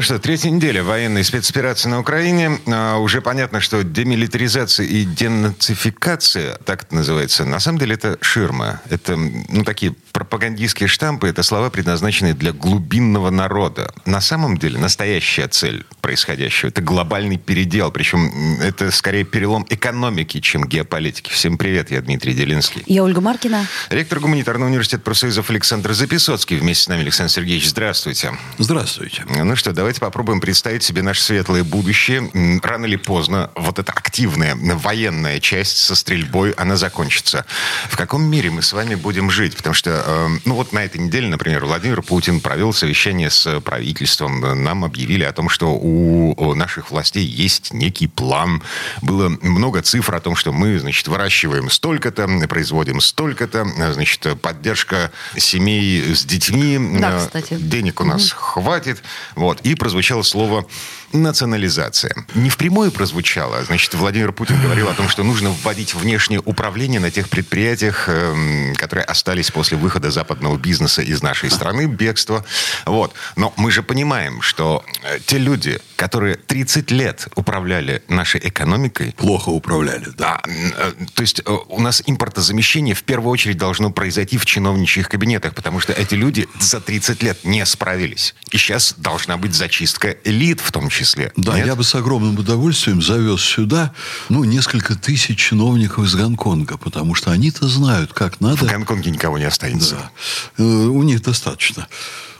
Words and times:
Ну 0.00 0.04
что, 0.04 0.18
третья 0.18 0.48
неделя 0.48 0.82
военной 0.82 1.22
спецоперации 1.22 1.90
на 1.90 2.00
Украине. 2.00 2.58
А, 2.68 2.96
уже 2.96 3.20
понятно, 3.20 3.60
что 3.60 3.84
демилитаризация 3.84 4.86
и 4.86 5.04
денацификация, 5.04 6.54
так 6.64 6.84
это 6.84 6.94
называется, 6.94 7.44
на 7.44 7.60
самом 7.60 7.80
деле 7.80 7.96
это 7.96 8.16
ширма. 8.22 8.80
Это, 8.88 9.14
ну, 9.18 9.62
такие 9.62 9.94
пропагандистские 10.12 10.88
штампы, 10.88 11.28
это 11.28 11.42
слова, 11.42 11.68
предназначенные 11.68 12.32
для 12.32 12.52
глубинного 12.52 13.28
народа. 13.28 13.92
На 14.06 14.22
самом 14.22 14.56
деле 14.56 14.78
настоящая 14.78 15.48
цель 15.48 15.84
происходящего– 16.00 16.68
это 16.70 16.80
глобальный 16.80 17.36
передел. 17.36 17.90
Причем 17.90 18.58
это 18.62 18.90
скорее 18.92 19.24
перелом 19.24 19.66
экономики, 19.68 20.40
чем 20.40 20.64
геополитики. 20.64 21.30
Всем 21.30 21.58
привет, 21.58 21.90
я 21.90 22.00
Дмитрий 22.00 22.32
Делинский. 22.32 22.82
Я 22.86 23.04
Ольга 23.04 23.20
Маркина. 23.20 23.66
Ректор 23.90 24.20
гуманитарного 24.20 24.70
университета 24.70 25.02
профсоюзов 25.02 25.50
Александр 25.50 25.92
Записоцкий. 25.92 26.56
Вместе 26.56 26.84
с 26.84 26.88
нами 26.88 27.02
Александр 27.02 27.30
Сергеевич, 27.30 27.68
здравствуйте. 27.68 28.32
Здравствуйте. 28.56 29.26
Ну 29.28 29.54
что, 29.56 29.74
давайте 29.90 30.02
попробуем 30.02 30.40
представить 30.40 30.84
себе 30.84 31.02
наше 31.02 31.20
светлое 31.20 31.64
будущее. 31.64 32.30
Рано 32.62 32.86
или 32.86 32.94
поздно 32.94 33.50
вот 33.56 33.80
эта 33.80 33.90
активная 33.90 34.54
военная 34.54 35.40
часть 35.40 35.78
со 35.78 35.96
стрельбой, 35.96 36.52
она 36.52 36.76
закончится. 36.76 37.44
В 37.88 37.96
каком 37.96 38.22
мире 38.22 38.50
мы 38.50 38.62
с 38.62 38.72
вами 38.72 38.94
будем 38.94 39.32
жить? 39.32 39.56
Потому 39.56 39.74
что, 39.74 40.04
э, 40.06 40.28
ну 40.44 40.54
вот 40.54 40.72
на 40.72 40.84
этой 40.84 40.98
неделе, 41.00 41.26
например, 41.26 41.64
Владимир 41.64 42.02
Путин 42.02 42.40
провел 42.40 42.72
совещание 42.72 43.30
с 43.30 43.60
правительством. 43.62 44.62
Нам 44.62 44.84
объявили 44.84 45.24
о 45.24 45.32
том, 45.32 45.48
что 45.48 45.74
у 45.74 46.54
наших 46.54 46.92
властей 46.92 47.24
есть 47.24 47.72
некий 47.72 48.06
план. 48.06 48.62
Было 49.02 49.28
много 49.42 49.82
цифр 49.82 50.14
о 50.14 50.20
том, 50.20 50.36
что 50.36 50.52
мы, 50.52 50.78
значит, 50.78 51.08
выращиваем 51.08 51.68
столько-то, 51.68 52.28
производим 52.48 53.00
столько-то, 53.00 53.66
значит, 53.92 54.40
поддержка 54.40 55.10
семей 55.36 56.14
с 56.14 56.24
детьми. 56.24 56.78
Да, 57.00 57.18
кстати. 57.26 57.54
Денег 57.54 58.00
у 58.00 58.04
нас 58.04 58.30
угу. 58.30 58.40
хватит. 58.40 59.02
Вот. 59.34 59.60
И 59.62 59.69
прозвучало 59.74 60.22
слово 60.22 60.66
национализация. 61.12 62.14
Не 62.34 62.50
впрямую 62.50 62.92
прозвучало. 62.92 63.64
Значит, 63.64 63.94
Владимир 63.94 64.32
Путин 64.32 64.60
говорил 64.60 64.88
о 64.88 64.94
том, 64.94 65.08
что 65.08 65.22
нужно 65.24 65.50
вводить 65.50 65.94
внешнее 65.94 66.40
управление 66.44 67.00
на 67.00 67.10
тех 67.10 67.28
предприятиях, 67.28 68.08
эм, 68.08 68.74
которые 68.76 69.04
остались 69.04 69.50
после 69.50 69.76
выхода 69.76 70.10
западного 70.10 70.56
бизнеса 70.56 71.02
из 71.02 71.22
нашей 71.22 71.50
страны, 71.50 71.86
бегства. 71.86 72.44
Вот. 72.86 73.14
Но 73.36 73.52
мы 73.56 73.70
же 73.70 73.82
понимаем, 73.82 74.40
что 74.42 74.84
э, 75.02 75.18
те 75.24 75.38
люди, 75.38 75.80
которые 75.96 76.36
30 76.36 76.90
лет 76.90 77.28
управляли 77.34 78.02
нашей 78.08 78.40
экономикой... 78.44 79.12
Плохо 79.16 79.50
управляли, 79.50 80.06
да. 80.16 80.40
А, 80.76 80.92
то 81.14 81.22
есть 81.22 81.40
э, 81.44 81.50
у 81.68 81.80
нас 81.80 82.02
импортозамещение 82.06 82.94
в 82.94 83.02
первую 83.02 83.32
очередь 83.32 83.58
должно 83.58 83.90
произойти 83.90 84.38
в 84.38 84.46
чиновничьих 84.46 85.08
кабинетах, 85.08 85.54
потому 85.54 85.80
что 85.80 85.92
эти 85.92 86.14
люди 86.14 86.48
за 86.60 86.80
30 86.80 87.22
лет 87.22 87.44
не 87.44 87.64
справились. 87.66 88.34
И 88.50 88.58
сейчас 88.58 88.94
должна 88.96 89.36
быть 89.36 89.54
зачистка 89.54 90.16
элит 90.24 90.60
в 90.60 90.70
том 90.70 90.88
числе 90.88 90.99
числе. 91.00 91.32
Да, 91.36 91.56
Нет? 91.56 91.66
я 91.66 91.74
бы 91.74 91.84
с 91.84 91.94
огромным 91.94 92.38
удовольствием 92.38 93.00
завез 93.00 93.40
сюда, 93.40 93.92
ну, 94.28 94.44
несколько 94.44 94.94
тысяч 94.94 95.38
чиновников 95.38 96.04
из 96.04 96.14
Гонконга, 96.14 96.76
потому 96.76 97.14
что 97.14 97.30
они-то 97.30 97.68
знают, 97.68 98.12
как 98.12 98.40
надо. 98.40 98.66
В 98.66 98.70
Гонконге 98.70 99.10
никого 99.10 99.38
не 99.38 99.44
останется. 99.44 100.10
Да. 100.58 100.64
Э, 100.64 100.64
у 100.64 101.02
них 101.02 101.22
достаточно. 101.22 101.88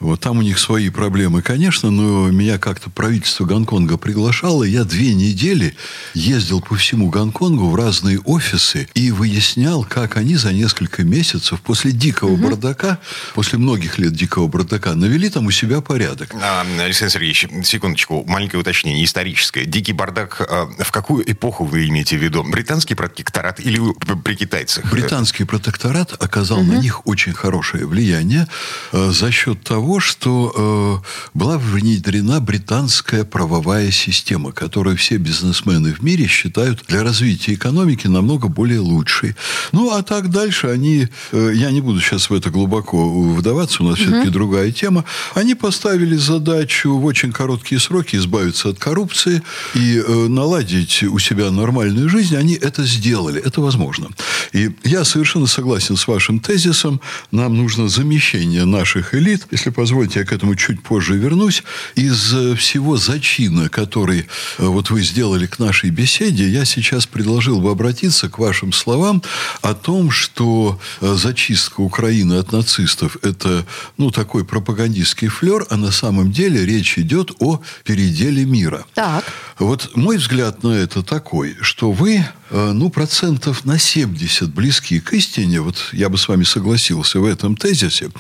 Вот 0.01 0.19
там 0.19 0.39
у 0.39 0.43
них 0.43 0.59
свои 0.59 0.89
проблемы, 0.89 1.43
конечно, 1.43 1.91
но 1.91 2.31
меня 2.31 2.57
как-то 2.57 2.89
правительство 2.89 3.45
Гонконга 3.45 3.99
приглашало. 3.99 4.65
Я 4.65 4.85
две 4.85 5.13
недели 5.13 5.77
ездил 6.15 6.63
по 6.63 6.75
всему 6.75 7.11
Гонконгу 7.11 7.69
в 7.69 7.75
разные 7.75 8.19
офисы 8.21 8.89
и 8.95 9.11
выяснял, 9.11 9.85
как 9.85 10.17
они 10.17 10.37
за 10.37 10.55
несколько 10.55 11.05
месяцев 11.05 11.61
после 11.61 11.93
дикого 11.93 12.31
угу. 12.31 12.45
бардака, 12.45 12.99
после 13.35 13.59
многих 13.59 13.99
лет 13.99 14.15
дикого 14.15 14.47
бардака, 14.47 14.95
навели 14.95 15.29
там 15.29 15.45
у 15.45 15.51
себя 15.51 15.83
порядок. 15.83 16.35
А, 16.35 16.65
Александр 16.83 17.13
Сергеевич, 17.13 17.49
секундочку, 17.65 18.25
маленькое 18.51 18.61
уточнение, 18.61 19.05
историческое. 19.05 19.65
Дикий 19.65 19.93
бардак, 19.93 20.41
а, 20.41 20.69
в 20.79 20.91
какую 20.91 21.31
эпоху 21.31 21.65
вы 21.65 21.89
имеете 21.89 22.19
в 22.19 22.23
виду? 22.23 22.43
Британский 22.43 22.95
протекторат 22.95 23.61
или 23.61 23.81
при 24.25 24.35
китайцах? 24.35 24.91
Британский 24.91 25.45
протекторат 25.45 26.13
оказал 26.21 26.61
угу. 26.61 26.73
на 26.73 26.79
них 26.79 27.07
очень 27.07 27.33
хорошее 27.33 27.87
влияние 27.87 28.49
э, 28.93 29.11
за 29.13 29.31
счет 29.31 29.63
того, 29.63 29.81
того, 29.81 30.01
что 30.01 31.03
э, 31.03 31.29
была 31.35 31.59
внедрена 31.59 32.41
британская 32.41 33.25
правовая 33.25 33.91
система, 33.91 34.53
которую 34.53 34.97
все 34.97 35.17
бизнесмены 35.17 35.95
в 35.95 36.03
мире 36.03 36.27
считают 36.27 36.85
для 36.89 37.03
развития 37.03 37.55
экономики 37.55 38.09
намного 38.09 38.49
более 38.49 38.81
лучшей. 38.81 39.37
Ну, 39.73 39.91
а 39.91 40.03
так 40.03 40.31
дальше 40.31 40.67
они, 40.67 41.09
э, 41.33 41.53
я 41.55 41.71
не 41.71 41.81
буду 41.81 42.01
сейчас 42.01 42.31
в 42.31 42.35
это 42.35 42.51
глубоко 42.51 43.23
вдаваться, 43.33 43.83
у 43.83 43.87
нас 43.87 44.01
угу. 44.01 44.07
все-таки 44.07 44.31
другая 44.31 44.73
тема, 44.73 45.05
они 45.35 45.55
поставили 45.55 46.17
задачу 46.17 46.97
в 46.99 47.05
очень 47.05 47.33
короткие 47.33 47.81
сроки 47.81 48.17
избавиться 48.17 48.40
от 48.49 48.79
коррупции 48.79 49.43
и 49.75 49.99
э, 49.99 50.29
наладить 50.29 51.03
у 51.03 51.19
себя 51.19 51.51
нормальную 51.51 52.09
жизнь. 52.09 52.37
Они 52.37 52.55
это 52.55 52.85
сделали, 52.85 53.41
это 53.41 53.61
возможно. 53.61 54.09
И 54.53 54.71
я 54.85 55.05
совершенно 55.05 55.47
согласен 55.47 55.97
с 55.97 56.07
вашим 56.07 56.41
тезисом, 56.41 57.01
нам 57.31 57.57
нужно 57.57 57.89
замещение 57.89 58.65
наших 58.65 59.15
элит, 59.15 59.47
если 59.51 59.71
позвольте, 59.71 60.21
я 60.21 60.25
к 60.25 60.33
этому 60.33 60.55
чуть 60.57 60.83
позже 60.83 61.17
вернусь. 61.17 61.63
Из 61.95 62.35
э, 62.35 62.55
всего 62.57 62.97
зачина, 62.97 63.69
который 63.69 64.27
э, 64.59 64.67
вот 64.67 64.91
вы 64.91 65.03
сделали 65.03 65.47
к 65.47 65.59
нашей 65.59 65.91
беседе, 65.91 66.49
я 66.49 66.65
сейчас 66.65 67.07
предложил 67.07 67.61
бы 67.61 67.71
обратиться 67.71 68.29
к 68.29 68.39
вашим 68.39 68.73
словам 68.73 69.23
о 69.63 69.75
том, 69.75 70.11
что 70.11 70.81
э, 71.01 71.15
зачистка 71.15 71.81
Украины 71.81 72.35
от 72.35 72.53
нацистов– 72.53 73.17
это 73.23 73.65
ну, 73.99 74.11
такой 74.11 74.45
пропагандистский 74.45 75.29
флер, 75.29 75.67
а 75.71 75.77
на 75.77 75.93
самом 75.93 76.33
деле 76.33 76.65
речь 76.65 76.99
идет 76.99 77.31
о 77.39 77.61
переделе 77.85 78.45
мира. 78.45 78.85
Так. 78.95 79.25
Вот 79.59 79.97
мой 79.97 80.17
взгляд 80.17 80.63
на 80.63 80.73
это 80.73 81.03
такой, 81.03 81.57
что 81.61 81.93
вы 81.93 82.27
ну, 82.51 82.91
процентов 82.91 83.65
на 83.65 83.79
70 83.79 84.40
близкие 84.49 85.01
к 85.01 85.13
истине, 85.13 85.61
вот 85.61 85.91
я 85.93 86.09
бы 86.09 86.19
с 86.19 86.29
вами 86.29 86.45
согласился 86.45 87.21
в 87.21 87.25
этом 87.25 87.57
тезисе. 87.57 88.11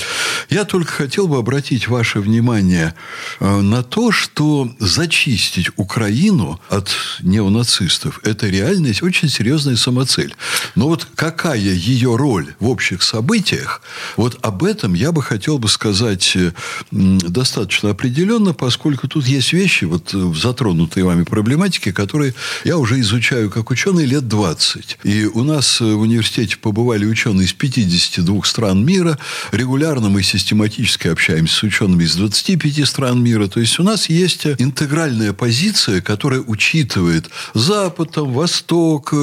Я 0.48 0.64
только 0.64 0.92
хотел 0.92 1.28
бы 1.28 1.38
обратить 1.38 1.88
ваше 1.88 2.20
внимание 2.20 2.94
э, 3.38 3.60
на 3.60 3.82
то, 3.82 4.12
что 4.12 4.70
зачистить 4.78 5.70
Украину 5.76 6.60
от 6.68 6.90
неонацистов– 7.22 8.20
это 8.24 8.48
реальность, 8.48 9.02
очень 9.02 9.28
серьезная 9.28 9.76
самоцель. 9.76 10.34
Но 10.74 10.88
вот 10.88 11.06
какая 11.14 11.58
ее 11.58 12.16
роль 12.16 12.54
в 12.58 12.68
общих 12.68 13.02
событиях, 13.02 13.82
вот 14.16 14.38
об 14.42 14.64
этом 14.64 14.94
я 14.94 15.12
бы 15.12 15.22
хотел 15.22 15.58
бы 15.58 15.68
сказать 15.68 16.36
э, 16.36 16.52
достаточно 16.90 17.90
определенно, 17.90 18.52
поскольку 18.52 19.08
тут 19.08 19.26
есть 19.26 19.52
вещи, 19.52 19.84
вот 19.84 20.12
в 20.12 20.36
затронутой 20.36 21.02
вами 21.02 21.24
проблематике, 21.24 21.92
которые 21.92 22.34
я 22.64 22.76
уже 22.76 23.00
изучаю 23.00 23.50
как 23.50 23.70
ученый 23.70 24.06
лет 24.06 24.28
20. 24.28 24.98
И 25.04 25.24
у 25.24 25.42
нас 25.44 25.80
в 25.80 26.06
университете 26.10 26.56
побывали 26.56 27.06
ученые 27.06 27.46
из 27.46 27.52
52 27.52 28.44
стран 28.44 28.84
мира. 28.84 29.18
Регулярно 29.52 30.08
мы 30.08 30.22
систематически 30.22 31.08
общаемся 31.08 31.54
с 31.54 31.62
учеными 31.62 32.04
из 32.04 32.16
25 32.16 32.86
стран 32.86 33.22
мира. 33.22 33.46
То 33.46 33.60
есть 33.60 33.78
у 33.78 33.82
нас 33.82 34.08
есть 34.08 34.46
интегральная 34.46 35.32
позиция, 35.32 36.00
которая 36.00 36.40
учитывает 36.40 37.30
Запад, 37.54 38.12
там, 38.12 38.32
Восток, 38.32 39.14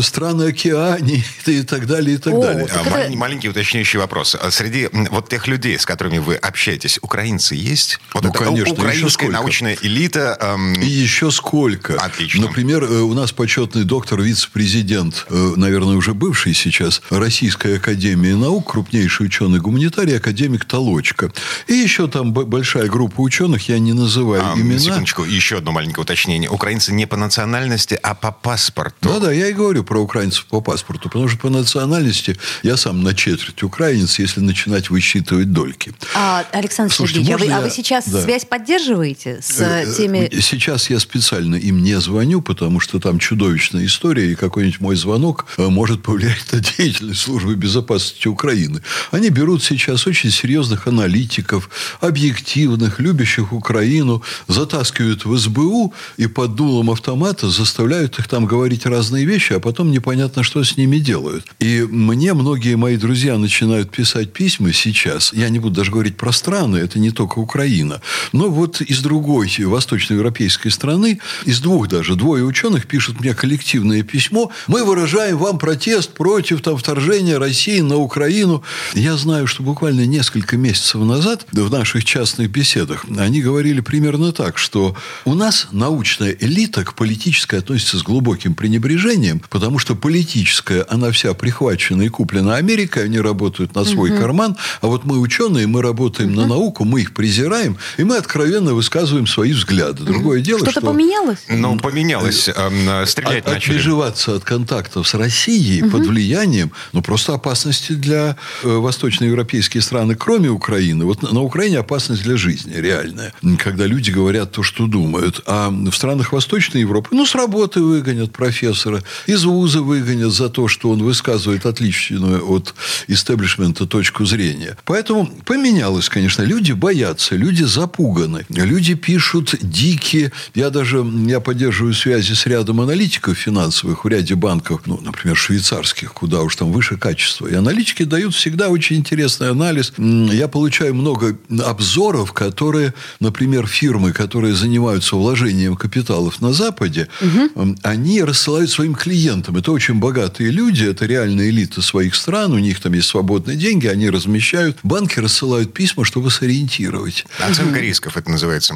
страны 0.00 0.44
Океании 0.44 1.24
и 1.46 1.62
так 1.62 1.86
далее, 1.86 2.16
и 2.16 2.18
так 2.18 2.34
О, 2.34 2.42
далее. 2.42 2.66
Так 2.66 2.86
это... 2.86 3.06
А, 3.06 3.16
маленький 3.16 3.48
уточняющий 3.48 3.98
вопрос. 3.98 4.34
А 4.34 4.50
среди 4.50 4.88
вот 5.10 5.28
тех 5.28 5.46
людей, 5.46 5.78
с 5.78 5.86
которыми 5.86 6.18
вы 6.18 6.36
общаетесь, 6.36 6.98
украинцы 7.02 7.54
есть? 7.54 8.00
Вот 8.14 8.24
ну, 8.24 8.30
это 8.30 8.38
конечно. 8.38 8.72
Украинская 8.72 9.30
научная 9.30 9.76
элита. 9.82 10.36
Эм... 10.40 10.74
И 10.74 10.86
еще 10.86 11.30
сколько. 11.30 11.96
Отлично. 11.96 12.46
Например, 12.46 12.84
э, 12.84 13.00
у 13.00 13.14
нас 13.14 13.32
почетный 13.32 13.84
доктор, 13.84 14.20
вице-президент, 14.20 15.26
э, 15.28 15.52
наверное, 15.56 15.96
уже 15.96 16.14
бывший 16.22 16.54
сейчас, 16.54 17.02
Российской 17.10 17.78
Академии 17.78 18.30
Наук, 18.32 18.70
крупнейший 18.70 19.26
ученый-гуманитарий, 19.26 20.16
академик 20.16 20.64
Толочка. 20.64 21.32
И 21.66 21.72
еще 21.74 22.06
там 22.06 22.32
большая 22.32 22.86
группа 22.86 23.20
ученых, 23.22 23.68
я 23.68 23.80
не 23.80 23.92
называю 23.92 24.44
а, 24.44 24.54
имена. 24.56 24.78
Секундочку, 24.78 25.24
еще 25.24 25.58
одно 25.58 25.72
маленькое 25.72 26.02
уточнение. 26.02 26.48
Украинцы 26.48 26.92
не 26.92 27.06
по 27.06 27.16
национальности, 27.16 27.98
а 28.00 28.14
по 28.14 28.30
паспорту. 28.30 29.08
Да-да, 29.08 29.32
я 29.32 29.48
и 29.48 29.52
говорю 29.52 29.82
про 29.82 29.98
украинцев 30.00 30.46
по 30.46 30.60
паспорту, 30.60 31.08
потому 31.08 31.26
что 31.28 31.38
по 31.38 31.50
национальности 31.50 32.38
я 32.62 32.76
сам 32.76 33.02
на 33.02 33.14
четверть 33.14 33.60
украинец, 33.64 34.20
если 34.20 34.38
начинать 34.40 34.90
высчитывать 34.90 35.52
дольки. 35.52 35.92
А, 36.14 36.44
Александр 36.52 36.94
Слушайте, 36.94 37.24
Сергеевич, 37.24 37.34
а 37.34 37.38
вы, 37.38 37.50
можно 37.50 37.58
а 37.58 37.60
вы 37.62 37.66
я- 37.66 37.74
сейчас 37.74 38.08
Да. 38.08 38.22
связь 38.22 38.44
поддерживаете 38.44 39.40
с 39.42 39.60
Э, 39.60 39.84
э, 39.88 39.94
теми... 39.96 40.18
э, 40.30 40.40
Сейчас 40.40 40.88
я 40.88 41.00
специально 41.00 41.56
им 41.56 41.82
не 41.82 41.98
звоню, 42.00 42.42
потому 42.42 42.78
что 42.78 43.00
там 43.00 43.18
чудовищная 43.18 43.86
история, 43.86 44.30
и 44.30 44.34
какой-нибудь 44.36 44.80
мой 44.80 44.94
звонок 44.94 45.46
может 45.58 46.02
повлиять 46.12 46.52
на 46.52 46.60
деятельность 46.76 47.20
службы 47.20 47.54
безопасности 47.54 48.28
Украины. 48.28 48.82
Они 49.12 49.30
берут 49.30 49.62
сейчас 49.62 50.06
очень 50.06 50.30
серьезных 50.30 50.86
аналитиков, 50.86 51.70
объективных, 52.00 53.00
любящих 53.00 53.54
Украину, 53.54 54.22
затаскивают 54.46 55.24
в 55.24 55.38
СБУ 55.38 55.94
и 56.18 56.26
под 56.26 56.54
дулом 56.54 56.90
автомата 56.90 57.48
заставляют 57.48 58.18
их 58.18 58.28
там 58.28 58.44
говорить 58.44 58.84
разные 58.84 59.24
вещи, 59.24 59.54
а 59.54 59.60
потом 59.60 59.90
непонятно, 59.90 60.42
что 60.42 60.62
с 60.62 60.76
ними 60.76 60.98
делают. 60.98 61.46
И 61.60 61.80
мне 61.90 62.34
многие 62.34 62.76
мои 62.76 62.98
друзья 62.98 63.38
начинают 63.38 63.90
писать 63.90 64.34
письма 64.34 64.74
сейчас. 64.74 65.32
Я 65.32 65.48
не 65.48 65.60
буду 65.60 65.76
даже 65.76 65.90
говорить 65.90 66.18
про 66.18 66.30
страны, 66.32 66.76
это 66.76 66.98
не 66.98 67.10
только 67.10 67.38
Украина. 67.38 68.02
Но 68.32 68.50
вот 68.50 68.82
из 68.82 69.00
другой 69.00 69.50
восточноевропейской 69.58 70.70
страны, 70.70 71.20
из 71.46 71.60
двух 71.60 71.88
даже, 71.88 72.16
двое 72.16 72.44
ученых 72.44 72.86
пишут 72.86 73.20
мне 73.20 73.34
коллективное 73.34 74.02
письмо. 74.02 74.50
Мы 74.66 74.84
выражаем 74.84 75.38
вам 75.38 75.58
протест 75.58 76.01
против 76.06 76.62
там, 76.62 76.76
вторжения 76.76 77.38
России 77.38 77.80
на 77.80 77.96
Украину. 77.96 78.62
Я 78.94 79.16
знаю, 79.16 79.46
что 79.46 79.62
буквально 79.62 80.06
несколько 80.06 80.56
месяцев 80.56 81.00
назад 81.02 81.46
в 81.52 81.70
наших 81.70 82.04
частных 82.04 82.50
беседах 82.50 83.04
они 83.18 83.40
говорили 83.40 83.80
примерно 83.80 84.32
так, 84.32 84.58
что 84.58 84.96
у 85.24 85.34
нас 85.34 85.68
научная 85.72 86.36
элита 86.38 86.84
к 86.84 86.94
политической 86.94 87.58
относится 87.58 87.98
с 87.98 88.02
глубоким 88.02 88.54
пренебрежением, 88.54 89.42
потому 89.50 89.78
что 89.78 89.94
политическая, 89.94 90.86
она 90.88 91.10
вся 91.10 91.34
прихвачена 91.34 92.02
и 92.02 92.08
куплена 92.08 92.56
Америкой, 92.56 93.04
они 93.04 93.18
работают 93.20 93.74
на 93.74 93.84
свой 93.84 94.10
карман, 94.16 94.56
а 94.80 94.86
вот 94.86 95.04
мы 95.04 95.18
ученые, 95.18 95.66
мы 95.66 95.82
работаем 95.82 96.34
на 96.34 96.46
науку, 96.46 96.84
мы 96.84 97.00
их 97.02 97.14
презираем, 97.14 97.76
и 97.96 98.04
мы 98.04 98.16
откровенно 98.16 98.74
высказываем 98.74 99.26
свои 99.26 99.52
взгляды. 99.52 100.02
Другое 100.04 100.40
дело, 100.40 100.58
Что-то 100.60 100.80
что... 100.80 100.86
поменялось? 100.92 101.38
Ну, 101.48 101.78
поменялось. 101.78 102.48
эм, 102.48 102.88
э, 102.88 103.06
Стрелять 103.06 103.46
От- 103.46 103.54
начали. 103.54 103.72
Отмежеваться 103.72 104.34
от 104.34 104.44
контактов 104.44 105.06
с 105.08 105.14
Россией 105.14 105.82
под 105.92 106.06
влиянием, 106.06 106.72
ну, 106.92 107.02
просто 107.02 107.34
опасности 107.34 107.92
для 107.92 108.36
э, 108.62 108.68
восточноевропейских 108.68 109.82
стран, 109.82 110.14
кроме 110.16 110.48
Украины. 110.48 111.04
Вот 111.04 111.22
на, 111.22 111.40
Украине 111.40 111.78
опасность 111.78 112.22
для 112.22 112.36
жизни 112.36 112.74
реальная, 112.74 113.32
когда 113.58 113.86
люди 113.86 114.10
говорят 114.10 114.52
то, 114.52 114.62
что 114.62 114.86
думают. 114.86 115.42
А 115.46 115.70
в 115.70 115.92
странах 115.92 116.32
Восточной 116.32 116.80
Европы, 116.80 117.08
ну, 117.12 117.26
с 117.26 117.34
работы 117.34 117.80
выгонят 117.80 118.32
профессора, 118.32 119.02
из 119.26 119.44
вуза 119.44 119.82
выгонят 119.82 120.32
за 120.32 120.48
то, 120.48 120.68
что 120.68 120.90
он 120.90 121.02
высказывает 121.02 121.66
отличную 121.66 122.48
от 122.50 122.74
истеблишмента 123.08 123.86
точку 123.86 124.24
зрения. 124.24 124.76
Поэтому 124.84 125.26
поменялось, 125.44 126.08
конечно. 126.08 126.42
Люди 126.42 126.72
боятся, 126.72 127.36
люди 127.36 127.64
запуганы, 127.64 128.46
люди 128.48 128.94
пишут 128.94 129.54
дикие. 129.60 130.32
Я 130.54 130.70
даже 130.70 131.04
я 131.26 131.40
поддерживаю 131.40 131.94
связи 131.94 132.32
с 132.32 132.46
рядом 132.46 132.80
аналитиков 132.80 133.36
финансовых 133.36 134.04
в 134.04 134.08
ряде 134.08 134.34
банков, 134.34 134.82
ну, 134.86 135.00
например, 135.02 135.36
швейцарских, 135.72 136.12
куда 136.12 136.42
уж 136.42 136.56
там 136.56 136.72
выше 136.72 136.96
качество. 136.96 137.46
И 137.46 137.54
аналитики 137.54 138.02
дают 138.04 138.34
всегда 138.34 138.68
очень 138.68 138.96
интересный 138.96 139.50
анализ. 139.50 139.92
Я 139.98 140.48
получаю 140.48 140.94
много 140.94 141.36
обзоров, 141.64 142.32
которые, 142.32 142.92
например, 143.20 143.66
фирмы, 143.66 144.12
которые 144.12 144.54
занимаются 144.54 145.16
вложением 145.16 145.76
капиталов 145.76 146.40
на 146.40 146.52
Западе, 146.52 147.08
м, 147.56 147.76
они 147.82 148.22
рассылают 148.22 148.70
своим 148.70 148.94
клиентам. 148.94 149.56
Это 149.56 149.72
очень 149.72 149.94
богатые 149.94 150.50
люди, 150.50 150.84
это 150.84 151.06
реальная 151.06 151.48
элита 151.48 151.80
своих 151.82 152.14
стран, 152.14 152.52
у 152.52 152.58
них 152.58 152.80
там 152.80 152.92
есть 152.92 153.08
свободные 153.08 153.56
деньги, 153.56 153.86
они 153.86 154.10
размещают. 154.10 154.76
Банки 154.82 155.20
рассылают 155.20 155.72
письма, 155.72 156.04
чтобы 156.04 156.30
сориентировать. 156.30 157.24
Оценка 157.38 157.80
рисков 157.80 158.16
это 158.16 158.30
называется. 158.30 158.74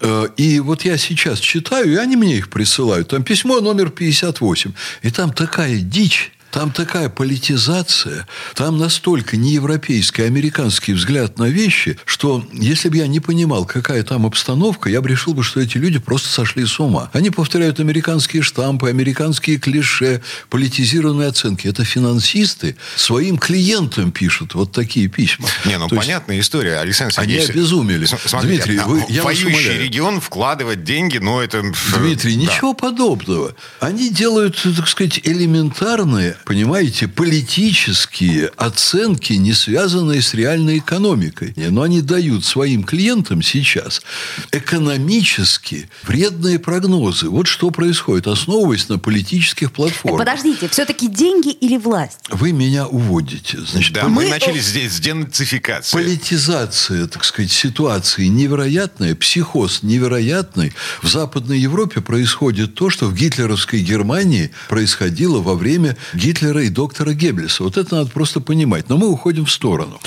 Э, 0.00 0.26
И 0.36 0.60
вот 0.60 0.84
я 0.84 0.96
сейчас 0.98 1.38
читаю, 1.38 1.92
и 1.92 1.96
они 1.96 2.16
мне 2.16 2.36
их 2.38 2.48
присылают. 2.48 3.08
Там 3.08 3.22
письмо 3.22 3.60
номер 3.60 3.90
58. 3.90 4.72
И 5.02 5.10
там 5.10 5.32
такая 5.32 5.78
дичь. 5.78 6.31
Там 6.52 6.70
такая 6.70 7.08
политизация, 7.08 8.26
там 8.54 8.76
настолько 8.78 9.36
неевропейский, 9.38 10.24
а 10.24 10.26
американский 10.26 10.92
взгляд 10.92 11.38
на 11.38 11.44
вещи, 11.48 11.98
что 12.04 12.44
если 12.52 12.90
бы 12.90 12.98
я 12.98 13.06
не 13.06 13.20
понимал, 13.20 13.64
какая 13.64 14.02
там 14.02 14.26
обстановка, 14.26 14.90
я 14.90 15.00
бы 15.00 15.08
решил 15.08 15.32
бы, 15.34 15.42
что 15.42 15.60
эти 15.60 15.78
люди 15.78 15.98
просто 15.98 16.28
сошли 16.28 16.66
с 16.66 16.78
ума. 16.78 17.08
Они 17.14 17.30
повторяют 17.30 17.80
американские 17.80 18.42
штампы, 18.42 18.90
американские 18.90 19.58
клише, 19.58 20.20
политизированные 20.50 21.28
оценки. 21.28 21.66
Это 21.66 21.84
финансисты 21.84 22.76
своим 22.96 23.38
клиентам 23.38 24.12
пишут 24.12 24.54
вот 24.54 24.72
такие 24.72 25.08
письма. 25.08 25.48
Не, 25.64 25.78
ну 25.78 25.88
То 25.88 25.94
есть 25.96 26.06
понятная 26.06 26.38
история, 26.40 26.76
Александр 26.78 27.14
Они 27.16 27.32
Сергеевич. 27.32 27.50
обезумели. 27.56 28.04
С- 28.04 28.16
Смотрите, 28.26 28.56
Дмитрий, 28.64 28.78
а, 28.78 28.86
вы- 28.86 29.04
я 29.08 29.22
вас 29.22 29.34
воюющий 29.36 29.48
умоляю. 29.68 29.82
регион 29.84 30.20
вкладывать 30.20 30.84
деньги, 30.84 31.16
ну 31.18 31.40
это... 31.40 31.62
Дмитрий, 31.98 32.34
да. 32.36 32.40
ничего 32.42 32.74
подобного. 32.74 33.54
Они 33.80 34.10
делают, 34.10 34.60
так 34.76 34.86
сказать, 34.86 35.18
элементарные, 35.24 36.36
понимаете, 36.44 37.08
политические 37.08 38.46
оценки, 38.56 39.32
не 39.34 39.52
связанные 39.52 40.22
с 40.22 40.34
реальной 40.34 40.78
экономикой. 40.78 41.54
Но 41.56 41.82
они 41.82 42.00
дают 42.02 42.44
своим 42.44 42.82
клиентам 42.84 43.42
сейчас 43.42 44.02
экономически 44.50 45.88
вредные 46.04 46.58
прогнозы. 46.58 47.28
Вот 47.28 47.46
что 47.46 47.70
происходит, 47.70 48.26
основываясь 48.26 48.88
на 48.88 48.98
политических 48.98 49.68
Так, 49.68 49.76
платформах. 49.76 50.18
подождите, 50.20 50.68
все-таки 50.68 51.08
деньги 51.08 51.50
или 51.50 51.76
власть? 51.76 52.18
Вы 52.30 52.52
меня 52.52 52.86
уводите. 52.86 53.58
Значит, 53.60 53.92
Да, 53.94 54.02
по- 54.02 54.08
мы 54.08 54.24
Мы- 54.24 54.30
начали 54.30 54.58
здесь 54.58 54.92
с 54.94 55.00
денацификации. 55.00 55.92
Политизация, 55.96 57.06
так 57.06 57.24
сказать, 57.24 57.52
ситуации 57.52 58.26
невероятная, 58.26 59.14
психоз 59.14 59.82
невероятный. 59.82 60.72
В 61.02 61.08
Западной 61.08 61.58
Европе 61.58 62.00
происходит 62.00 62.74
то, 62.74 62.90
что 62.90 63.06
в 63.06 63.14
гитлеровской 63.14 63.80
Германии 63.80 64.50
происходило 64.68 65.40
во 65.40 65.54
время 65.54 65.96
Гитлера 66.14 66.31
и 66.40 66.68
доктора 66.68 67.12
Геббельса. 67.12 67.62
Вот 67.62 67.76
это 67.76 67.96
надо 67.96 68.10
просто 68.10 68.40
понимать. 68.40 68.88
Но 68.88 68.96
мы 68.96 69.08
уходим 69.08 69.44
в 69.44 69.50
сторону. 69.50 70.00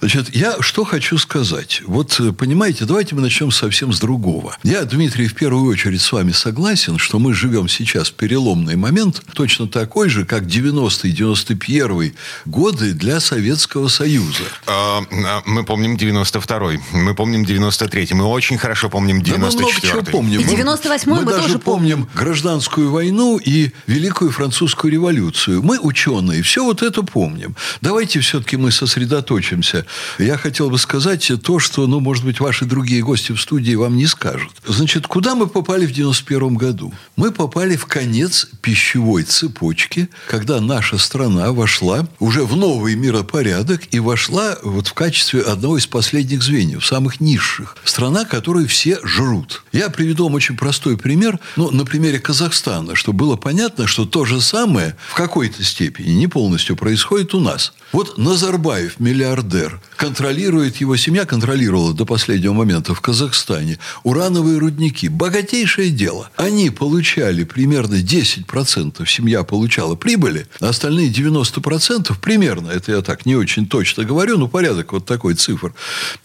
Значит, 0.00 0.34
я 0.34 0.56
что 0.60 0.84
хочу 0.84 1.16
сказать. 1.16 1.82
Вот, 1.86 2.18
э, 2.18 2.32
понимаете, 2.32 2.84
давайте 2.86 3.14
мы 3.14 3.20
начнем 3.20 3.52
совсем 3.52 3.92
с 3.92 4.00
другого. 4.00 4.56
Я, 4.64 4.82
Дмитрий, 4.82 5.28
в 5.28 5.34
первую 5.34 5.70
очередь 5.70 6.00
с 6.00 6.10
вами 6.10 6.32
согласен, 6.32 6.98
что 6.98 7.20
мы 7.20 7.34
живем 7.34 7.68
сейчас 7.68 8.08
в 8.08 8.14
переломный 8.14 8.74
момент, 8.74 9.22
точно 9.32 9.68
такой 9.68 10.08
же, 10.08 10.24
как 10.24 10.42
90-91 10.42 12.14
годы 12.46 12.92
для 12.94 13.20
Советского 13.20 13.86
Союза. 13.88 14.42
А, 14.66 15.02
а, 15.10 15.42
Мы 15.46 15.62
помним 15.64 15.94
92-й, 15.96 16.80
мы 16.92 17.14
помним 17.14 17.44
93-й, 17.44 18.14
мы 18.14 18.24
очень 18.24 18.58
хорошо 18.58 18.88
помним 18.88 19.22
Да 19.22 19.32
мы 19.32 19.38
много 19.38 19.70
чего 19.80 20.00
94-й. 20.00 20.10
помним. 20.10 20.40
И 20.40 20.44
98-й 20.44 21.06
мы 21.06 21.24
даже 21.24 21.42
тоже 21.42 21.58
помним 21.58 22.08
гражданскую 22.14 22.90
войну 22.90 23.38
и 23.38 23.70
Великую 23.86 24.30
Французскую 24.30 24.92
революцию. 24.92 25.51
Мы, 25.60 25.78
ученые, 25.78 26.42
все 26.42 26.64
вот 26.64 26.82
это 26.82 27.02
помним. 27.02 27.56
Давайте 27.80 28.20
все-таки 28.20 28.56
мы 28.56 28.70
сосредоточимся. 28.70 29.86
Я 30.18 30.36
хотел 30.36 30.70
бы 30.70 30.78
сказать 30.78 31.30
то, 31.42 31.58
что, 31.58 31.86
ну, 31.86 32.00
может 32.00 32.24
быть, 32.24 32.40
ваши 32.40 32.64
другие 32.64 33.02
гости 33.02 33.32
в 33.32 33.40
студии 33.40 33.74
вам 33.74 33.96
не 33.96 34.06
скажут. 34.06 34.52
Значит, 34.66 35.06
куда 35.06 35.34
мы 35.34 35.46
попали 35.46 35.86
в 35.86 35.92
91 35.92 36.54
году? 36.54 36.92
Мы 37.16 37.30
попали 37.30 37.76
в 37.76 37.86
конец 37.86 38.48
пищевой 38.60 39.24
цепочки, 39.24 40.08
когда 40.28 40.60
наша 40.60 40.98
страна 40.98 41.52
вошла 41.52 42.06
уже 42.18 42.44
в 42.44 42.56
новый 42.56 42.94
миропорядок 42.94 43.82
и 43.90 44.00
вошла 44.00 44.56
вот 44.62 44.88
в 44.88 44.94
качестве 44.94 45.42
одного 45.42 45.78
из 45.78 45.86
последних 45.86 46.42
звеньев, 46.42 46.84
самых 46.84 47.20
низших. 47.20 47.76
Страна, 47.84 48.24
которую 48.24 48.68
все 48.68 48.98
жрут. 49.02 49.64
Я 49.72 49.90
приведу 49.90 50.24
вам 50.24 50.34
очень 50.34 50.56
простой 50.56 50.96
пример. 50.96 51.38
Ну, 51.56 51.70
на 51.70 51.84
примере 51.84 52.18
Казахстана, 52.18 52.94
чтобы 52.94 53.18
было 53.18 53.36
понятно, 53.36 53.86
что 53.86 54.04
то 54.04 54.24
же 54.24 54.40
самое 54.40 54.96
в 55.08 55.14
какой-то 55.42 55.64
степени, 55.64 56.12
не 56.12 56.28
полностью, 56.28 56.76
происходит 56.76 57.34
у 57.34 57.40
нас. 57.40 57.72
Вот 57.90 58.16
Назарбаев, 58.16 59.00
миллиардер, 59.00 59.80
контролирует, 59.96 60.76
его 60.76 60.96
семья 60.96 61.26
контролировала 61.26 61.92
до 61.92 62.06
последнего 62.06 62.52
момента 62.52 62.94
в 62.94 63.00
Казахстане 63.00 63.78
урановые 64.04 64.58
рудники. 64.58 65.08
Богатейшее 65.08 65.90
дело. 65.90 66.30
Они 66.36 66.70
получали 66.70 67.42
примерно 67.42 67.96
10%, 67.96 69.06
семья 69.06 69.42
получала 69.42 69.96
прибыли, 69.96 70.46
а 70.60 70.68
остальные 70.68 71.10
90% 71.10 72.16
примерно, 72.20 72.70
это 72.70 72.92
я 72.92 73.02
так 73.02 73.26
не 73.26 73.34
очень 73.34 73.66
точно 73.66 74.04
говорю, 74.04 74.38
но 74.38 74.46
порядок 74.46 74.92
вот 74.92 75.06
такой 75.06 75.34
цифр, 75.34 75.74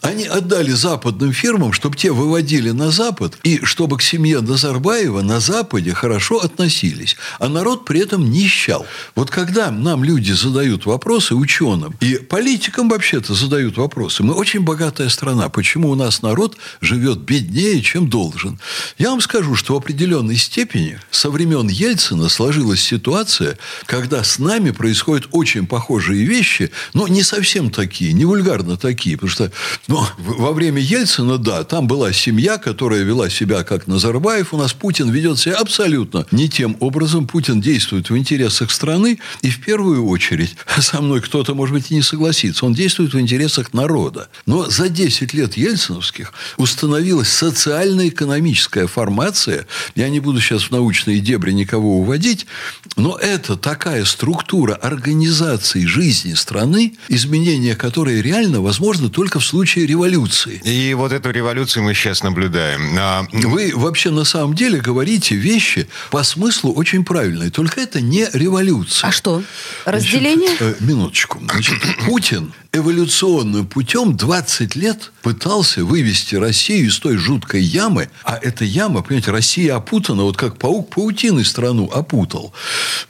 они 0.02 0.26
отдали 0.26 0.72
западным 0.72 1.34
фирмам, 1.34 1.74
чтобы 1.74 1.98
те 1.98 2.12
выводили 2.12 2.70
на 2.70 2.92
Запад, 2.92 3.40
и 3.44 3.60
чтобы 3.64 3.98
к 3.98 4.04
семье 4.04 4.42
Назарбаева 4.42 5.22
на 5.22 5.40
Западе 5.40 5.94
хорошо 5.94 6.38
относились. 6.38 7.18
А 7.40 7.50
народ 7.50 7.84
при 7.86 8.02
этом 8.02 8.30
нищал. 8.30 8.86
Вот 9.16 9.30
когда 9.30 9.72
нам 9.72 10.04
люди 10.04 10.32
задают 10.32 10.86
вопросы, 10.86 11.36
ученым, 11.36 11.96
и 12.00 12.16
политикам 12.16 12.90
вообще-то 12.90 13.34
задают 13.34 13.78
вопросы. 13.78 14.24
Мы 14.24 14.34
очень 14.34 14.62
богатая 14.62 15.10
страна. 15.10 15.50
Почему 15.50 15.90
у 15.90 15.96
нас 15.96 16.22
народ 16.22 16.58
живет 16.82 17.20
беднее, 17.20 17.82
чем 17.82 18.10
должен? 18.10 18.60
Я 18.98 19.12
вам 19.12 19.22
скажу, 19.22 19.56
что 19.56 19.74
в 19.74 19.78
определенной 19.78 20.38
степени 20.38 21.00
со 21.12 21.30
времен 21.30 21.68
Ельцина 21.68 22.30
сложилась 22.30 22.82
ситуация, 22.82 23.58
когда 23.86 24.24
с 24.24 24.40
нами 24.40 24.72
происходят 24.72 25.28
очень 25.32 25.68
похожие 25.68 26.26
вещи, 26.26 26.72
но 26.94 27.08
не 27.08 27.24
совсем 27.24 27.70
такие, 27.70 28.14
не 28.14 28.26
вульгарно 28.26 28.78
такие. 28.78 29.18
Потому 29.18 29.32
что 29.32 29.52
ну, 29.88 30.04
во 30.18 30.52
время 30.52 30.82
Ельцина, 30.82 31.38
да, 31.38 31.64
там 31.64 31.88
была 31.88 32.14
семья, 32.14 32.58
которая 32.58 33.04
вела 33.04 33.30
себя 33.30 33.64
как 33.64 33.88
Назарбаев. 33.88 34.54
У 34.54 34.58
нас 34.58 34.74
Путин 34.74 35.10
ведет 35.12 35.40
себя 35.40 35.56
абсолютно 35.56 36.26
не 36.32 36.50
тем 36.50 36.78
образом. 36.80 37.28
Путин 37.28 37.62
действует 37.62 38.10
в 38.10 38.18
интересах 38.18 38.72
страны. 38.72 38.97
И 39.42 39.50
в 39.50 39.62
первую 39.62 40.06
очередь, 40.08 40.56
со 40.80 41.02
мной 41.02 41.22
кто-то, 41.22 41.54
может 41.54 41.74
быть, 41.74 41.92
и 41.92 41.96
не 41.96 42.02
согласится, 42.02 42.66
он 42.66 42.74
действует 42.74 43.14
в 43.14 43.20
интересах 43.20 43.74
народа. 43.74 44.30
Но 44.46 44.70
за 44.70 44.90
10 44.90 45.34
лет 45.34 45.58
ельциновских 45.58 46.34
установилась 46.58 47.30
социально-экономическая 47.30 48.88
формация. 48.88 49.68
Я 49.96 50.10
не 50.10 50.20
буду 50.20 50.42
сейчас 50.42 50.64
в 50.64 50.72
научные 50.72 51.20
дебри 51.20 51.52
никого 51.52 52.00
уводить, 52.00 52.48
но 52.96 53.18
это 53.18 53.56
такая 53.56 54.06
структура 54.06 54.74
организации 54.74 55.86
жизни 55.86 56.34
страны, 56.34 56.96
изменения 57.10 57.76
которой 57.76 58.22
реально 58.22 58.62
возможно 58.62 59.10
только 59.10 59.40
в 59.40 59.46
случае 59.46 59.86
революции. 59.86 60.62
И 60.64 60.94
вот 60.94 61.12
эту 61.12 61.32
революцию 61.32 61.84
мы 61.84 61.94
сейчас 61.94 62.24
наблюдаем. 62.24 62.96
А, 62.98 63.26
Вы 63.32 63.74
вообще 63.76 64.10
на 64.10 64.24
самом 64.24 64.56
деле 64.56 64.80
говорите 64.80 65.36
вещи 65.36 65.88
по 66.12 66.24
смыслу 66.24 66.74
очень 66.74 67.04
правильные, 67.04 67.50
только 67.50 67.82
это 67.82 68.02
не 68.02 68.28
революция. 68.34 68.87
А 69.02 69.12
что? 69.12 69.44
Разделение? 69.86 70.56
Значит, 70.56 70.82
э, 70.82 70.84
минуточку. 70.84 71.40
Значит, 71.50 71.76
Путин 72.06 72.54
эволюционным 72.72 73.66
путем 73.66 74.16
20 74.16 74.76
лет 74.76 75.12
пытался 75.22 75.84
вывести 75.84 76.36
Россию 76.36 76.88
из 76.88 77.00
той 77.00 77.18
жуткой 77.18 77.62
ямы, 77.62 78.10
а 78.24 78.40
эта 78.42 78.66
яма, 78.66 79.02
понимаете, 79.02 79.32
Россия 79.32 79.76
опутана, 79.76 80.24
вот 80.24 80.38
как 80.38 80.58
паук 80.58 80.94
паутиной 80.94 81.46
страну 81.46 81.90
опутал. 81.92 82.54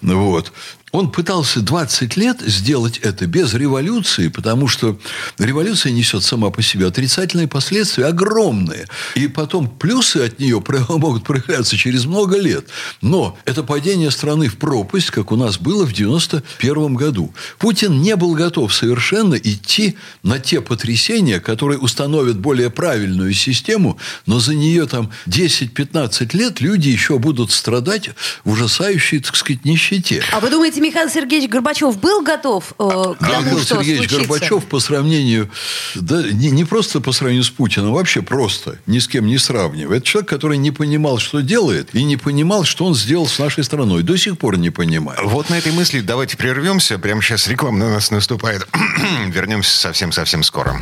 Вот. 0.02 0.52
Он 0.98 1.12
пытался 1.12 1.62
20 1.62 2.18
лет 2.18 2.42
сделать 2.42 2.98
это 2.98 3.28
без 3.28 3.54
революции, 3.54 4.30
потому 4.30 4.68
что 4.68 4.98
революция 5.38 5.92
несет 5.92 6.24
сама 6.24 6.50
по 6.50 6.64
себе 6.64 6.88
отрицательные 6.88 7.48
последствия 7.48 8.08
огромные. 8.08 8.88
И 9.14 9.28
потом 9.28 9.70
плюсы 9.70 10.18
от 10.18 10.40
нее 10.40 10.60
могут 10.90 11.24
проявляться 11.24 11.78
через 11.78 12.06
много 12.06 12.40
лет. 12.40 12.66
Но 13.04 13.38
это 13.46 13.62
падение 13.62 14.10
страны 14.10 14.48
в 14.48 14.58
пропасть, 14.58 15.12
как 15.12 15.32
у 15.32 15.36
нас 15.36 15.60
было 15.60 15.86
в 15.86 15.94
91 15.94 16.96
году. 16.96 17.32
Путин 17.60 18.02
не 18.02 18.16
был 18.16 18.34
готов 18.34 18.74
совершенно 18.74 19.36
идти 19.36 19.98
на 20.24 20.40
те 20.40 20.62
потрясения, 20.62 21.40
которые 21.40 21.78
установят 21.78 22.40
более 22.40 22.72
правильную 22.72 23.36
систему, 23.36 24.00
но 24.26 24.40
за 24.40 24.56
нее 24.56 24.88
там 24.88 25.12
10-15 25.28 26.36
лет 26.36 26.60
люди 26.60 26.90
еще 26.90 27.20
будут 27.20 27.52
страдать 27.52 28.10
в 28.44 28.50
ужасающей, 28.50 29.20
так 29.20 29.36
сказать, 29.36 29.64
нищете. 29.64 30.24
А 30.32 30.40
вы 30.40 30.50
думаете, 30.50 30.82
Михаил 30.88 31.10
Сергеевич 31.10 31.50
Горбачев 31.50 32.00
был 32.00 32.22
готов 32.22 32.74
э, 32.80 32.84
к 32.84 33.20
тому, 33.20 33.42
Михаил 33.42 33.60
что 33.60 33.76
Сергеевич 33.76 34.10
случится? 34.10 34.18
Горбачев 34.20 34.66
по 34.68 34.80
сравнению, 34.80 35.52
да, 35.96 36.24
не, 36.24 36.50
не 36.50 36.64
просто 36.64 37.02
по 37.02 37.12
сравнению 37.12 37.44
с 37.44 37.50
Путиным, 37.50 37.92
вообще 37.92 38.22
просто, 38.22 38.80
ни 38.86 39.00
с 39.00 39.08
кем 39.10 39.28
не 39.28 39.38
сравнивая. 39.38 39.98
Это 39.98 40.06
человек, 40.06 40.30
который 40.30 40.58
не 40.58 40.72
понимал, 40.72 41.18
что 41.18 41.42
делает, 41.42 41.90
и 41.94 42.04
не 42.06 42.16
понимал, 42.16 42.64
что 42.64 42.86
он 42.86 42.96
сделал 42.96 43.28
с 43.28 43.38
нашей 43.38 43.66
страной. 43.66 44.02
До 44.04 44.18
сих 44.18 44.38
пор 44.38 44.58
не 44.58 44.70
понимает. 44.70 45.20
Вот 45.24 45.50
на 45.50 45.58
этой 45.58 45.74
мысли 45.74 46.00
давайте 46.00 46.38
прервемся. 46.38 46.98
Прямо 46.98 47.22
сейчас 47.22 47.50
реклама 47.50 47.80
на 47.80 47.90
нас 47.90 48.10
наступает. 48.10 48.66
Вернемся 49.28 49.78
совсем-совсем 49.78 50.42
скоро. 50.42 50.80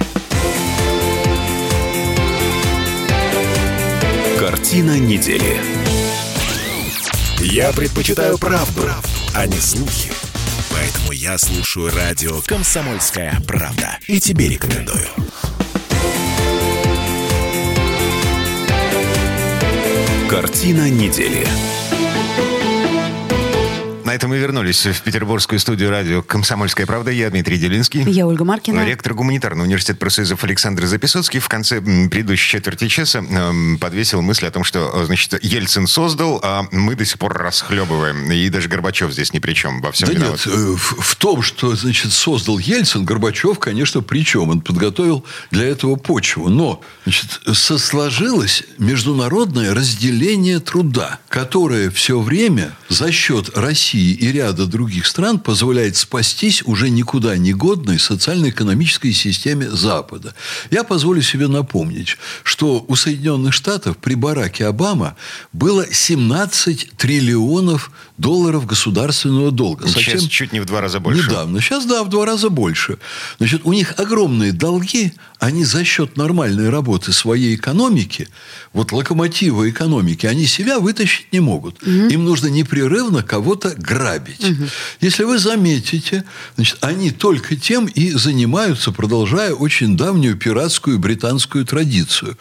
Картина 4.38 5.00
недели. 5.00 5.95
Я 7.56 7.72
предпочитаю 7.72 8.38
правду, 8.38 8.82
а 9.34 9.48
не 9.48 9.56
слухи. 9.60 10.12
Поэтому 10.74 11.14
я 11.14 11.38
слушаю 11.38 11.90
радио 11.90 12.42
«Комсомольская 12.46 13.40
правда». 13.48 13.98
И 14.08 14.20
тебе 14.20 14.50
рекомендую. 14.50 15.08
Картина 20.30 20.90
недели. 20.90 21.48
Этом 24.16 24.30
мы 24.30 24.38
вернулись 24.38 24.86
в 24.86 25.02
петербургскую 25.02 25.60
студию 25.60 25.90
радио 25.90 26.22
«Комсомольская 26.22 26.86
правда». 26.86 27.12
Я 27.12 27.30
Дмитрий 27.30 27.58
Делинский. 27.58 28.02
Я 28.10 28.26
Ольга 28.26 28.46
Маркина. 28.46 28.86
Ректор 28.86 29.14
гуманитарного 29.14 29.66
университета 29.66 30.00
профсоюзов 30.00 30.42
Александр 30.46 30.86
Записоцкий 30.86 31.42
в 31.42 31.50
конце 31.50 31.82
предыдущей 31.82 32.50
четверти 32.52 32.88
часа 32.88 33.20
м, 33.20 33.78
подвесил 33.78 34.22
мысль 34.22 34.46
о 34.48 34.52
том, 34.52 34.64
что, 34.64 34.90
э, 35.02 35.06
значит, 35.06 35.44
Ельцин 35.44 35.86
создал, 35.86 36.40
а 36.44 36.66
мы 36.72 36.96
до 36.96 37.04
сих 37.04 37.20
пор 37.20 37.34
расхлебываем. 37.38 38.32
И 38.32 38.48
даже 38.48 38.70
Горбачев 38.70 39.12
здесь 39.12 39.34
ни 39.34 39.40
при 39.40 39.52
чем. 39.52 39.82
Во 39.82 39.92
всем 39.92 40.08
Да 40.08 40.14
виноват. 40.14 40.46
нет, 40.46 40.56
э, 40.56 40.76
в, 40.78 41.02
в 41.02 41.16
том, 41.18 41.42
что, 41.42 41.76
значит, 41.76 42.14
создал 42.14 42.58
Ельцин, 42.58 43.04
Горбачев, 43.04 43.60
конечно, 43.60 44.00
при 44.02 44.24
чем? 44.24 44.50
Он 44.50 44.62
подготовил 44.62 45.26
для 45.52 45.66
этого 45.68 45.98
почву. 45.98 46.48
Но, 46.48 46.80
значит, 47.04 47.42
со- 47.54 47.78
сложилось 47.78 48.64
международное 48.78 49.74
разделение 49.76 50.62
труда, 50.62 51.20
которое 51.28 51.90
все 51.90 52.18
время 52.22 52.78
за 52.88 53.12
счет 53.12 53.50
России 53.58 54.05
и 54.14 54.32
ряда 54.32 54.66
других 54.66 55.06
стран 55.06 55.40
позволяет 55.40 55.98
спастись 55.98 56.64
уже 56.66 56.90
никуда 56.90 57.38
не 57.38 57.54
годной 57.54 58.00
социально-экономической 58.00 59.12
системе 59.14 59.70
Запада. 59.70 60.34
Я 60.72 60.84
позволю 60.84 61.22
себе 61.22 61.48
напомнить, 61.48 62.18
что 62.44 62.86
у 62.88 62.96
Соединенных 62.96 63.54
Штатов 63.54 63.98
при 63.98 64.16
Бараке 64.16 64.66
Обама 64.66 65.16
было 65.54 65.86
17 65.92 66.92
триллионов 66.98 67.92
долларов 68.18 68.66
государственного 68.66 69.52
долга. 69.52 69.88
Сейчас 69.88 70.24
чуть 70.24 70.54
не 70.54 70.62
в 70.62 70.66
два 70.66 70.82
раза 70.82 71.00
больше. 71.00 71.28
Недавно. 71.28 71.60
Сейчас, 71.60 71.86
да, 71.86 72.04
в 72.04 72.10
два 72.10 72.26
раза 72.26 72.50
больше. 72.50 72.98
Значит, 73.40 73.62
у 73.66 73.74
них 73.74 73.96
огромные 73.98 74.54
долги, 74.54 75.14
они 75.40 75.66
за 75.66 75.84
счет 75.84 76.16
нормальной 76.16 76.70
работы 76.70 77.12
своей 77.12 77.56
экономики, 77.56 78.30
вот 78.72 78.94
локомотива 78.94 79.70
экономики, 79.70 80.26
они 80.26 80.46
себя 80.46 80.80
вытащить 80.80 81.34
не 81.34 81.42
могут. 81.42 81.84
Им 81.84 82.24
нужно 82.24 82.48
непрерывно 82.48 83.22
кого-то 83.22 83.76
грабить. 83.78 84.46
Если 85.02 85.24
вы 85.24 85.38
заметите, 85.38 86.24
значит, 86.56 86.78
они 86.82 87.12
только 87.12 87.56
тем 87.56 87.86
и 87.86 88.12
занимаются, 88.12 88.92
продолжая 88.92 89.54
очень 89.54 89.98
давнюю 89.98 90.38
пиратскую 90.38 91.00
британскую 91.00 91.66
традицию. 91.66 92.38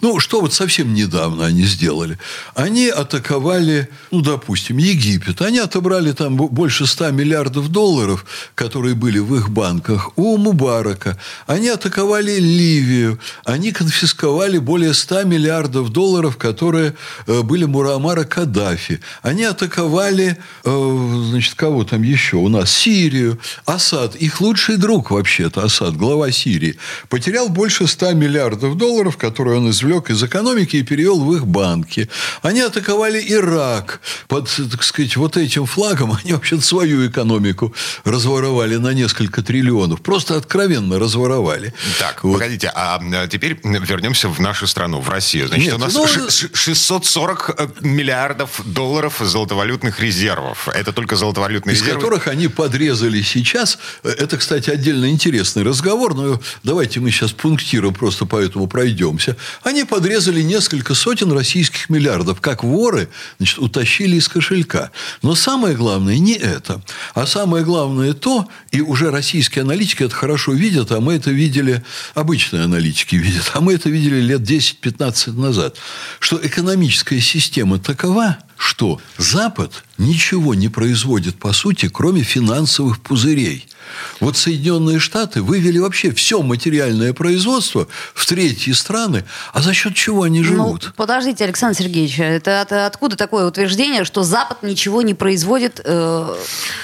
Ну, 0.00 0.20
что 0.20 0.40
вот 0.40 0.54
совсем 0.54 0.94
недавно 0.94 1.44
они 1.44 1.64
сделали? 1.64 2.18
Они 2.54 2.88
атаковали, 2.88 3.90
ну, 4.10 4.22
допустим, 4.22 4.78
Египет. 4.78 5.17
Они 5.40 5.58
отобрали 5.58 6.12
там 6.12 6.36
бо- 6.36 6.48
больше 6.48 6.86
100 6.86 7.10
миллиардов 7.10 7.68
долларов, 7.68 8.24
которые 8.54 8.94
были 8.94 9.18
в 9.18 9.34
их 9.36 9.50
банках, 9.50 10.10
у 10.16 10.36
Мубарака. 10.36 11.18
Они 11.46 11.68
атаковали 11.68 12.38
Ливию. 12.38 13.18
Они 13.44 13.72
конфисковали 13.72 14.58
более 14.58 14.94
100 14.94 15.24
миллиардов 15.24 15.90
долларов, 15.90 16.36
которые 16.36 16.94
э, 17.26 17.42
были 17.42 17.64
Мурамара 17.64 18.24
Каддафи. 18.24 19.00
Они 19.22 19.44
атаковали, 19.44 20.38
э, 20.64 21.24
значит, 21.30 21.54
кого 21.54 21.84
там 21.84 22.02
еще 22.02 22.36
у 22.36 22.48
нас? 22.48 22.70
Сирию. 22.70 23.38
Асад, 23.66 24.16
их 24.16 24.40
лучший 24.40 24.76
друг 24.76 25.10
вообще-то, 25.10 25.62
Асад, 25.64 25.96
глава 25.96 26.30
Сирии, 26.30 26.76
потерял 27.08 27.48
больше 27.48 27.86
100 27.86 28.12
миллиардов 28.12 28.76
долларов, 28.76 29.16
которые 29.16 29.58
он 29.58 29.70
извлек 29.70 30.10
из 30.10 30.22
экономики 30.22 30.76
и 30.76 30.82
перевел 30.82 31.20
в 31.20 31.34
их 31.34 31.46
банки. 31.46 32.08
Они 32.42 32.60
атаковали 32.60 33.22
Ирак. 33.28 34.00
Под, 34.28 34.48
так 34.70 34.82
сказать, 34.82 35.07
вот 35.16 35.36
этим 35.36 35.66
флагом 35.66 36.12
они 36.22 36.32
вообще 36.32 36.60
свою 36.60 37.06
экономику 37.08 37.74
разворовали 38.04 38.76
на 38.76 38.92
несколько 38.92 39.42
триллионов. 39.42 40.00
Просто 40.02 40.36
откровенно 40.36 40.98
разворовали. 40.98 41.72
Так, 41.98 42.24
Вот. 42.24 42.34
погодите, 42.34 42.70
а 42.74 43.00
э, 43.00 43.28
теперь 43.28 43.58
вернемся 43.62 44.28
в 44.28 44.40
нашу 44.40 44.66
страну, 44.66 45.00
в 45.00 45.08
Россию. 45.08 45.48
Значит, 45.48 45.66
Нет, 45.66 45.74
у 45.74 45.78
нас 45.78 45.94
ну, 45.94 46.06
ш- 46.06 46.30
ш- 46.30 46.48
640 46.52 47.54
э, 47.58 47.68
миллиардов 47.80 48.60
долларов 48.64 49.16
золотовалютных 49.20 50.00
резервов. 50.00 50.68
Это 50.68 50.92
только 50.92 51.16
золотовалютные 51.16 51.74
из 51.74 51.80
резервы. 51.80 52.00
которых 52.00 52.26
они 52.28 52.48
подрезали 52.48 53.22
сейчас. 53.22 53.78
Это, 54.02 54.36
кстати, 54.36 54.70
отдельно 54.70 55.10
интересный 55.10 55.62
разговор, 55.62 56.14
но 56.14 56.40
давайте 56.62 57.00
мы 57.00 57.10
сейчас 57.10 57.32
пунктиром 57.32 57.94
просто 57.94 58.26
поэтому 58.26 58.66
пройдемся. 58.66 59.36
Они 59.62 59.84
подрезали 59.84 60.42
несколько 60.42 60.94
сотен 60.94 61.32
российских 61.32 61.88
миллиардов, 61.90 62.40
как 62.40 62.64
воры 62.64 63.08
значит, 63.38 63.58
утащили 63.58 64.16
из 64.16 64.28
кошелька. 64.28 64.90
Но 65.22 65.34
самое 65.34 65.74
главное 65.74 66.18
не 66.18 66.34
это, 66.34 66.82
а 67.14 67.26
самое 67.26 67.64
главное 67.64 68.12
то, 68.12 68.48
и 68.70 68.80
уже 68.80 69.10
российские 69.10 69.62
аналитики 69.62 70.02
это 70.02 70.14
хорошо 70.14 70.52
видят, 70.52 70.92
а 70.92 71.00
мы 71.00 71.14
это 71.14 71.30
видели, 71.30 71.84
обычные 72.14 72.64
аналитики 72.64 73.16
видят, 73.16 73.50
а 73.54 73.60
мы 73.60 73.74
это 73.74 73.90
видели 73.90 74.20
лет 74.20 74.40
10-15 74.40 75.32
назад, 75.38 75.76
что 76.18 76.38
экономическая 76.44 77.20
система 77.20 77.78
такова, 77.78 78.38
что 78.58 79.00
Запад 79.16 79.84
ничего 79.96 80.54
не 80.54 80.68
производит, 80.68 81.38
по 81.38 81.52
сути, 81.52 81.88
кроме 81.88 82.22
финансовых 82.22 83.00
пузырей. 83.00 83.66
Вот 84.20 84.36
Соединенные 84.36 84.98
Штаты 84.98 85.40
вывели 85.42 85.78
вообще 85.78 86.12
все 86.12 86.42
материальное 86.42 87.14
производство 87.14 87.88
в 88.14 88.26
третьи 88.26 88.72
страны, 88.72 89.24
а 89.54 89.62
за 89.62 89.72
счет 89.72 89.94
чего 89.94 90.24
они 90.24 90.42
живут? 90.42 90.84
Ну, 90.86 90.92
подождите, 90.94 91.44
Александр 91.44 91.78
Сергеевич, 91.78 92.18
это 92.20 92.60
от, 92.60 92.72
откуда 92.72 93.16
такое 93.16 93.46
утверждение, 93.46 94.04
что 94.04 94.24
Запад 94.24 94.62
ничего 94.62 95.00
не 95.00 95.14
производит? 95.14 95.80
Э, 95.84 96.36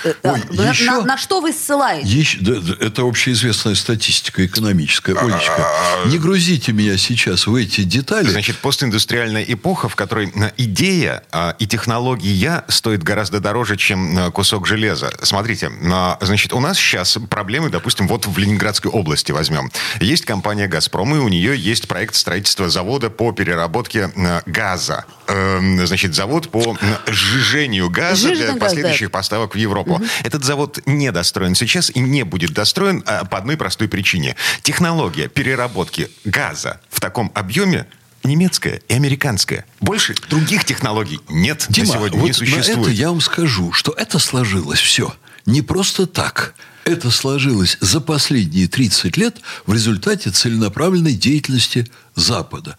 э, 0.05 0.15
Ой, 0.23 0.43
на, 0.51 0.71
еще- 0.71 0.87
на- 0.87 1.03
на 1.03 1.19
что 1.19 1.41
вы 1.43 1.53
ссылаетесь? 1.53 2.09
Еще- 2.09 2.39
да, 2.41 2.55
это 2.81 3.03
общеизвестная 3.03 3.75
статистика 3.75 4.47
экономическая. 4.47 5.15
Олечка, 5.15 5.69
не 6.07 6.19
грузите 6.19 6.73
меня 6.73 6.97
сейчас 6.97 7.47
в 7.47 7.55
эти 7.55 7.83
детали. 7.83 8.31
Значит, 8.31 8.57
постиндустриальная 8.59 9.45
эпоха, 9.45 9.89
в 9.91 9.95
которой 9.97 10.33
э, 10.35 10.53
идея 10.57 11.23
а, 11.33 11.55
и 11.65 11.67
технология 11.67 12.63
стоит 12.69 13.03
гораздо 13.03 13.41
дороже, 13.41 13.79
чем 13.79 14.19
э, 14.19 14.31
кусок 14.31 14.67
железа. 14.67 15.11
Смотрите, 15.23 15.71
а, 15.91 16.19
значит, 16.21 16.53
у 16.53 16.61
нас 16.61 16.77
сейчас 16.77 17.17
проблемы, 17.31 17.71
допустим, 17.71 18.07
вот 18.07 18.27
в 18.27 18.37
Ленинградской 18.37 18.91
области 18.91 19.33
возьмем. 19.33 19.71
Есть 19.99 20.27
компания 20.27 20.67
«Газпром», 20.67 21.15
и 21.15 21.19
у 21.19 21.29
нее 21.29 21.57
есть 21.57 21.89
проект 21.89 22.17
строительства 22.17 22.69
завода 22.69 23.09
по 23.09 23.33
переработке 23.33 24.11
э, 24.15 24.43
газа. 24.45 25.07
Эм, 25.27 25.87
Значит, 25.87 26.15
завод 26.15 26.51
по 26.51 26.77
э, 26.79 27.11
сжижению 27.11 27.89
газа 27.89 28.29
Сжиженный 28.29 28.37
для 28.37 28.47
газ, 28.49 28.55
да. 28.57 28.67
последующих 28.67 29.11
поставок 29.11 29.55
в 29.55 29.59
Европу. 29.59 30.03
Этот 30.23 30.45
завод 30.45 30.81
не 30.85 31.11
достроен 31.13 31.55
сейчас 31.55 31.89
и 31.89 31.99
не 31.99 32.25
будет 32.25 32.53
достроен 32.53 33.01
по 33.01 33.39
одной 33.39 33.57
простой 33.57 33.89
причине. 33.89 34.37
Технология 34.61 35.29
переработки 35.29 36.11
газа 36.27 36.79
в 36.91 37.01
таком 37.01 37.33
объеме 37.35 37.87
немецкая 38.25 38.83
и 38.89 38.95
американская. 38.95 39.65
Больше 39.81 40.15
других 40.29 40.65
технологий 40.65 41.21
нет 41.29 41.67
Дима, 41.69 41.87
на 41.87 41.93
сегодня 41.95 42.19
вот 42.19 42.27
не 42.27 42.33
существует. 42.33 42.77
на 42.77 42.81
это 42.83 42.91
я 42.91 43.11
вам 43.11 43.21
скажу, 43.21 43.73
что 43.73 43.93
это 43.93 44.19
сложилось 44.19 44.81
все 44.81 45.15
не 45.47 45.63
просто 45.63 46.07
так. 46.07 46.55
Это 46.85 47.11
сложилось 47.11 47.79
за 47.81 48.01
последние 48.01 48.69
30 48.69 49.17
лет 49.17 49.39
в 49.67 49.73
результате 49.73 50.31
целенаправленной 50.31 51.15
деятельности 51.15 51.87
Запада. 52.17 52.77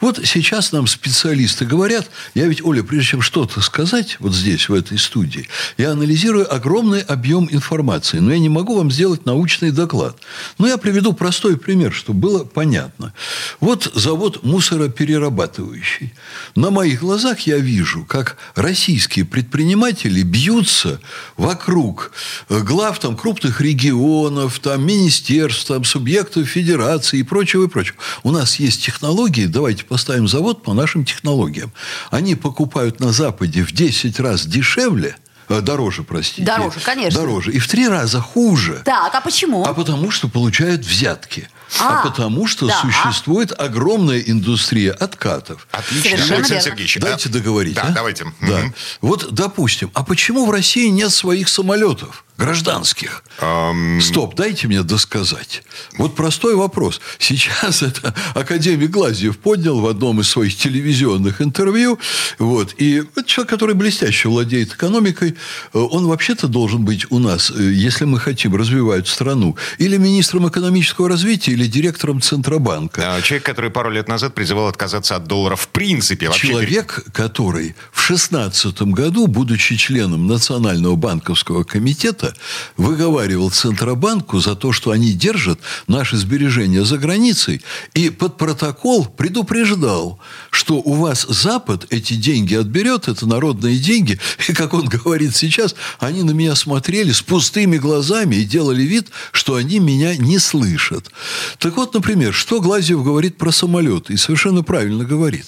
Вот 0.00 0.20
сейчас 0.24 0.70
нам 0.72 0.86
специалисты 0.86 1.64
говорят, 1.64 2.08
я 2.34 2.46
ведь, 2.46 2.64
Оля, 2.64 2.82
прежде 2.82 3.10
чем 3.10 3.22
что-то 3.22 3.60
сказать 3.60 4.16
вот 4.20 4.32
здесь, 4.32 4.68
в 4.68 4.74
этой 4.74 4.98
студии, 4.98 5.48
я 5.76 5.90
анализирую 5.90 6.52
огромный 6.52 7.00
объем 7.00 7.48
информации, 7.50 8.18
но 8.18 8.32
я 8.32 8.38
не 8.38 8.48
могу 8.48 8.76
вам 8.76 8.90
сделать 8.90 9.26
научный 9.26 9.72
доклад. 9.72 10.16
Но 10.58 10.68
я 10.68 10.76
приведу 10.76 11.12
простой 11.12 11.56
пример, 11.56 11.92
чтобы 11.92 12.20
было 12.20 12.44
понятно. 12.44 13.12
Вот 13.60 13.90
завод 13.94 14.44
мусороперерабатывающий. 14.44 16.14
На 16.54 16.70
моих 16.70 17.00
глазах 17.00 17.40
я 17.40 17.58
вижу, 17.58 18.04
как 18.04 18.36
российские 18.54 19.24
предприниматели 19.24 20.22
бьются 20.22 21.00
вокруг 21.36 22.12
э, 22.48 22.60
глав 22.60 22.98
там, 23.00 23.16
крупных 23.16 23.60
регионов, 23.60 24.60
там, 24.60 24.86
министерств, 24.86 25.66
там, 25.66 25.84
субъектов 25.84 26.46
федерации 26.48 27.18
и 27.18 27.22
прочего, 27.22 27.64
и 27.64 27.68
прочего. 27.68 27.96
У 28.22 28.30
нас 28.30 28.56
есть 28.56 28.75
технологии, 28.78 29.46
давайте 29.46 29.84
поставим 29.84 30.28
завод 30.28 30.62
по 30.62 30.72
нашим 30.74 31.04
технологиям. 31.04 31.72
Они 32.10 32.34
покупают 32.34 33.00
на 33.00 33.12
Западе 33.12 33.62
в 33.62 33.72
10 33.72 34.18
раз 34.20 34.46
дешевле, 34.46 35.16
э, 35.48 35.60
дороже, 35.60 36.02
простите. 36.02 36.42
Дороже, 36.42 36.80
конечно. 36.80 37.20
Дороже. 37.20 37.52
И 37.52 37.58
в 37.58 37.68
три 37.68 37.88
раза 37.88 38.20
хуже. 38.20 38.82
Так, 38.84 39.14
а 39.14 39.20
почему? 39.20 39.64
А 39.64 39.74
потому 39.74 40.10
что 40.10 40.28
получают 40.28 40.82
взятки. 40.84 41.48
А, 41.80 42.00
А, 42.00 42.08
потому 42.08 42.46
что 42.46 42.68
да. 42.68 42.80
существует 42.80 43.52
огромная 43.58 44.20
индустрия 44.20 44.92
откатов. 44.92 45.66
Отлично, 45.72 46.10
Совершенно 46.10 46.36
Александр 46.36 46.52
верно. 46.54 46.62
Сергеевич. 46.62 46.98
Дайте 47.00 47.28
да? 47.28 47.38
договорить. 47.38 47.74
Да, 47.74 47.82
а? 47.82 47.90
давайте. 47.90 48.24
Да. 48.40 48.58
Мгм. 48.58 48.74
Вот, 49.00 49.32
допустим, 49.32 49.90
а 49.94 50.04
почему 50.04 50.46
в 50.46 50.50
России 50.50 50.88
нет 50.88 51.10
своих 51.10 51.48
самолетов 51.48 52.24
гражданских? 52.36 53.22
Стоп, 54.00 54.34
дайте 54.34 54.66
мне 54.66 54.82
досказать. 54.82 55.62
Вот 55.98 56.14
простой 56.14 56.54
вопрос. 56.54 57.00
Сейчас 57.18 57.82
это 57.82 58.14
академик 58.34 58.90
Глазьев 58.90 59.38
поднял 59.38 59.80
в 59.80 59.86
одном 59.86 60.20
из 60.20 60.28
своих 60.28 60.56
телевизионных 60.56 61.42
интервью. 61.42 61.98
Вот, 62.38 62.74
и 62.78 63.02
человек, 63.26 63.50
который 63.50 63.74
блестяще 63.74 64.28
владеет 64.28 64.74
экономикой, 64.74 65.34
э, 65.72 65.78
он 65.78 66.06
вообще-то 66.06 66.48
должен 66.48 66.84
быть 66.84 67.06
у 67.10 67.18
нас, 67.18 67.50
э, 67.50 67.62
если 67.72 68.04
мы 68.04 68.18
хотим 68.18 68.54
развивать 68.54 69.08
страну, 69.08 69.56
или 69.78 69.96
министром 69.96 70.48
экономического 70.48 71.08
развития, 71.08 71.52
или 71.52 71.66
директором 71.66 72.20
Центробанка. 72.20 73.16
А, 73.16 73.22
Человек, 73.22 73.46
который 73.46 73.70
пару 73.70 73.90
лет 73.90 74.08
назад 74.08 74.34
призывал 74.34 74.68
отказаться 74.68 75.16
от 75.16 75.26
доллара 75.26 75.56
в 75.56 75.68
принципе. 75.68 76.28
Вообще 76.28 76.48
Человек, 76.48 77.04
который 77.12 77.74
в 77.92 78.00
шестнадцатом 78.00 78.92
году, 78.92 79.26
будучи 79.26 79.76
членом 79.76 80.26
Национального 80.26 80.96
банковского 80.96 81.64
комитета, 81.64 82.25
выговаривал 82.76 83.50
Центробанку 83.50 84.40
за 84.40 84.54
то, 84.54 84.72
что 84.72 84.90
они 84.90 85.12
держат 85.12 85.60
наши 85.86 86.16
сбережения 86.16 86.84
за 86.84 86.98
границей, 86.98 87.62
и 87.94 88.10
под 88.10 88.36
протокол 88.36 89.06
предупреждал, 89.06 90.18
что 90.50 90.76
у 90.76 90.94
вас 90.94 91.26
Запад 91.28 91.86
эти 91.90 92.14
деньги 92.14 92.54
отберет, 92.54 93.08
это 93.08 93.26
народные 93.26 93.78
деньги, 93.78 94.18
и, 94.48 94.52
как 94.52 94.74
он 94.74 94.86
говорит 94.86 95.34
сейчас, 95.34 95.74
они 95.98 96.22
на 96.22 96.32
меня 96.32 96.54
смотрели 96.54 97.12
с 97.12 97.22
пустыми 97.22 97.78
глазами 97.78 98.36
и 98.36 98.44
делали 98.44 98.82
вид, 98.82 99.08
что 99.32 99.54
они 99.54 99.78
меня 99.78 100.16
не 100.16 100.38
слышат. 100.38 101.10
Так 101.58 101.76
вот, 101.76 101.94
например, 101.94 102.32
что 102.32 102.60
Глазьев 102.60 103.02
говорит 103.02 103.38
про 103.38 103.52
самолеты, 103.52 104.14
и 104.14 104.16
совершенно 104.16 104.62
правильно 104.62 105.04
говорит. 105.04 105.46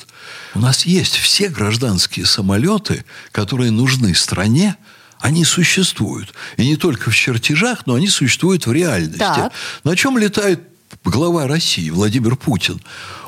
У 0.55 0.61
нас 0.61 0.87
есть 0.87 1.17
все 1.17 1.49
гражданские 1.49 2.27
самолеты, 2.27 3.05
которые 3.33 3.71
нужны 3.71 4.15
стране, 4.15 4.77
они 5.21 5.45
существуют. 5.45 6.35
И 6.57 6.67
не 6.67 6.77
только 6.77 7.11
в 7.11 7.17
чертежах, 7.17 7.87
но 7.87 7.95
они 7.95 8.09
существуют 8.09 8.67
в 8.67 8.73
реальности. 8.73 9.19
Так. 9.19 9.53
На 9.85 9.97
чем 9.97 10.19
летает 10.19 10.61
глава 11.05 11.47
России 11.47 11.91
Владимир 11.91 12.37
Путин? 12.37 12.81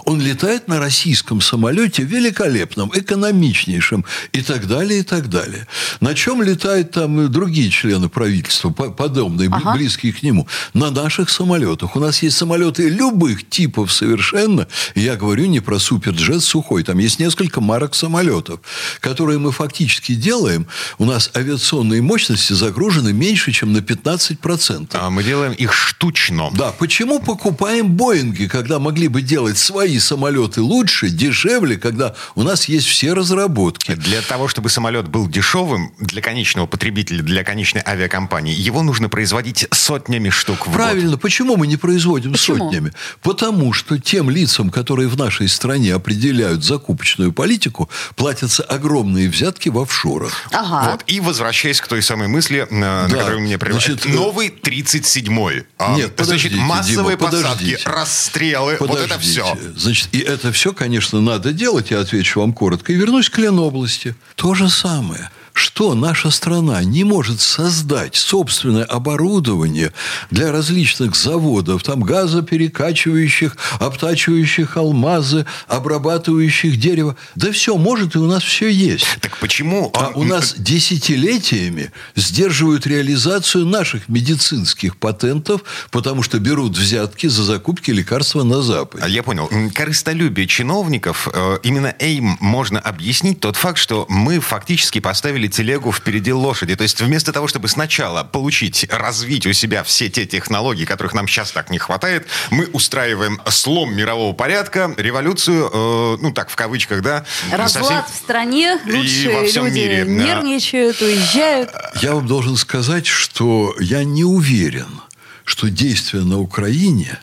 Он 0.05 0.21
летает 0.21 0.69
на 0.69 0.79
российском 0.79 1.41
самолете 1.41 2.03
великолепном, 2.03 2.91
экономичнейшем 2.95 4.05
и 4.33 4.43
так 4.43 4.67
далее, 4.67 5.01
и 5.01 5.03
так 5.03 5.29
далее. 5.29 5.67
На 6.01 6.15
чем 6.15 6.43
летают 6.43 6.91
там 6.93 7.21
и 7.21 7.29
другие 7.29 7.71
члены 7.71 8.09
правительства, 8.09 8.71
по- 8.71 8.91
подобные, 8.91 9.49
Ага. 9.53 9.75
близкие 9.75 10.13
к 10.13 10.23
нему? 10.23 10.47
На 10.75 10.91
наших 10.91 11.31
самолетах. 11.31 11.97
У 11.97 12.01
нас 12.01 12.23
есть 12.23 12.37
самолеты 12.37 12.89
любых 12.89 13.49
типов 13.49 13.93
совершенно. 13.93 14.67
Я 14.95 15.17
говорю 15.17 15.47
не 15.47 15.61
про 15.61 15.79
суперджет 15.79 16.43
сухой. 16.43 16.83
Там 16.83 16.99
есть 16.99 17.19
несколько 17.19 17.61
марок 17.61 17.95
самолетов, 17.95 18.61
которые 19.01 19.39
мы 19.39 19.53
фактически 19.53 20.15
делаем. 20.15 20.67
У 20.99 21.05
нас 21.05 21.31
авиационные 21.37 22.03
мощности 22.03 22.53
загружены 22.53 23.13
меньше, 23.13 23.53
чем 23.53 23.73
на 23.73 23.79
15%. 23.79 24.89
а, 24.95 25.11
мы 25.11 25.23
делаем 25.25 25.53
их 25.53 25.73
штучно. 25.73 26.51
Да, 26.55 26.73
почему 26.73 27.21
покупаем 27.21 27.91
Боинги, 27.93 28.47
когда 28.47 28.79
могли 28.79 29.09
бы 29.09 29.23
делать 29.23 29.59
свои 29.59 29.90
самолеты 29.99 30.61
лучше, 30.61 31.09
дешевле, 31.11 31.77
когда 31.77 32.15
у 32.35 32.43
нас 32.43 32.67
есть 32.67 32.87
все 32.87 33.13
разработки? 33.13 33.95
Для 33.95 34.23
того, 34.23 34.49
чтобы 34.49 34.69
самолет 34.71 35.09
был 35.09 35.29
дешевым 35.29 35.93
для 35.99 36.23
конечного 36.23 36.67
потребителя, 36.67 37.23
для 37.23 37.45
конечной 37.45 37.83
авиакомпании, 37.87 38.55
его 38.55 38.83
нужно 38.83 39.09
производить 39.09 39.67
сотнями 39.71 40.31
штук 40.31 40.63
в 40.63 40.71
год. 40.71 40.75
Правильно, 40.75 41.17
почему 41.19 41.57
мы 41.57 41.67
не 41.67 41.77
производим 41.77 42.33
Почему? 42.33 42.59
сотнями? 42.71 42.93
Потому 43.23 43.73
что 43.73 43.99
тем 43.99 44.31
лицам, 44.31 44.71
которые 44.71 45.09
в 45.09 45.17
нашей 45.17 45.49
стране 45.49 45.95
определяют 45.95 46.65
закупочную 46.65 47.33
политику, 47.33 47.89
платятся 48.17 48.63
огромные 48.63 49.29
взятки 49.29 49.69
в 49.69 49.79
офшорах. 49.79 50.33
Ага. 50.53 50.93
Вот. 50.93 51.05
И 51.07 51.21
возвращаясь 51.21 51.81
к 51.81 51.89
той 51.89 52.03
самой 52.03 52.29
мысли, 52.29 52.67
э, 52.71 52.75
на 52.75 53.09
Да. 53.09 53.17
которую 53.17 53.41
мне 53.41 53.59
привели. 53.59 53.79
Значит, 53.79 54.07
э, 54.07 54.09
Новый 54.11 54.49
37-й. 54.49 55.65
А, 55.79 55.95
Нет, 55.97 56.13
Значит, 56.17 56.17
подождите, 56.17 56.57
массовые 56.57 57.17
Дима, 57.17 57.31
посадки, 57.31 57.43
подождите. 57.75 57.83
расстрелы, 57.89 58.77
вот 58.81 58.91
это 58.91 59.03
Подождите. 59.03 59.43
все. 59.43 59.57
Значит, 59.81 60.11
и 60.13 60.19
это 60.19 60.53
все, 60.53 60.75
конечно, 60.75 61.23
надо 61.23 61.55
делать, 61.55 61.91
я 61.91 62.01
отвечу 62.01 62.41
вам 62.41 62.53
коротко, 62.53 62.93
и 62.93 62.97
вернусь 62.97 63.31
к 63.31 63.39
Ленобласти. 63.39 64.15
То 64.35 64.55
же 64.55 64.69
самое. 64.69 65.31
Что 65.53 65.95
наша 65.95 66.31
страна 66.31 66.83
не 66.85 67.05
может 67.05 67.41
создать 67.41 68.17
собственное 68.17 68.85
оборудование 68.85 69.93
для 70.31 70.53
различных 70.53 71.17
заводов, 71.17 71.83
там 71.83 72.03
газоперекачивающих, 72.03 73.57
обтачивающих 73.79 74.77
алмазы, 74.77 75.47
обрабатывающих 75.67 76.79
дерево. 76.79 77.17
Да 77.35 77.53
все 77.53 77.77
может, 77.77 78.15
и 78.15 78.19
у 78.19 78.27
нас 78.27 78.43
все 78.43 78.69
есть. 78.69 79.07
Так 79.21 79.39
почему... 79.39 79.91
А 79.95 80.13
у 80.15 80.25
нас 80.25 80.55
десятилетиями 80.57 81.93
сдерживают 82.15 82.87
реализацию 82.87 83.67
наших 83.67 84.09
медицинских 84.09 84.97
патентов, 84.97 85.63
потому 85.91 86.23
что 86.23 86.39
берут 86.39 86.77
взятки 86.77 87.27
за 87.27 87.45
закупки 87.45 87.91
лекарства 87.91 88.43
на 88.43 88.63
Западе. 88.63 89.05
А 89.05 89.09
Я 89.09 89.23
понял. 89.23 89.51
Корыстолюбие 89.75 90.47
чиновников, 90.47 91.29
э, 91.33 91.59
именно 91.63 91.89
им 91.89 92.37
можно 92.41 92.79
объяснить 92.79 93.41
тот 93.41 93.57
факт, 93.57 93.79
что 93.79 94.07
мы 94.09 94.41
фактически 94.41 95.01
поставили 95.01 95.40
телегу 95.49 95.93
впереди 95.93 96.33
лошади. 96.33 96.77
То 96.77 96.83
есть 96.83 97.01
вместо 97.01 97.33
того, 97.33 97.49
чтобы 97.49 97.69
сначала 97.69 98.25
получить, 98.25 98.87
развить 98.91 99.47
у 99.47 99.53
себя 99.53 99.83
все 99.85 100.09
те 100.09 100.27
технологии, 100.27 100.85
которых 100.85 101.15
нам 101.15 101.27
сейчас 101.29 101.51
так 101.53 101.71
не 101.71 101.79
хватает, 101.79 102.27
мы 102.51 102.67
устраиваем 102.67 103.41
слом 103.49 103.95
мирового 103.95 104.33
порядка, 104.33 104.93
революцию, 104.97 105.71
э, 105.73 106.17
ну 106.21 106.33
так, 106.33 106.51
в 106.51 106.57
кавычках, 106.57 107.03
да. 107.03 107.25
Разлад 107.51 107.85
совсем- 107.87 108.05
в 108.05 108.17
стране, 108.17 108.79
И 108.87 108.93
лучшие 108.93 109.37
во 109.37 109.45
всем 109.47 109.67
люди 109.67 109.79
мире, 109.79 110.05
нервничают, 110.07 111.01
уезжают. 111.01 111.71
Я 112.01 112.15
вам 112.15 112.27
должен 112.27 112.57
сказать, 112.57 113.07
что 113.07 113.75
я 113.81 114.05
не 114.05 114.25
уверен, 114.25 115.01
что 115.45 115.69
действия 115.69 116.21
на 116.21 116.39
Украине 116.39 117.19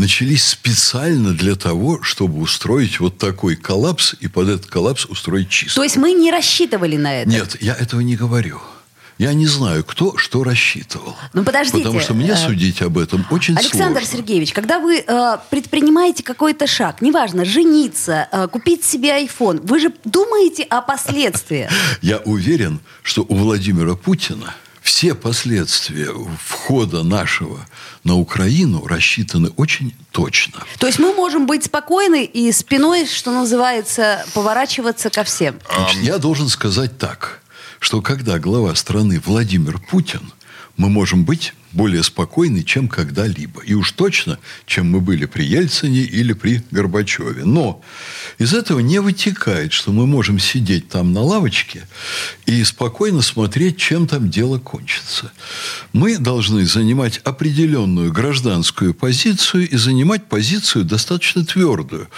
начались 0.00 0.44
специально 0.44 1.32
для 1.32 1.54
того, 1.54 2.02
чтобы 2.02 2.40
устроить 2.40 2.98
вот 3.00 3.18
такой 3.18 3.54
коллапс 3.54 4.14
и 4.18 4.28
под 4.28 4.48
этот 4.48 4.66
коллапс 4.66 5.04
устроить 5.04 5.50
чистку. 5.50 5.76
То 5.76 5.84
есть 5.84 5.96
мы 5.96 6.12
не 6.12 6.32
рассчитывали 6.32 6.96
на 6.96 7.20
это? 7.20 7.30
Нет, 7.30 7.56
я 7.60 7.74
этого 7.74 8.00
не 8.00 8.16
говорю. 8.16 8.60
Я 9.18 9.34
не 9.34 9.46
знаю, 9.46 9.84
кто 9.84 10.16
что 10.16 10.42
рассчитывал. 10.42 11.14
Ну, 11.34 11.44
подождите, 11.44 11.84
Потому 11.84 12.00
что 12.00 12.14
мне 12.14 12.30
э, 12.30 12.36
судить 12.36 12.80
об 12.80 12.96
этом 12.96 13.26
очень 13.30 13.54
Александр 13.54 14.00
сложно. 14.00 14.16
Сергеевич, 14.16 14.54
когда 14.54 14.78
вы 14.78 15.04
э, 15.06 15.36
предпринимаете 15.50 16.22
какой-то 16.22 16.66
шаг, 16.66 17.02
неважно, 17.02 17.44
жениться, 17.44 18.28
э, 18.32 18.48
купить 18.48 18.82
себе 18.82 19.22
iPhone, 19.22 19.60
вы 19.62 19.78
же 19.78 19.92
думаете 20.06 20.62
о 20.62 20.80
последствиях. 20.80 21.70
Я 22.00 22.16
уверен, 22.24 22.80
что 23.02 23.26
у 23.28 23.34
Владимира 23.34 23.94
Путина 23.94 24.54
все 24.90 25.14
последствия 25.14 26.10
входа 26.44 27.04
нашего 27.04 27.64
на 28.02 28.16
Украину 28.16 28.84
рассчитаны 28.88 29.50
очень 29.50 29.94
точно. 30.10 30.64
То 30.80 30.88
есть 30.88 30.98
мы 30.98 31.14
можем 31.14 31.46
быть 31.46 31.62
спокойны 31.62 32.24
и 32.24 32.50
спиной, 32.50 33.06
что 33.06 33.30
называется, 33.30 34.26
поворачиваться 34.34 35.08
ко 35.08 35.22
всем. 35.22 35.60
Значит, 35.72 36.02
я 36.02 36.18
должен 36.18 36.48
сказать 36.48 36.98
так, 36.98 37.40
что 37.78 38.02
когда 38.02 38.40
глава 38.40 38.74
страны 38.74 39.22
Владимир 39.24 39.78
Путин, 39.78 40.32
мы 40.76 40.88
можем 40.88 41.24
быть 41.24 41.54
более 41.72 42.02
спокойны, 42.02 42.62
чем 42.62 42.88
когда-либо. 42.88 43.62
И 43.62 43.74
уж 43.74 43.92
точно, 43.92 44.38
чем 44.66 44.90
мы 44.90 45.00
были 45.00 45.26
при 45.26 45.44
Ельцине 45.44 46.00
или 46.00 46.32
при 46.32 46.62
Горбачеве. 46.70 47.44
Но 47.44 47.82
из 48.38 48.54
этого 48.54 48.80
не 48.80 49.00
вытекает, 49.00 49.72
что 49.72 49.92
мы 49.92 50.06
можем 50.06 50.38
сидеть 50.38 50.88
там 50.88 51.12
на 51.12 51.22
лавочке 51.22 51.86
и 52.46 52.62
спокойно 52.64 53.22
смотреть, 53.22 53.76
чем 53.76 54.06
там 54.06 54.30
дело 54.30 54.58
кончится. 54.58 55.32
Мы 55.92 56.18
должны 56.18 56.64
занимать 56.66 57.18
определенную 57.18 58.12
гражданскую 58.12 58.94
позицию 58.94 59.68
и 59.68 59.76
занимать 59.76 60.26
позицию 60.26 60.84
достаточно 60.84 61.44
твердую. 61.44 62.08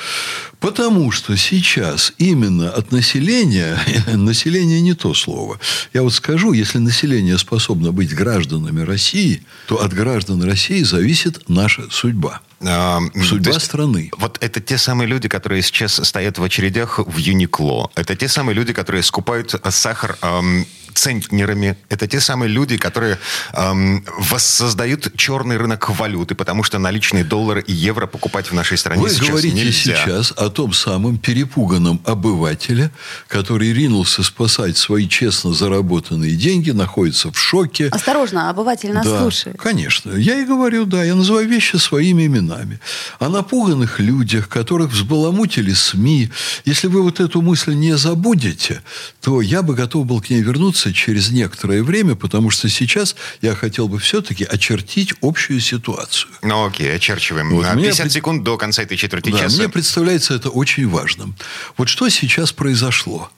Потому 0.63 1.11
что 1.11 1.37
сейчас 1.37 2.15
именно 2.19 2.71
от 2.71 2.93
населения, 2.93 3.77
население 4.07 4.81
не 4.81 4.95
то 4.95 5.13
слово, 5.13 5.59
я 5.93 6.03
вот 6.03 6.15
скажу, 6.15 6.53
если 6.53 6.79
население 6.79 7.37
способно 7.37 7.91
быть 7.91 8.15
гражданами 8.15 8.81
России, 8.83 9.43
то 9.67 9.83
от 9.83 9.93
граждан 9.93 10.43
России 10.43 10.83
зависит 10.83 11.49
наша 11.49 11.91
судьба. 11.91 12.41
А, 12.65 13.01
Судьба 13.25 13.51
есть 13.51 13.65
страны. 13.65 14.11
Вот 14.17 14.39
это 14.41 14.61
те 14.61 14.79
самые 14.79 15.09
люди, 15.09 15.29
которые 15.29 15.63
сейчас 15.63 16.01
стоят 16.07 16.39
в 16.39 16.45
очередях 16.45 17.01
в 17.01 17.17
Юникло. 17.17 17.91
Это 17.97 18.15
те 18.15 18.29
самые 18.29 18.55
люди, 18.55 18.73
которые 18.73 19.03
скупают 19.03 19.55
сахар 19.71 20.17
эм, 20.23 20.65
центнерами. 20.95 21.77
Это 21.89 22.07
те 22.07 22.21
самые 22.21 22.49
люди, 22.49 22.77
которые 22.77 23.19
эм, 23.53 24.05
воссоздают 24.19 25.13
черный 25.17 25.57
рынок 25.57 25.89
валюты, 25.91 26.35
потому 26.35 26.63
что 26.63 26.79
наличные 26.79 27.25
доллары 27.25 27.63
и 27.63 27.73
евро 27.73 28.07
покупать 28.07 28.51
в 28.51 28.55
нашей 28.55 28.79
стране 28.79 29.03
Вы 29.03 29.11
сейчас 29.11 29.29
говорите 29.29 29.57
нельзя. 29.57 29.97
сейчас 29.97 30.33
о 30.33 30.51
том 30.51 30.73
самом 30.73 31.19
перепуганном 31.19 32.01
обывателе, 32.05 32.91
который 33.29 33.73
ринулся 33.73 34.23
спасать 34.23 34.77
свои 34.77 35.09
честно 35.09 35.53
заработанные 35.53 36.37
деньги, 36.37 36.71
находится 36.71 37.31
в 37.31 37.39
шоке. 37.39 37.89
Осторожно, 37.89 38.51
обыватель 38.51 38.93
нас 38.93 39.07
да, 39.07 39.21
слушает. 39.21 39.59
Конечно. 39.59 40.13
Я 40.13 40.41
и 40.41 40.45
говорю, 40.45 40.85
да, 40.85 41.05
я 41.05 41.15
называю 41.15 41.49
вещи 41.49 41.77
своими 41.77 42.27
именами. 42.27 42.81
О 43.19 43.29
напуганных 43.29 44.01
людях, 44.01 44.49
которых 44.49 44.91
взбаламутили 44.91 45.73
СМИ. 45.73 46.31
Если 46.65 46.89
вы 46.89 47.03
вот 47.03 47.21
эту 47.21 47.43
мысль 47.43 47.75
не 47.75 47.97
забудете, 47.97 48.83
то 49.21 49.41
я 49.41 49.63
бы 49.63 49.75
готов 49.75 50.07
был 50.07 50.21
к 50.21 50.31
ней 50.31 50.43
вернуться 50.43 50.82
через 50.91 51.31
некоторое 51.31 51.83
время, 51.83 52.15
потому 52.15 52.49
что 52.49 52.71
сейчас 52.71 53.15
я 53.43 53.55
хотел 53.55 53.89
бы 53.89 53.99
все-таки 53.99 54.45
очертить 54.45 55.13
общую 55.21 55.61
ситуацию. 55.61 56.33
Ну 56.43 56.65
окей, 56.67 56.97
очерчиваем. 56.97 57.51
Вот, 57.51 57.67
А, 57.67 57.75
мне 57.75 57.85
50 57.89 58.11
секунд 58.11 58.43
до 58.43 58.57
конца 58.57 58.83
этой 58.83 58.97
четверти 58.97 59.31
Да, 59.31 59.39
часа. 59.41 59.59
мне 59.59 59.69
представляется 59.69 60.35
это 60.35 60.49
очень 60.49 60.89
важным. 60.89 61.37
Вот 61.77 61.89
что 61.91 62.09
сейчас 62.09 62.53
произошло? 62.53 63.31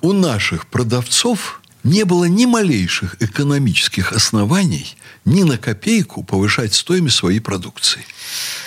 У 0.00 0.12
наших 0.12 0.66
продавцов 0.68 1.60
не 1.84 2.04
было 2.04 2.24
ни 2.24 2.46
малейших 2.46 3.16
экономических 3.20 4.12
оснований 4.12 4.96
ни 5.24 5.42
на 5.42 5.58
копейку 5.58 6.22
повышать 6.22 6.74
стоимость 6.74 7.16
своей 7.16 7.40
продукции. 7.40 8.04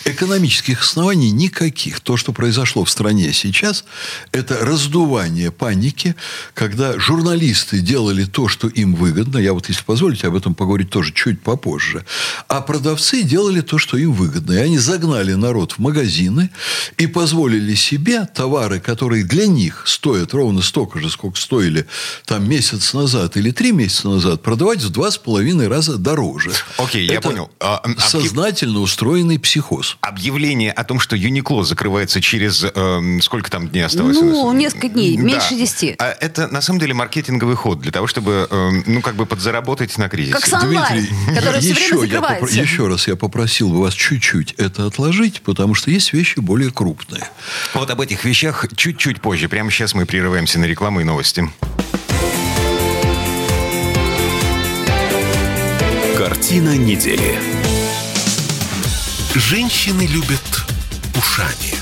Экономических 0.05 0.81
оснований 0.81 1.31
никаких. 1.31 1.99
То, 2.01 2.17
что 2.17 2.31
произошло 2.31 2.83
в 2.83 2.89
стране 2.89 3.33
сейчас, 3.33 3.85
это 4.31 4.59
раздувание 4.59 5.51
паники, 5.51 6.15
когда 6.53 6.99
журналисты 6.99 7.79
делали 7.79 8.25
то, 8.25 8.47
что 8.47 8.67
им 8.67 8.93
выгодно. 8.93 9.37
Я 9.39 9.53
вот, 9.53 9.69
если 9.69 9.83
позволите, 9.83 10.27
об 10.27 10.35
этом 10.35 10.53
поговорить 10.53 10.89
тоже 10.89 11.11
чуть 11.13 11.41
попозже. 11.41 12.05
А 12.47 12.61
продавцы 12.61 13.23
делали 13.23 13.61
то, 13.61 13.77
что 13.77 13.97
им 13.97 14.13
выгодно. 14.13 14.53
И 14.53 14.57
они 14.57 14.77
загнали 14.77 15.33
народ 15.33 15.73
в 15.73 15.79
магазины 15.79 16.49
и 16.97 17.07
позволили 17.07 17.73
себе 17.73 18.25
товары, 18.25 18.79
которые 18.79 19.23
для 19.23 19.47
них 19.47 19.83
стоят 19.85 20.33
ровно 20.33 20.61
столько 20.61 20.99
же, 20.99 21.09
сколько 21.09 21.39
стоили 21.39 21.87
там 22.25 22.47
месяц 22.47 22.93
назад 22.93 23.02
или 23.35 23.51
три 23.51 23.71
месяца 23.71 24.09
назад, 24.09 24.41
продавать 24.41 24.81
в 24.81 24.89
два 24.89 25.11
с 25.11 25.17
половиной 25.17 25.67
раза 25.67 25.97
дороже. 25.97 26.51
Окей, 26.77 27.05
я 27.07 27.15
Это 27.15 27.29
понял. 27.29 27.51
А, 27.59 27.77
объяв- 27.83 28.07
Сознательно 28.09 28.79
устроенный 28.79 29.39
психоз. 29.39 29.97
Объявление 30.01 30.71
о 30.71 30.83
том, 30.83 30.99
что 30.99 31.15
Юникло 31.15 31.63
закрывается 31.63 32.21
через... 32.21 32.63
эм, 32.75 33.21
сколько 33.21 33.49
там 33.51 33.67
дней 33.69 33.81
осталось? 33.85 34.17
Ну, 34.19 34.51
нас? 34.51 34.59
несколько 34.61 34.89
дней, 34.89 35.17
Да. 35.17 35.23
меньше 35.23 35.55
10. 35.55 35.95
А 35.99 36.15
это 36.19 36.47
на 36.47 36.61
самом 36.61 36.79
деле 36.79 36.93
маркетинговый 36.93 37.55
ход 37.55 37.79
для 37.81 37.91
того, 37.91 38.07
чтобы, 38.07 38.47
эм, 38.49 38.83
ну, 38.87 39.01
как 39.01 39.15
бы 39.15 39.25
подзаработать 39.25 39.97
на 39.97 40.09
кризисе. 40.09 40.33
Как 40.39 40.47
Sunlight, 40.47 41.07
который 41.35 41.59
все 41.59 41.73
время 41.73 41.85
еще, 41.85 41.95
я 41.95 41.99
закрывается. 42.01 42.45
попро- 42.57 42.61
еще 42.61 42.87
раз 42.87 43.07
я 43.07 43.15
попросил 43.15 43.69
бы 43.69 43.81
вас 43.81 43.93
чуть-чуть 43.93 44.53
это 44.57 44.85
отложить, 44.85 45.41
потому 45.41 45.75
что 45.75 45.91
есть 45.91 46.13
вещи 46.13 46.39
более 46.39 46.71
крупные. 46.71 47.27
Вот 47.73 47.89
об 47.89 48.01
этих 48.01 48.23
вещах 48.25 48.65
чуть-чуть 48.75 49.21
позже. 49.21 49.47
Прямо 49.49 49.71
сейчас 49.71 49.93
мы 49.93 50.05
прерываемся 50.05 50.59
на 50.59 50.65
рекламу 50.65 51.01
и 51.01 51.03
новости. 51.03 51.49
Картина 56.25 56.77
недели. 56.77 57.37
Женщины 59.35 60.03
любят 60.03 60.39
ушами. 61.17 61.75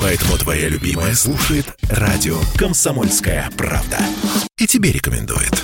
Поэтому 0.00 0.36
твоя 0.36 0.68
любимая 0.68 1.14
слушает 1.14 1.66
радио 1.90 2.36
«Комсомольская 2.56 3.48
правда». 3.56 4.00
И 4.58 4.66
тебе 4.66 4.90
рекомендует. 4.90 5.62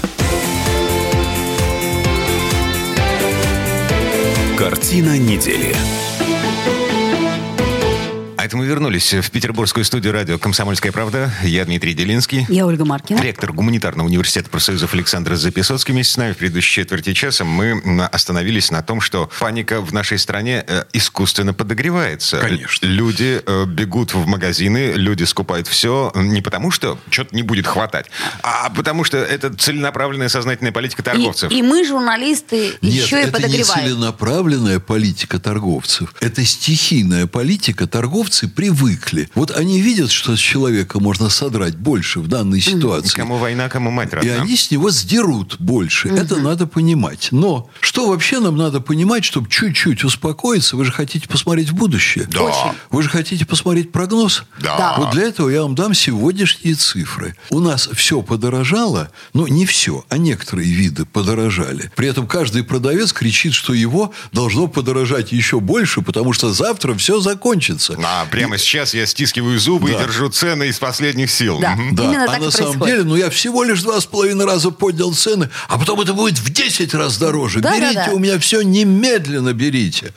Картина 4.57 5.19
недели. 5.19 5.75
Это 8.51 8.57
мы 8.57 8.67
вернулись 8.67 9.15
в 9.15 9.31
петербургскую 9.31 9.85
студию 9.85 10.13
радио 10.13 10.37
«Комсомольская 10.37 10.91
правда». 10.91 11.33
Я 11.45 11.65
Дмитрий 11.65 11.95
Делинский. 11.95 12.47
Я 12.49 12.67
Ольга 12.67 12.85
Маркина. 12.85 13.21
Ректор 13.21 13.53
гуманитарного 13.53 14.09
университета 14.09 14.51
профсоюзов 14.51 14.93
Александр 14.93 15.37
Записоцкий 15.37 15.93
вместе 15.93 16.15
с 16.15 16.17
нами 16.17 16.33
в 16.33 16.37
предыдущей 16.37 16.83
четверти 16.83 17.15
часа 17.15 17.45
мы 17.45 18.03
остановились 18.07 18.73
на 18.73 18.83
том, 18.83 19.01
что 19.01 19.31
паника 19.39 19.81
в 19.81 19.93
нашей 19.93 20.19
стране 20.19 20.65
э, 20.67 20.83
искусственно 20.93 21.55
подогревается. 21.55 22.41
Конечно. 22.41 22.87
Люди 22.87 23.41
э, 23.47 23.67
бегут 23.67 24.15
в 24.15 24.27
магазины, 24.27 24.95
люди 24.97 25.23
скупают 25.23 25.69
все 25.69 26.11
не 26.17 26.43
потому, 26.43 26.73
что 26.73 26.99
что-то 27.09 27.37
не 27.37 27.45
будет 27.45 27.69
хватать, 27.69 28.07
а 28.43 28.69
потому 28.71 29.05
что 29.05 29.19
это 29.19 29.55
целенаправленная 29.55 30.29
сознательная 30.29 30.73
политика 30.73 31.05
торговцев. 31.05 31.53
И, 31.53 31.59
и 31.61 31.63
мы, 31.63 31.87
журналисты, 31.87 32.73
Нет, 32.83 32.95
еще 33.05 33.21
и 33.21 33.23
это 33.23 33.39
не 33.39 33.45
подогреваем. 33.45 33.85
целенаправленная 33.85 34.81
политика 34.81 35.39
торговцев. 35.39 36.17
Это 36.21 36.45
стихийная 36.45 37.29
политика. 37.29 37.87
Торговцы 38.41 38.49
привыкли. 38.49 39.29
Вот 39.35 39.51
они 39.51 39.81
видят, 39.81 40.11
что 40.11 40.37
с 40.37 40.39
человека 40.39 41.01
можно 41.01 41.29
содрать 41.29 41.77
больше 41.77 42.21
в 42.21 42.29
данной 42.29 42.61
ситуации. 42.61 43.15
Кому 43.15 43.37
война, 43.37 43.69
кому 43.69 43.91
мать 43.91 44.13
И 44.13 44.17
родна. 44.17 44.43
они 44.43 44.57
с 44.57 44.71
него 44.71 44.91
сдерут 44.91 45.57
больше. 45.59 46.09
Это 46.09 46.37
надо 46.37 46.67
понимать. 46.67 47.29
Но 47.33 47.69
что 47.81 48.09
вообще 48.09 48.41
нам 48.41 48.57
надо 48.57 48.81
понимать, 48.81 49.25
чтобы 49.25 49.49
чуть-чуть 49.49 50.05
успокоиться? 50.05 50.77
Вы 50.77 50.85
же 50.85 50.93
хотите 50.93 51.29
посмотреть 51.29 51.71
в 51.71 51.75
будущее. 51.75 52.29
Да. 52.31 52.43
Очень. 52.43 52.79
Вы 52.91 53.03
же 53.03 53.09
хотите 53.09 53.45
посмотреть 53.45 53.93
прогноз? 53.93 54.45
Да. 54.61 54.77
Да. 54.79 54.95
Вот 54.99 55.11
для 55.11 55.25
этого 55.25 55.49
я 55.49 55.63
вам 55.63 55.75
дам 55.75 55.95
сегодняшние 55.95 56.75
цифры. 56.75 57.37
У 57.51 57.61
нас 57.61 57.89
все 57.93 58.23
подорожало, 58.23 59.11
но 59.35 59.49
не 59.49 59.67
все, 59.67 60.05
а 60.09 60.19
некоторые 60.19 60.71
виды 60.71 61.05
подорожали. 61.05 61.91
При 61.97 62.09
этом 62.09 62.27
каждый 62.27 62.65
продавец 62.65 63.13
кричит, 63.13 63.53
что 63.55 63.75
его 63.75 64.13
должно 64.33 64.69
подорожать 64.69 65.33
еще 65.33 65.61
больше, 65.61 66.03
потому 66.03 66.33
что 66.33 66.53
завтра 66.53 66.95
все 66.95 67.21
закончится. 67.21 67.97
А 68.03 68.27
Прямо 68.31 68.59
сейчас 68.59 68.95
я 68.95 69.07
стискиваю 69.07 69.59
зубы 69.59 69.91
Да. 69.91 70.03
и 70.03 70.07
держу 70.07 70.29
цены 70.29 70.69
из 70.69 70.79
последних 70.79 71.31
сил. 71.31 71.59
Да. 71.61 71.71
Мгм. 71.77 71.95
Да, 71.95 72.05
Именно 72.05 72.25
а 72.25 72.27
так 72.27 72.41
и 72.41 72.45
на 72.45 72.51
самом 72.51 72.73
происходит. 72.79 72.95
деле, 72.97 73.09
ну 73.09 73.17
я 73.17 73.31
всего 73.31 73.63
лишь 73.65 73.83
два 73.83 74.01
с 74.01 74.07
половиной 74.07 74.45
раза 74.47 74.71
поднял 74.71 75.13
цены, 75.15 75.51
а 75.69 75.79
потом 75.79 76.01
это 76.01 76.13
будет 76.15 76.39
в 76.39 76.51
10 76.51 76.95
раз 76.95 77.19
дороже. 77.19 77.61
Да, 77.61 77.71
да, 77.73 77.79
берите 77.81 78.05
да. 78.07 78.13
у 78.13 78.19
меня 78.19 78.39
все 78.39 78.63
немедленно 78.63 79.53
берите. 79.53 80.13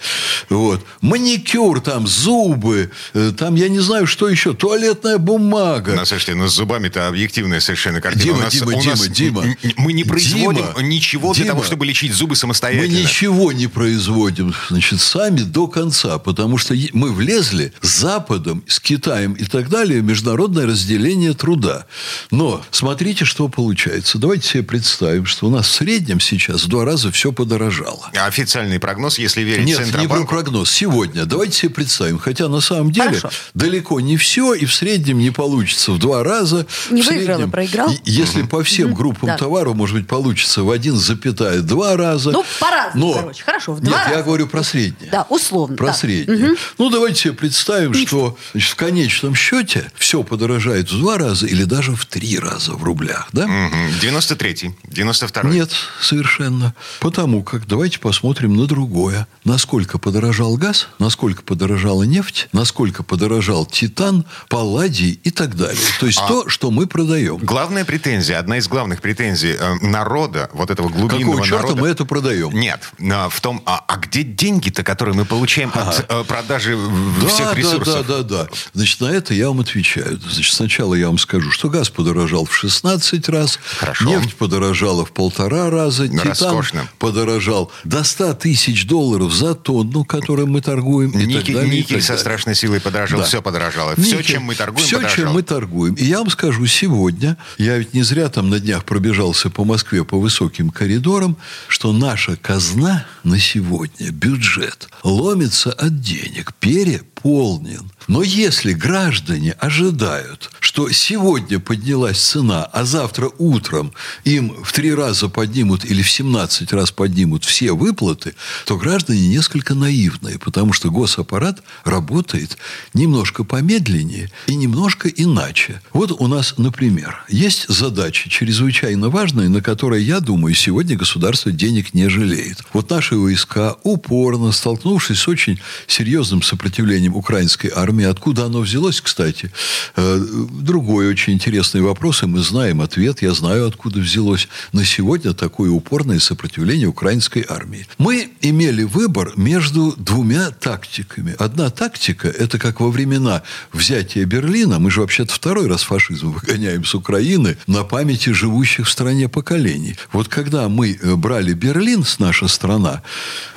Вот. 0.49 0.85
Маникюр 1.01 1.81
там, 1.81 2.07
зубы, 2.07 2.91
э, 3.13 3.31
там 3.37 3.55
я 3.55 3.69
не 3.69 3.79
знаю, 3.79 4.07
что 4.07 4.29
еще, 4.29 4.53
туалетная 4.53 5.17
бумага. 5.17 5.93
Ну, 5.95 6.05
слушайте, 6.05 6.35
ну 6.35 6.47
с 6.47 6.53
зубами-то 6.55 7.07
объективная 7.07 7.59
совершенно 7.59 8.01
картина. 8.01 8.23
Дима, 8.23 8.37
у 8.37 8.41
нас, 8.41 8.53
Дима, 8.53 8.71
у 8.77 8.83
нас 8.83 9.07
Дима, 9.07 9.43
н- 9.43 9.57
н- 9.63 9.73
Мы 9.77 9.93
не 9.93 10.03
производим 10.03 10.65
Дима, 10.75 10.81
ничего 10.87 11.33
для 11.33 11.43
Дима, 11.43 11.55
того, 11.55 11.63
чтобы 11.65 11.85
лечить 11.85 12.13
зубы 12.13 12.31
Мы 12.31 12.35
самостоятельно. 12.35 12.97
ничего 12.97 13.51
не 13.51 13.67
производим, 13.67 14.53
значит, 14.69 15.01
сами 15.01 15.39
до 15.41 15.67
конца, 15.67 16.17
потому 16.19 16.57
что 16.57 16.73
е- 16.73 16.89
мы 16.93 17.11
влезли 17.11 17.73
с 17.81 18.02
Западом, 18.03 18.65
с 18.67 18.81
Китаем 18.81 19.31
и 19.31 19.45
так 19.45 19.69
далее 19.69 20.01
международное 20.01 20.65
разделение 20.65 21.33
труда. 21.33 21.85
Но 22.31 22.61
смотрите, 22.69 23.23
что 23.23 23.47
получается. 23.47 24.17
Давайте 24.17 24.45
себе 24.49 24.63
представим, 24.63 25.25
что 25.25 25.47
у 25.47 25.49
нас 25.49 25.67
в 25.67 25.71
среднем 25.71 26.19
сейчас 26.19 26.65
в 26.65 26.67
два 26.67 26.83
раза 26.83 27.13
все 27.13 27.31
подорожало. 27.31 28.11
А 28.13 28.25
Официальный 28.25 28.77
прогноз, 28.77 29.17
если 29.19 29.41
верить 29.43 29.65
Нет, 29.67 29.79
не 29.79 29.85
про 29.85 29.99
Центробанку... 29.99 30.27
прогноз. 30.35 30.69
Сегодня. 30.69 31.23
Давайте 31.25 31.57
себе 31.59 31.69
представим. 31.69 32.19
Хотя 32.19 32.49
на 32.49 32.59
самом 32.59 32.91
деле 32.91 33.07
Хорошо. 33.19 33.29
далеко 33.53 34.01
не 34.01 34.17
все, 34.17 34.53
и 34.53 34.65
в 34.65 34.73
среднем 34.73 35.19
не 35.19 35.29
получится 35.31 35.93
в 35.93 35.97
два 35.99 36.23
раза. 36.25 36.65
Не 36.91 37.01
В 37.03 37.05
выиграл, 37.07 37.25
среднем, 37.37 37.51
проиграл? 37.51 37.89
Если 38.03 38.41
по 38.41 38.63
всем 38.65 38.93
группам 38.93 39.27
Да. 39.27 39.37
товаров, 39.37 39.75
может 39.75 39.95
быть, 39.95 40.07
получится 40.07 40.63
в 40.63 40.69
1,2 40.71 41.95
раза. 41.95 42.31
Ну, 42.31 42.43
по-разному, 42.59 43.07
Но- 43.13 43.13
короче. 43.21 43.43
Хорошо, 43.45 43.73
в 43.75 43.79
Нет, 43.81 43.89
два 43.91 44.01
я 44.03 44.09
раза. 44.09 44.23
говорю 44.23 44.47
про 44.47 44.61
среднее. 44.61 45.09
Да, 45.09 45.25
условно. 45.29 45.77
Про 45.77 45.87
да. 45.87 45.93
среднее. 45.93 46.55
Ну, 46.77 46.89
давайте 46.89 47.21
себе 47.21 47.33
представим, 47.33 47.92
что 47.93 48.37
значит, 48.51 48.71
в 48.71 48.75
конечном 48.75 49.35
счете 49.35 49.91
все 49.95 50.23
подорожает 50.23 50.91
в 50.91 50.97
два 50.99 51.17
раза 51.17 51.47
или 51.47 51.63
даже 51.63 51.95
в 51.95 52.05
три 52.05 52.39
раза 52.39 52.73
в 52.73 52.83
рублях. 52.83 53.29
Да? 53.31 53.47
Мгм. 53.47 53.89
93-й, 54.01 54.75
92-й. 54.87 55.49
Нет, 55.49 55.71
совершенно. 56.01 56.73
Потому 56.99 57.43
как 57.43 57.67
давайте 57.67 57.99
посмотрим 57.99 58.55
на 58.55 58.65
другое. 58.65 59.27
Насколько 59.43 59.97
подорожал 59.97 60.57
газ, 60.57 60.87
насколько 60.99 61.43
подорожала 61.43 62.03
нефть, 62.03 62.47
насколько 62.51 63.03
подорожал 63.03 63.65
титан, 63.65 64.25
палладий 64.49 65.19
и 65.23 65.31
так 65.31 65.55
далее. 65.55 65.81
То 65.99 66.05
есть 66.05 66.19
то, 66.27 66.49
что 66.49 66.71
мы 66.71 66.87
продаем. 66.87 67.37
Главная 67.37 67.85
претензия, 67.85 68.39
одна 68.39 68.57
из 68.57 68.67
главных 68.67 69.01
претензий 69.01 69.55
э, 69.59 69.73
народа, 69.81 70.49
вот 70.53 70.69
этого 70.69 70.89
глубинного 70.89 71.37
Какого 71.37 71.45
черта 71.45 71.63
народа... 71.63 71.81
мы 71.81 71.87
это 71.89 72.05
продаем? 72.05 72.51
Нет, 72.51 72.91
а, 73.11 73.29
в 73.29 73.41
том, 73.41 73.61
а, 73.65 73.83
а 73.87 73.97
где 73.97 74.23
деньги-то, 74.23 74.83
которые 74.83 75.15
мы 75.15 75.25
получаем 75.25 75.71
от 75.73 76.05
э, 76.07 76.23
продажи 76.23 76.77
Да, 77.21 77.27
всех 77.27 77.47
да, 77.47 77.55
ресурсов? 77.79 78.07
да, 78.07 78.23
да, 78.23 78.43
да. 78.45 78.47
Значит, 78.73 79.01
на 79.01 79.05
это 79.07 79.33
я 79.33 79.47
вам 79.47 79.59
отвечаю. 79.61 80.19
Значит, 80.19 80.53
сначала 80.53 80.93
я 80.95 81.07
вам 81.07 81.17
скажу, 81.17 81.51
что 81.51 81.69
газ 81.69 81.89
подорожал 81.89 82.45
в 82.45 82.55
16 82.55 83.29
раз, 83.29 83.59
Хорошо. 83.79 84.05
нефть 84.05 84.35
подорожала 84.35 85.05
в 85.05 85.11
полтора 85.11 85.69
раза, 85.69 86.03
Ну, 86.03 86.17
титан 86.17 86.29
роскошно. 86.29 86.89
подорожал 86.99 87.71
до 87.83 88.03
100 88.03 88.33
тысяч 88.35 88.85
долларов 88.85 89.33
за 89.33 89.55
тонну, 89.55 90.03
которой 90.05 90.45
мы 90.45 90.61
торгуем. 90.61 91.11
и 91.11 91.13
так 91.19 91.27
Никель, 91.27 91.53
далее, 91.55 91.73
и 91.73 91.77
никель 91.79 91.95
так 91.97 92.01
со 92.03 92.07
далее. 92.09 92.21
страшной 92.21 92.55
силой 92.55 92.79
подорожал, 92.81 93.19
Да. 93.19 93.25
все 93.25 93.41
подорожало. 93.41 93.93
Все, 93.95 94.17
Никель, 94.17 94.23
чем 94.23 94.43
мы 94.43 94.55
торгуем, 94.55 94.85
все, 94.85 94.95
подорожало. 94.97 95.25
чем 95.25 95.33
мы 95.33 95.43
торгуем. 95.43 95.93
И 95.95 96.05
я 96.05 96.19
вам 96.19 96.29
скажу, 96.29 96.65
сегодня, 96.67 97.37
я 97.57 97.77
ведь 97.77 97.93
не 97.93 98.03
зря 98.03 98.29
там 98.29 98.49
на 98.49 98.59
днях 98.59 98.85
пробежался 98.85 99.49
по 99.49 99.63
Москве 99.65 100.03
по 100.03 100.19
высоким 100.19 100.69
коридорам, 100.69 101.37
что 101.67 101.91
наша 101.93 102.35
казна 102.35 103.05
на 103.23 103.39
сегодня, 103.39 104.11
бюджет, 104.11 104.87
ломится 105.03 105.71
от 105.71 106.01
денег, 106.01 106.53
переполнен. 106.59 107.62
Но 108.07 108.23
если 108.23 108.73
граждане 108.73 109.53
ожидают, 109.53 110.51
что 110.59 110.89
сегодня 110.91 111.59
поднялась 111.59 112.19
цена, 112.19 112.65
а 112.65 112.83
завтра 112.83 113.29
утром 113.37 113.93
им 114.23 114.53
в 114.63 114.73
три 114.73 114.93
раза 114.93 115.29
поднимут 115.29 115.85
или 115.85 116.01
в 116.01 116.09
17 116.09 116.73
раз 116.73 116.91
поднимут 116.91 117.45
все 117.45 117.73
выплаты, 117.73 118.35
то 118.65 118.77
граждане 118.77 119.27
несколько 119.27 119.73
наивные, 119.73 120.39
потому 120.39 120.73
что 120.73 120.91
госаппарат 120.91 121.63
работает 121.85 122.57
немножко 122.93 123.43
помедленнее 123.43 124.31
и 124.47 124.55
немножко 124.55 125.09
иначе. 125.09 125.81
Вот 125.93 126.11
у 126.11 126.27
нас, 126.27 126.55
например, 126.57 127.23
есть 127.29 127.67
задачи 127.69 128.29
чрезвычайно 128.29 129.09
важные, 129.09 129.49
на 129.49 129.61
которые, 129.61 130.05
я 130.05 130.19
думаю, 130.19 130.55
сегодня 130.55 130.97
государство 130.97 131.51
денег 131.51 131.93
не 131.93 132.09
жалеет. 132.09 132.63
Вот 132.73 132.89
наши 132.89 133.15
войска 133.15 133.75
упорно, 133.83 134.51
столкнувшись 134.51 135.19
с 135.19 135.27
очень 135.27 135.59
серьезным 135.87 136.41
сопротивлением 136.41 137.15
украинской 137.53 137.71
армии, 137.75 138.05
откуда 138.05 138.45
оно 138.45 138.61
взялось, 138.61 139.01
кстати, 139.01 139.51
э, 139.95 140.25
другой 140.61 141.07
очень 141.07 141.33
интересный 141.33 141.81
вопрос, 141.81 142.23
и 142.23 142.25
мы 142.25 142.39
знаем 142.39 142.81
ответ, 142.81 143.21
я 143.21 143.33
знаю, 143.33 143.67
откуда 143.67 143.99
взялось 143.99 144.47
на 144.73 144.85
сегодня 144.85 145.33
такое 145.33 145.69
упорное 145.69 146.19
сопротивление 146.19 146.87
украинской 146.87 147.45
армии. 147.47 147.85
Мы 147.97 148.29
имели 148.41 148.83
выбор 148.83 149.33
между 149.35 149.93
двумя 149.97 150.49
тактиками. 150.51 151.35
Одна 151.39 151.69
тактика– 151.69 152.27
это 152.39 152.57
как 152.59 152.79
во 152.79 152.89
времена 152.89 153.41
взятия 153.73 154.25
Берлина, 154.25 154.79
мы 154.79 154.91
же 154.91 155.01
вообще-то 155.01 155.33
второй 155.33 155.67
раз 155.67 155.83
фашизм 155.83 156.31
выгоняем 156.31 156.83
с 156.83 156.95
Украины 156.95 157.55
на 157.67 157.83
памяти 157.83 158.33
живущих 158.33 158.87
в 158.87 158.91
стране 158.91 159.27
поколений. 159.27 159.95
Вот 160.11 160.27
когда 160.27 160.69
мы 160.69 160.97
э, 161.01 161.15
брали 161.15 161.53
Берлин, 161.53 162.03
с 162.03 162.19
наша 162.19 162.47
страна, 162.47 163.01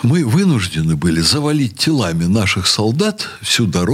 мы 0.02 0.24
вынуждены 0.24 0.96
были 0.96 1.20
завалить 1.20 1.78
телами 1.78 2.26
наших 2.26 2.66
солдат 2.66 3.28
всю 3.42 3.66
дорогу 3.66 3.85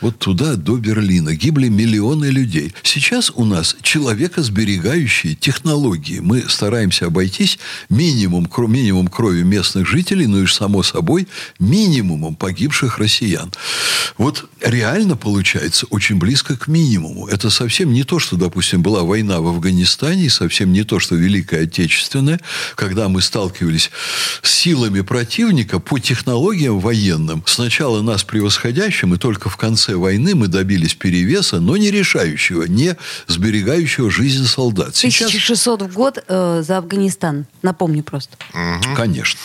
вот 0.00 0.18
туда, 0.18 0.56
до 0.56 0.76
Берлина. 0.76 1.34
Гибли 1.34 1.68
миллионы 1.68 2.26
людей. 2.26 2.72
Сейчас 2.82 3.30
у 3.34 3.44
нас 3.44 3.76
человекосберегающие 3.82 5.34
технологии. 5.34 6.20
Мы 6.20 6.44
стараемся 6.48 7.06
обойтись 7.06 7.58
минимум, 7.88 8.48
минимум 8.68 9.08
крови 9.08 9.42
местных 9.42 9.86
жителей, 9.86 10.26
ну 10.26 10.42
и, 10.42 10.46
само 10.46 10.82
собой, 10.82 11.28
минимумом 11.58 12.34
погибших 12.34 12.98
россиян. 12.98 13.52
Вот 14.18 14.48
реально 14.60 15.16
получается 15.16 15.86
очень 15.90 16.16
близко 16.16 16.56
к 16.56 16.68
минимуму. 16.68 17.26
Это 17.26 17.50
совсем 17.50 17.92
не 17.92 18.04
то, 18.04 18.18
что, 18.18 18.36
допустим, 18.36 18.82
была 18.82 19.02
война 19.02 19.40
в 19.40 19.48
Афганистане, 19.48 20.24
и 20.24 20.28
совсем 20.28 20.72
не 20.72 20.84
то, 20.84 21.00
что 21.00 21.14
Великая 21.14 21.64
Отечественная, 21.64 22.40
когда 22.74 23.08
мы 23.08 23.22
сталкивались 23.22 23.90
с 24.42 24.50
силами 24.50 25.00
противника 25.00 25.78
по 25.78 25.98
технологиям 25.98 26.80
военным, 26.80 27.42
сначала 27.46 28.02
нас 28.02 28.24
превосходящим, 28.24 29.14
и 29.14 29.18
только 29.18 29.39
в 29.48 29.56
конце 29.56 29.94
войны 29.96 30.34
мы 30.34 30.48
добились 30.48 30.94
перевеса, 30.94 31.60
но 31.60 31.76
не 31.76 31.90
решающего, 31.90 32.64
не 32.64 32.96
сберегающего 33.26 34.10
жизнь 34.10 34.46
солдат. 34.46 34.96
Сейчас, 34.96 35.28
1600 35.28 35.82
в 35.82 35.94
год 35.94 36.22
э, 36.26 36.62
за 36.66 36.78
Афганистан. 36.78 37.46
Напомню 37.62 38.02
просто. 38.02 38.36
конечно. 38.96 39.38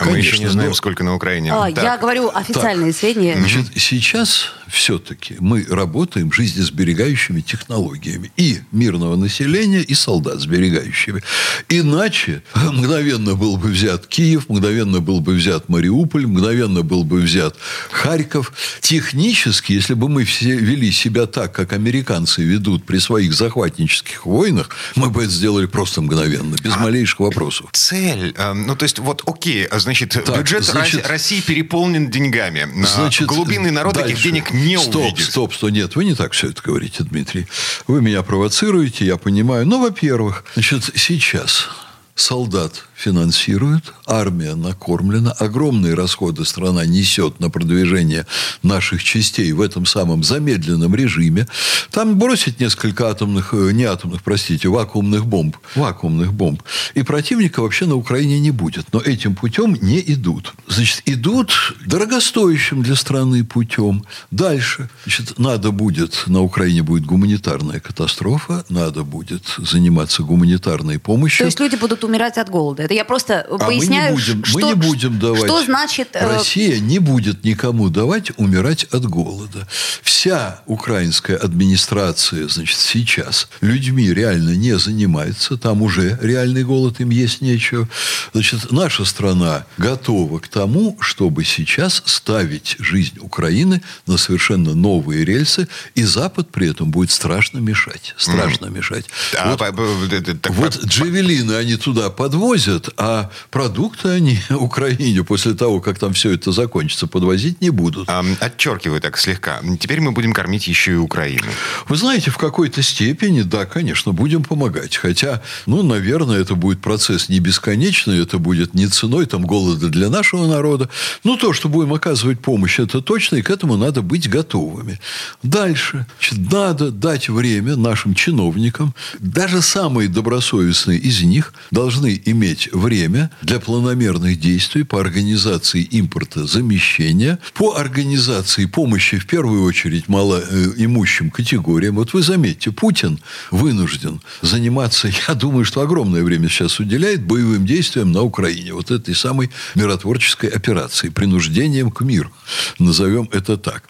А 0.00 0.04
мы 0.06 0.16
еще 0.18 0.30
не 0.32 0.36
Конечно, 0.38 0.52
знаем, 0.52 0.70
но- 0.70 0.74
сколько 0.74 1.04
на 1.04 1.14
Украине. 1.14 1.52
А, 1.52 1.70
Так. 1.70 1.84
я 1.84 1.98
говорю 1.98 2.30
официальные 2.34 2.92
сведения. 2.92 3.36
Значит, 3.36 3.66
сейчас 3.76 4.46
все-таки 4.68 5.36
мы 5.40 5.66
работаем 5.68 6.32
жизнесберегающими 6.32 7.40
технологиями 7.40 8.32
и 8.36 8.60
мирного 8.72 9.16
населения, 9.16 9.80
и 9.82 9.94
солдат 9.94 10.40
сберегающими. 10.40 11.22
Иначе 11.68 12.42
мгновенно 12.54 13.34
был 13.34 13.56
бы 13.56 13.68
взят 13.68 14.06
Киев, 14.06 14.48
мгновенно 14.48 15.00
был 15.00 15.20
бы 15.20 15.34
взят 15.34 15.68
Мариуполь, 15.68 16.26
мгновенно 16.26 16.82
был 16.82 17.04
бы 17.04 17.20
взят 17.20 17.56
Харьков. 17.90 18.52
Технически, 18.80 19.72
если 19.72 19.94
бы 19.94 20.08
мы 20.08 20.24
все 20.24 20.56
вели 20.56 20.90
себя 20.92 21.26
так, 21.26 21.52
как 21.52 21.72
американцы 21.72 22.42
ведут 22.42 22.84
при 22.86 22.98
своих 22.98 23.34
захватнических 23.34 24.24
войнах, 24.26 24.70
мы 24.96 25.10
бы 25.10 25.22
это 25.24 25.30
сделали 25.32 25.66
просто 25.66 26.00
мгновенно, 26.00 26.56
без 26.62 26.76
малейших 26.76 27.20
вопросов. 27.20 27.68
Цель. 27.72 28.34
э, 28.36 28.52
Ну, 28.54 28.76
то 28.76 28.84
есть, 28.84 28.98
вот, 28.98 29.22
окей, 29.26 29.64
а, 29.66 29.78
значит, 29.90 30.24
Так, 30.24 30.38
бюджет 30.38 30.64
значит- 30.64 31.00
Росси- 31.02 31.08
России 31.08 31.40
переполнен 31.40 32.10
деньгами. 32.10 32.68
Значит, 32.84 33.26
Глубинный 33.26 33.70
народ 33.70 33.96
этих 33.96 34.06
дальше. 34.08 34.22
денег 34.22 34.52
не 34.52 34.78
стоп, 34.78 34.96
увидит. 35.02 35.24
Стоп, 35.26 35.54
стоп, 35.54 35.70
нет, 35.70 35.96
вы 35.96 36.04
не 36.04 36.14
так 36.14 36.32
все 36.32 36.48
это 36.48 36.62
говорите, 36.62 37.02
Дмитрий. 37.04 37.46
Вы 37.86 38.00
меня 38.02 38.22
провоцируете, 38.22 39.04
я 39.04 39.16
понимаю. 39.16 39.66
Ну, 39.66 39.80
во-первых, 39.82 40.44
значит, 40.54 40.90
сейчас 40.96 41.68
солдат 42.14 42.84
финансируют, 43.00 43.94
армия 44.06 44.54
накормлена, 44.54 45.32
огромные 45.32 45.94
расходы 45.94 46.44
страна 46.44 46.84
несет 46.84 47.40
на 47.40 47.48
продвижение 47.48 48.26
наших 48.62 49.02
частей 49.02 49.52
в 49.52 49.60
этом 49.62 49.86
самом 49.86 50.22
замедленном 50.22 50.94
режиме. 50.94 51.46
Там 51.90 52.18
бросить 52.18 52.60
несколько 52.60 53.08
атомных, 53.08 53.54
э, 53.54 53.70
не 53.72 53.84
атомных, 53.84 54.22
простите, 54.22 54.68
вакуумных 54.68 55.26
бомб, 55.26 55.56
вакуумных 55.74 56.34
бомб, 56.34 56.62
и 56.94 57.02
противника 57.02 57.62
вообще 57.62 57.86
на 57.86 57.94
Украине 57.94 58.38
не 58.38 58.50
будет. 58.50 58.92
Но 58.92 59.00
этим 59.00 59.34
путем 59.34 59.76
не 59.80 60.00
идут. 60.00 60.52
Значит, 60.68 61.02
идут 61.06 61.74
дорогостоящим 61.86 62.82
для 62.82 62.96
страны 62.96 63.44
путем. 63.44 64.04
Дальше, 64.30 64.90
значит, 65.04 65.38
надо 65.38 65.70
будет, 65.70 66.24
на 66.26 66.42
Украине 66.42 66.82
будет 66.82 67.06
гуманитарная 67.06 67.80
катастрофа, 67.80 68.64
надо 68.68 69.04
будет 69.04 69.42
заниматься 69.56 70.22
гуманитарной 70.22 70.98
помощью. 70.98 71.38
То 71.38 71.46
есть 71.46 71.60
люди 71.60 71.76
будут 71.76 72.04
умирать 72.04 72.36
от 72.36 72.50
голода. 72.50 72.89
Это 72.90 72.96
я 72.96 73.04
просто 73.04 73.46
А 73.48 73.56
поясняю, 73.58 74.16
мы 74.16 74.20
не 74.20 74.32
будем, 74.32 74.44
что, 74.44 74.58
мы 74.58 74.62
не 74.64 74.74
будем 74.74 75.18
давать. 75.20 75.44
что 75.44 75.64
значит... 75.64 76.08
э, 76.14 76.26
Россия 76.26 76.80
не 76.80 76.98
будет 76.98 77.44
никому 77.44 77.88
давать 77.88 78.32
умирать 78.36 78.82
от 78.90 79.06
голода. 79.06 79.68
Вся 80.02 80.60
украинская 80.66 81.36
администрация, 81.36 82.48
значит, 82.48 82.76
сейчас 82.80 83.48
людьми 83.60 84.12
реально 84.12 84.56
не 84.56 84.76
занимается. 84.76 85.56
Там 85.56 85.82
уже 85.82 86.18
реальный 86.20 86.64
голод, 86.64 86.98
им 87.00 87.10
есть 87.10 87.42
нечего. 87.42 87.88
Значит, 88.32 88.72
наша 88.72 89.04
страна 89.04 89.66
готова 89.78 90.40
к 90.40 90.48
тому, 90.48 90.96
чтобы 91.00 91.44
сейчас 91.44 92.02
ставить 92.06 92.74
жизнь 92.80 93.18
Украины 93.20 93.82
на 94.08 94.16
совершенно 94.18 94.74
новые 94.74 95.24
рельсы, 95.24 95.68
и 95.94 96.02
Запад 96.02 96.50
при 96.50 96.68
этом 96.72 96.90
будет 96.90 97.12
страшно 97.12 97.58
мешать. 97.60 98.16
Страшно 98.18 98.66
мешать. 98.66 99.04
А, 99.38 99.50
Вот 99.50 99.60
по- 99.60 99.70
по- 99.72 100.12
это- 100.12 100.34
так 100.36 100.52
вот 100.54 100.84
джавелины 100.84 101.52
они 101.52 101.76
туда 101.76 102.10
подвозят, 102.10 102.79
а 102.96 103.30
продукты 103.50 104.08
они 104.08 104.38
Украине 104.50 105.24
после 105.24 105.54
того, 105.54 105.80
как 105.80 105.98
там 105.98 106.12
все 106.12 106.32
это 106.32 106.52
закончится, 106.52 107.06
подвозить 107.06 107.60
не 107.60 107.70
будут. 107.70 108.08
Ам, 108.08 108.36
Отчеркиваю 108.40 109.00
так 109.00 109.18
слегка. 109.18 109.60
Теперь 109.78 110.00
мы 110.00 110.12
будем 110.12 110.32
кормить 110.32 110.68
еще 110.68 110.92
и 110.92 110.96
Украину. 110.96 111.46
Вы 111.88 111.96
знаете, 111.96 112.30
в 112.30 112.38
какой-то 112.38 112.82
степени, 112.82 113.42
да, 113.42 113.66
конечно, 113.66 114.12
будем 114.12 114.42
помогать. 114.42 114.96
Хотя, 114.96 115.42
ну, 115.66 115.82
наверное, 115.82 116.40
это 116.40 116.54
будет 116.54 116.80
процесс 116.80 117.28
не 117.28 117.40
бесконечный, 117.40 118.22
это 118.22 118.38
будет 118.38 118.74
не 118.74 118.86
ценой 118.86 119.26
там 119.26 119.42
голода 119.42 119.88
для 119.88 120.08
нашего 120.08 120.46
народа. 120.46 120.88
Ну, 121.24 121.36
то, 121.36 121.52
что 121.52 121.68
будем 121.68 121.92
оказывать 121.92 122.40
помощь, 122.40 122.78
это 122.78 123.00
точно, 123.00 123.36
и 123.36 123.42
к 123.42 123.50
этому 123.50 123.76
надо 123.76 124.02
быть 124.02 124.28
готовыми. 124.28 125.00
Дальше. 125.42 126.06
Значит, 126.18 126.52
надо 126.52 126.90
дать 126.90 127.28
время 127.28 127.76
нашим 127.76 128.14
чиновникам. 128.14 128.94
Даже 129.18 129.62
самые 129.62 130.08
добросовестные 130.08 130.98
из 130.98 131.22
них 131.22 131.52
должны 131.70 132.20
иметь 132.24 132.69
время 132.72 133.30
для 133.42 133.60
планомерных 133.60 134.38
действий 134.38 134.82
по 134.82 135.00
организации 135.00 135.82
импорта 135.82 136.46
замещения, 136.46 137.38
по 137.54 137.76
организации 137.76 138.66
помощи 138.66 139.18
в 139.18 139.26
первую 139.26 139.64
очередь 139.64 140.08
малоимущим 140.08 141.30
категориям. 141.30 141.96
Вот 141.96 142.12
вы 142.12 142.22
заметьте, 142.22 142.72
Путин 142.72 143.18
вынужден 143.50 144.20
заниматься, 144.42 145.08
я 145.28 145.34
думаю, 145.34 145.64
что 145.64 145.80
огромное 145.80 146.22
время 146.22 146.48
сейчас 146.48 146.80
уделяет 146.80 147.24
боевым 147.24 147.66
действиям 147.66 148.12
на 148.12 148.22
Украине. 148.22 148.74
Вот 148.74 148.90
этой 148.90 149.14
самой 149.14 149.50
миротворческой 149.74 150.50
операции, 150.50 151.08
принуждением 151.08 151.90
к 151.90 152.02
миру. 152.02 152.32
Назовем 152.78 153.28
это 153.32 153.56
так. 153.56 153.84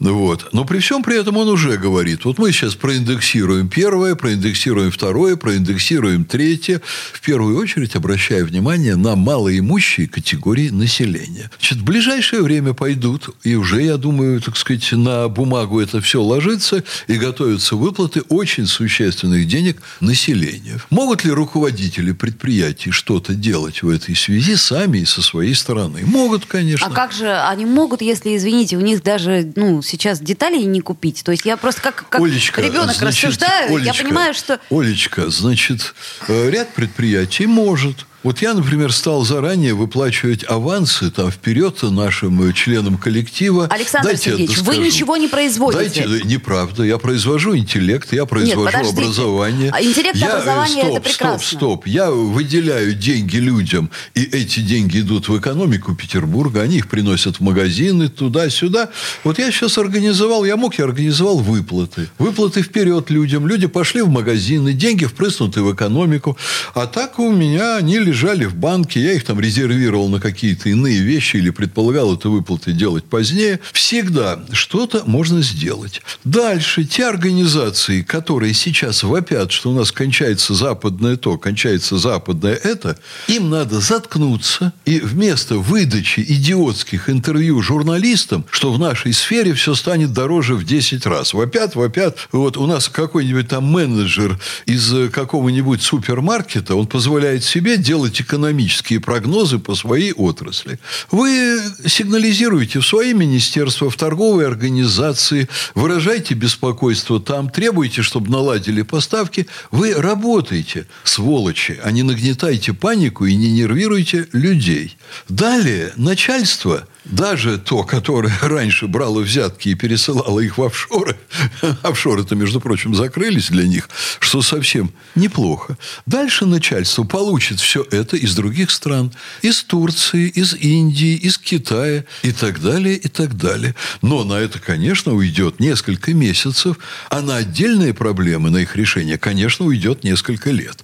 Вот. 0.00 0.48
Но 0.52 0.64
при 0.64 0.78
всем 0.80 1.02
при 1.02 1.18
этом 1.18 1.36
он 1.36 1.48
уже 1.48 1.76
говорит, 1.76 2.24
вот 2.24 2.38
мы 2.38 2.50
сейчас 2.52 2.74
проиндексируем 2.74 3.68
первое, 3.68 4.14
проиндексируем 4.14 4.90
второе, 4.90 5.36
проиндексируем 5.36 6.24
третье. 6.24 6.80
В 7.12 7.20
первую 7.20 7.58
очередь 7.58 7.94
обращая 7.94 8.44
внимание 8.44 8.96
на 8.96 9.14
малоимущие 9.14 10.08
категории 10.08 10.70
населения. 10.70 11.50
Значит, 11.58 11.78
в 11.78 11.84
ближайшее 11.84 12.42
время 12.42 12.74
пойдут, 12.74 13.30
и 13.44 13.54
уже, 13.54 13.82
я 13.82 13.96
думаю, 13.96 14.40
так 14.40 14.56
сказать, 14.56 14.90
на 14.92 15.28
бумагу 15.28 15.80
это 15.80 16.00
все 16.00 16.20
ложится, 16.20 16.82
и 17.06 17.14
готовятся 17.14 17.76
выплаты 17.76 18.22
очень 18.28 18.66
существенных 18.66 19.46
денег 19.46 19.80
населению. 20.00 20.80
Могут 20.90 21.24
ли 21.24 21.30
руководители 21.30 22.12
предприятий 22.12 22.90
что-то 22.90 23.34
делать 23.34 23.82
в 23.82 23.88
этой 23.88 24.16
связи 24.16 24.56
сами 24.56 24.98
и 24.98 25.04
со 25.04 25.22
своей 25.22 25.54
стороны? 25.54 26.00
Могут, 26.04 26.46
конечно. 26.46 26.86
А 26.86 26.90
как 26.90 27.12
же 27.12 27.30
они 27.30 27.64
могут, 27.64 28.02
если, 28.02 28.36
извините, 28.36 28.76
у 28.76 28.80
них 28.80 29.02
даже 29.02 29.52
ну, 29.54 29.82
сейчас 29.84 30.20
деталей 30.20 30.64
не 30.64 30.80
купить? 30.80 31.22
То 31.24 31.32
есть 31.32 31.44
я 31.44 31.56
просто 31.56 31.80
как, 31.82 32.08
как 32.08 32.20
Олечка, 32.20 32.60
ребенок 32.60 32.96
значит, 32.96 33.02
рассуждаю, 33.02 33.70
я 33.70 33.76
Олечка, 33.76 34.04
понимаю, 34.04 34.34
что... 34.34 34.60
Олечка, 34.70 35.30
значит, 35.30 35.94
э, 36.28 36.50
ряд 36.50 36.74
предприятий 36.74 37.46
может. 37.46 38.06
Вот 38.24 38.40
я, 38.40 38.54
например, 38.54 38.90
стал 38.90 39.22
заранее 39.26 39.74
выплачивать 39.74 40.46
авансы 40.48 41.10
там 41.10 41.30
вперед 41.30 41.82
нашим 41.82 42.54
членам 42.54 42.96
коллектива. 42.96 43.66
Александр 43.70 44.08
Дайте 44.08 44.30
Сергеевич, 44.30 44.58
вы 44.60 44.78
ничего 44.78 45.18
не 45.18 45.28
производите. 45.28 46.06
Дайте, 46.08 46.26
неправда. 46.26 46.84
Я 46.84 46.96
произвожу 46.96 47.54
интеллект, 47.54 48.10
я 48.14 48.24
произвожу 48.24 48.64
подождите. 48.64 49.02
образование. 49.02 49.70
А 49.74 49.82
интеллект 49.82 50.16
Я, 50.16 50.28
э, 50.28 50.30
образование 50.30 50.84
стоп, 50.84 50.96
это 50.96 51.00
прекрасно. 51.02 51.46
Стоп, 51.46 51.58
стоп. 51.58 51.86
Я 51.86 52.10
выделяю 52.10 52.94
деньги 52.94 53.36
людям, 53.36 53.90
и 54.14 54.22
эти 54.22 54.60
деньги 54.60 55.00
идут 55.00 55.28
в 55.28 55.38
экономику 55.38 55.94
Петербурга, 55.94 56.62
они 56.62 56.78
их 56.78 56.88
приносят 56.88 57.36
в 57.36 57.40
магазины, 57.40 58.08
туда-сюда. 58.08 58.88
Вот 59.22 59.38
я 59.38 59.50
сейчас 59.50 59.76
организовал, 59.76 60.46
я 60.46 60.56
мог, 60.56 60.76
я 60.78 60.86
организовал 60.86 61.40
выплаты. 61.40 62.08
Выплаты 62.18 62.62
вперед 62.62 63.10
людям. 63.10 63.46
Люди 63.46 63.66
пошли 63.66 64.00
в 64.00 64.08
магазины, 64.08 64.72
деньги 64.72 65.04
впрыснуты 65.04 65.60
в 65.60 65.74
экономику. 65.74 66.38
А 66.72 66.86
так 66.86 67.18
у 67.18 67.30
меня 67.30 67.76
они 67.76 67.98
лежали 68.14 68.44
в 68.44 68.54
банке, 68.54 69.00
я 69.00 69.12
их 69.14 69.24
там 69.24 69.40
резервировал 69.40 70.08
на 70.08 70.20
какие-то 70.20 70.68
иные 70.68 71.00
вещи 71.00 71.36
или 71.36 71.50
предполагал 71.50 72.14
это 72.14 72.28
выплаты 72.28 72.72
делать 72.72 73.04
позднее. 73.04 73.58
Всегда 73.72 74.38
что-то 74.52 75.02
можно 75.04 75.42
сделать. 75.42 76.00
Дальше, 76.22 76.84
те 76.84 77.06
организации, 77.08 78.02
которые 78.02 78.54
сейчас 78.54 79.02
вопят, 79.02 79.50
что 79.50 79.70
у 79.70 79.74
нас 79.74 79.90
кончается 79.90 80.54
западное 80.54 81.16
то, 81.16 81.36
кончается 81.38 81.98
западное 81.98 82.54
это, 82.54 82.96
им 83.26 83.50
надо 83.50 83.80
заткнуться 83.80 84.72
и 84.84 85.00
вместо 85.00 85.56
выдачи 85.56 86.20
идиотских 86.20 87.10
интервью 87.10 87.62
журналистам, 87.62 88.44
что 88.48 88.72
в 88.72 88.78
нашей 88.78 89.12
сфере 89.12 89.54
все 89.54 89.74
станет 89.74 90.12
дороже 90.12 90.54
в 90.54 90.64
10 90.64 91.04
раз. 91.06 91.34
Вопят, 91.34 91.74
вопят. 91.74 92.16
Вот 92.30 92.56
у 92.56 92.66
нас 92.66 92.88
какой-нибудь 92.88 93.48
там 93.48 93.64
менеджер 93.64 94.38
из 94.66 94.94
э, 94.94 95.08
какого-нибудь 95.08 95.82
супермаркета, 95.82 96.76
он 96.76 96.86
позволяет 96.86 97.42
себе 97.42 97.76
делать 97.76 98.03
экономические 98.20 99.00
прогнозы 99.00 99.58
по 99.58 99.74
своей 99.74 100.12
отрасли. 100.12 100.78
Вы 101.10 101.60
сигнализируете 101.86 102.80
в 102.80 102.86
свои 102.86 103.12
министерства, 103.14 103.90
в 103.90 103.96
торговые 103.96 104.48
организации, 104.48 105.48
выражайте 105.74 106.34
беспокойство 106.34 107.20
там, 107.20 107.50
требуете, 107.50 108.02
чтобы 108.02 108.30
наладили 108.30 108.82
поставки. 108.82 109.46
Вы 109.70 109.94
работаете, 109.94 110.86
сволочи, 111.04 111.80
а 111.82 111.90
не 111.90 112.02
нагнетайте 112.02 112.72
панику 112.72 113.26
и 113.26 113.34
не 113.34 113.50
нервируйте 113.50 114.28
людей. 114.32 114.96
Далее 115.28 115.92
начальство 115.96 116.86
даже 117.04 117.58
то, 117.58 117.82
которое 117.82 118.32
раньше 118.42 118.86
брало 118.86 119.20
взятки 119.20 119.68
и 119.68 119.74
пересылало 119.74 120.40
их 120.40 120.58
в 120.58 120.62
офшоры, 120.62 121.16
офшоры-то, 121.82 122.34
между 122.34 122.60
прочим, 122.60 122.94
закрылись 122.94 123.48
для 123.48 123.66
них, 123.66 123.88
что 124.20 124.42
совсем 124.42 124.92
неплохо. 125.14 125.76
Дальше 126.06 126.46
начальство 126.46 127.04
получит 127.04 127.60
все 127.60 127.86
это 127.90 128.16
из 128.16 128.34
других 128.34 128.70
стран. 128.70 129.12
Из 129.42 129.62
Турции, 129.62 130.28
из 130.28 130.54
Индии, 130.54 131.14
из 131.16 131.38
Китая 131.38 132.04
и 132.22 132.32
так 132.32 132.60
далее, 132.60 132.96
и 132.96 133.08
так 133.08 133.36
далее. 133.36 133.74
Но 134.02 134.24
на 134.24 134.34
это, 134.34 134.58
конечно, 134.58 135.12
уйдет 135.12 135.60
несколько 135.60 136.14
месяцев, 136.14 136.76
а 137.10 137.20
на 137.20 137.36
отдельные 137.36 137.94
проблемы, 137.94 138.50
на 138.50 138.58
их 138.58 138.76
решение, 138.76 139.18
конечно, 139.18 139.66
уйдет 139.66 140.04
несколько 140.04 140.50
лет. 140.50 140.82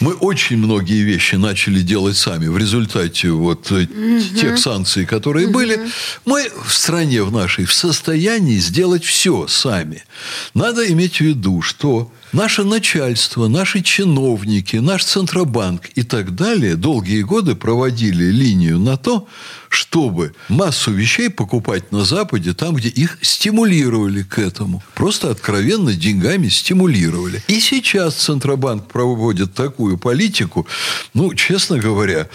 Мы 0.00 0.14
очень 0.14 0.56
многие 0.56 1.02
вещи 1.02 1.36
начали 1.36 1.80
делать 1.80 2.16
сами 2.16 2.46
в 2.46 2.56
результате 2.56 3.30
вот 3.30 3.70
э, 3.70 3.86
тех 4.40 4.58
санкций, 4.58 5.06
которые 5.06 5.41
были. 5.46 5.88
Мы 6.24 6.50
в 6.64 6.72
стране 6.72 7.22
в 7.22 7.32
нашей 7.32 7.64
в 7.64 7.74
состоянии 7.74 8.58
сделать 8.58 9.04
все 9.04 9.46
сами. 9.46 10.04
Надо 10.54 10.90
иметь 10.90 11.16
в 11.16 11.20
виду, 11.20 11.62
что 11.62 12.10
наше 12.32 12.64
начальство, 12.64 13.48
наши 13.48 13.82
чиновники, 13.82 14.76
наш 14.76 15.04
Центробанк 15.04 15.90
и 15.94 16.02
так 16.02 16.34
далее 16.34 16.76
долгие 16.76 17.22
годы 17.22 17.54
проводили 17.54 18.24
линию 18.24 18.78
на 18.78 18.96
то, 18.96 19.28
чтобы 19.68 20.34
массу 20.48 20.92
вещей 20.92 21.30
покупать 21.30 21.92
на 21.92 22.04
Западе, 22.04 22.52
там, 22.52 22.74
где 22.74 22.88
их 22.88 23.18
стимулировали 23.22 24.22
к 24.22 24.38
этому. 24.38 24.82
Просто 24.94 25.30
откровенно 25.30 25.94
деньгами 25.94 26.48
стимулировали. 26.48 27.42
И 27.48 27.58
сейчас 27.58 28.16
Центробанк 28.16 28.86
проводит 28.88 29.54
такую 29.54 29.96
политику, 29.96 30.66
ну, 31.14 31.34
честно 31.34 31.78
говоря, 31.78 32.28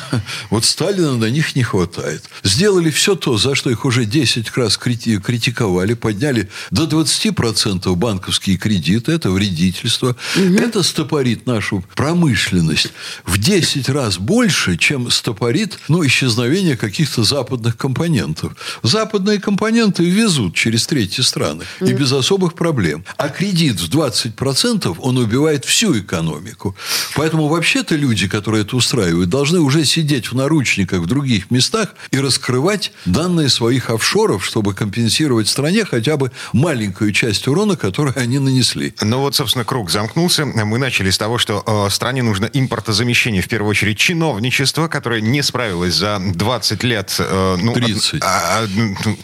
вот 0.50 0.66
Сталина 0.66 1.16
на 1.16 1.30
них 1.30 1.56
не 1.56 1.62
хватает. 1.62 2.24
Сделали 2.42 2.90
все 2.90 3.14
то, 3.14 3.38
за 3.38 3.54
что 3.54 3.70
их 3.70 3.86
уже 3.86 4.04
10 4.04 4.54
раз 4.56 4.78
крити- 4.78 5.18
критиковали, 5.18 5.94
подняли 5.94 6.50
до 6.70 6.84
20% 6.84 7.94
банковские 7.94 8.58
кредиты, 8.58 9.12
это 9.12 9.30
вредительство. 9.42 10.16
Это 10.36 10.82
стопорит 10.82 11.46
нашу 11.46 11.84
промышленность 11.96 12.92
в 13.24 13.38
10 13.38 13.88
раз 13.88 14.18
больше, 14.18 14.76
чем 14.76 15.10
стопорит 15.10 15.78
ну, 15.88 16.06
исчезновение 16.06 16.76
каких-то 16.76 17.24
западных 17.24 17.76
компонентов. 17.76 18.52
Западные 18.82 19.40
компоненты 19.40 20.04
везут 20.04 20.54
через 20.54 20.86
третьи 20.86 21.22
страны 21.22 21.64
и 21.80 21.92
без 21.92 22.12
особых 22.12 22.54
проблем. 22.54 23.04
А 23.16 23.28
кредит 23.28 23.80
в 23.80 23.88
20% 23.88 24.96
он 24.98 25.18
убивает 25.18 25.64
всю 25.64 25.98
экономику. 25.98 26.76
Поэтому 27.16 27.48
вообще-то 27.48 27.96
люди, 27.96 28.28
которые 28.28 28.62
это 28.62 28.76
устраивают, 28.76 29.28
должны 29.28 29.58
уже 29.58 29.84
сидеть 29.84 30.30
в 30.30 30.36
наручниках 30.36 31.00
в 31.00 31.06
других 31.06 31.50
местах 31.50 31.94
и 32.12 32.18
раскрывать 32.18 32.92
данные 33.06 33.48
своих 33.48 33.90
офшоров, 33.90 34.44
чтобы 34.44 34.74
компенсировать 34.74 35.48
стране 35.48 35.84
хотя 35.84 36.16
бы 36.16 36.30
маленькую 36.52 37.12
часть 37.12 37.48
урона, 37.48 37.76
который 37.76 38.12
они 38.12 38.38
нанесли. 38.38 38.94
Ну 39.00 39.18
вот, 39.18 39.31
собственно, 39.34 39.64
круг 39.64 39.90
замкнулся. 39.90 40.44
Мы 40.44 40.78
начали 40.78 41.10
с 41.10 41.18
того, 41.18 41.38
что 41.38 41.62
э, 41.66 41.90
стране 41.90 42.22
нужно 42.22 42.46
импортозамещение, 42.46 43.42
в 43.42 43.48
первую 43.48 43.70
очередь, 43.70 43.98
чиновничество, 43.98 44.88
которое 44.88 45.20
не 45.20 45.42
справилось 45.42 45.94
за 45.94 46.18
20 46.20 46.82
лет... 46.84 47.14
Э, 47.18 47.56
ну, 47.60 47.72
30. 47.72 48.22
А, 48.22 48.64
а, 48.64 48.68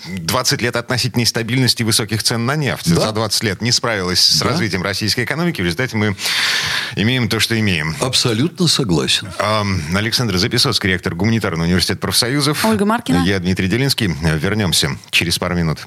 20 0.06 0.62
лет 0.62 0.76
относительной 0.76 1.26
стабильности 1.26 1.82
высоких 1.82 2.22
цен 2.22 2.46
на 2.46 2.56
нефть. 2.56 2.92
Да. 2.94 3.00
За 3.00 3.12
20 3.12 3.42
лет 3.44 3.62
не 3.62 3.72
справилось 3.72 4.20
с 4.20 4.40
Да. 4.40 4.48
развитием 4.48 4.82
российской 4.82 5.24
экономики. 5.24 5.60
В 5.60 5.64
результате 5.64 5.96
мы 5.96 6.16
имеем 6.96 7.28
то, 7.28 7.40
что 7.40 7.58
имеем. 7.58 7.96
Абсолютно 8.00 8.66
согласен. 8.68 9.28
Эм, 9.38 9.82
Александр 9.94 10.36
Записоцкий, 10.38 10.88
ректор 10.90 11.14
Гуманитарного 11.14 11.66
университета 11.66 12.00
профсоюзов. 12.00 12.64
Ольга 12.64 12.84
Маркина. 12.84 13.24
Я 13.24 13.38
Дмитрий 13.38 13.68
Делинский. 13.68 14.06
Вернемся 14.06 14.96
через 15.11 15.38
пару 15.38 15.54
минут. 15.56 15.86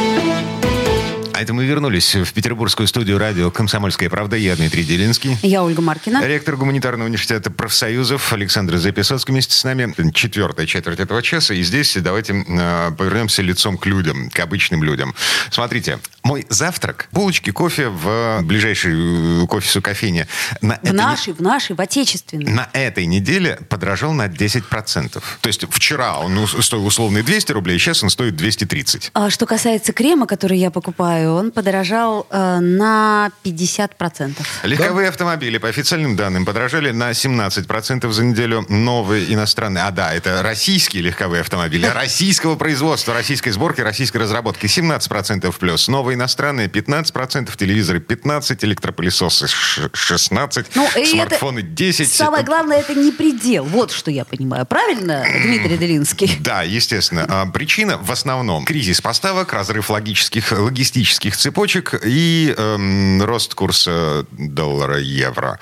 А 1.41 1.43
это 1.43 1.55
мы 1.55 1.65
вернулись 1.65 2.13
в 2.13 2.33
петербургскую 2.33 2.85
студию 2.85 3.17
радио 3.17 3.49
«Комсомольская 3.49 4.11
правда». 4.11 4.35
Я 4.35 4.55
Дмитрий 4.55 4.83
Делинский. 4.83 5.35
Я 5.41 5.63
Ольга 5.63 5.81
Маркина. 5.81 6.23
Ректор 6.23 6.55
гуманитарного 6.55 7.07
университета 7.07 7.49
профсоюзов 7.49 8.31
Александр 8.31 8.77
Записоцкий 8.77 9.31
вместе 9.31 9.55
с 9.55 9.63
нами. 9.63 9.91
Четвертая 10.11 10.67
четверть 10.67 10.99
этого 10.99 11.23
часа. 11.23 11.55
И 11.55 11.63
здесь 11.63 11.97
давайте 11.99 12.45
э, 12.47 12.91
повернемся 12.95 13.41
лицом 13.41 13.79
к 13.79 13.87
людям, 13.87 14.29
к 14.29 14.39
обычным 14.39 14.83
людям. 14.83 15.15
Смотрите, 15.49 15.97
мой 16.21 16.45
завтрак, 16.49 17.07
булочки, 17.11 17.49
кофе 17.49 17.89
в 17.89 18.41
ближайшей 18.43 19.43
э, 19.43 19.47
к 19.47 19.53
офису 19.55 19.81
кофейне. 19.81 20.27
На 20.61 20.79
В 20.83 20.93
нашей, 20.93 21.33
в 21.33 21.39
нашей, 21.39 21.75
в 21.75 21.81
отечественной. 21.81 22.51
на 22.51 22.69
этой 22.73 23.07
неделе 23.07 23.57
подорожал 23.67 24.13
на 24.13 24.27
10%. 24.27 25.09
То 25.41 25.47
есть 25.47 25.65
вчера 25.71 26.19
он 26.19 26.47
стоил 26.47 26.85
условные 26.85 27.23
200 27.23 27.51
рублей, 27.51 27.79
сейчас 27.79 28.03
он 28.03 28.11
стоит 28.11 28.35
230. 28.35 29.09
А 29.15 29.31
что 29.31 29.47
касается 29.47 29.91
крема, 29.91 30.27
который 30.27 30.59
я 30.59 30.69
покупаю, 30.69 31.30
он 31.31 31.51
подорожал 31.51 32.27
э, 32.29 32.59
на 32.59 33.31
50%. 33.43 34.35
Легковые 34.63 35.09
автомобили, 35.09 35.57
по 35.57 35.67
официальным 35.67 36.15
данным, 36.15 36.45
подорожали 36.45 36.91
на 36.91 37.11
17% 37.11 38.11
за 38.11 38.23
неделю. 38.23 38.65
Новые 38.69 39.33
иностранные. 39.33 39.83
А 39.85 39.91
да, 39.91 40.13
это 40.13 40.41
российские 40.43 41.03
легковые 41.03 41.41
автомобили. 41.41 41.85
Российского 41.85 42.55
производства, 42.55 43.13
российской 43.13 43.51
сборки, 43.51 43.81
российской 43.81 44.17
разработки. 44.17 44.65
17% 44.65 45.53
плюс. 45.57 45.87
Новые 45.87 46.15
иностранные 46.15 46.67
15%, 46.67 47.55
телевизоры 47.57 47.99
15%, 47.99 48.65
электропылесосы 48.65 49.47
ш- 49.47 49.89
16%, 49.93 50.67
Ну, 50.75 50.87
смартфоны 51.05 51.59
это, 51.59 51.67
10%. 51.67 52.05
Самое 52.05 52.43
главное, 52.43 52.79
это 52.79 52.93
не 52.95 53.11
предел. 53.11 53.65
Вот 53.65 53.91
что 53.91 54.09
я 54.11 54.25
понимаю. 54.25 54.65
Правильно, 54.65 55.23
Дмитрий 55.43 55.77
Делинский? 55.77 56.37
Да, 56.39 56.63
естественно. 56.63 57.25
А, 57.29 57.45
Причина 57.45 57.97
в 57.97 58.11
основном 58.11 58.65
кризис 58.65 59.01
поставок, 59.01 59.53
разрыв 59.53 59.89
логических, 59.89 60.51
логистических 60.51 61.20
цепочек 61.29 61.93
и 62.03 62.53
эм, 62.57 63.21
рост 63.23 63.53
курса 63.53 64.25
доллара-евро. 64.31 65.59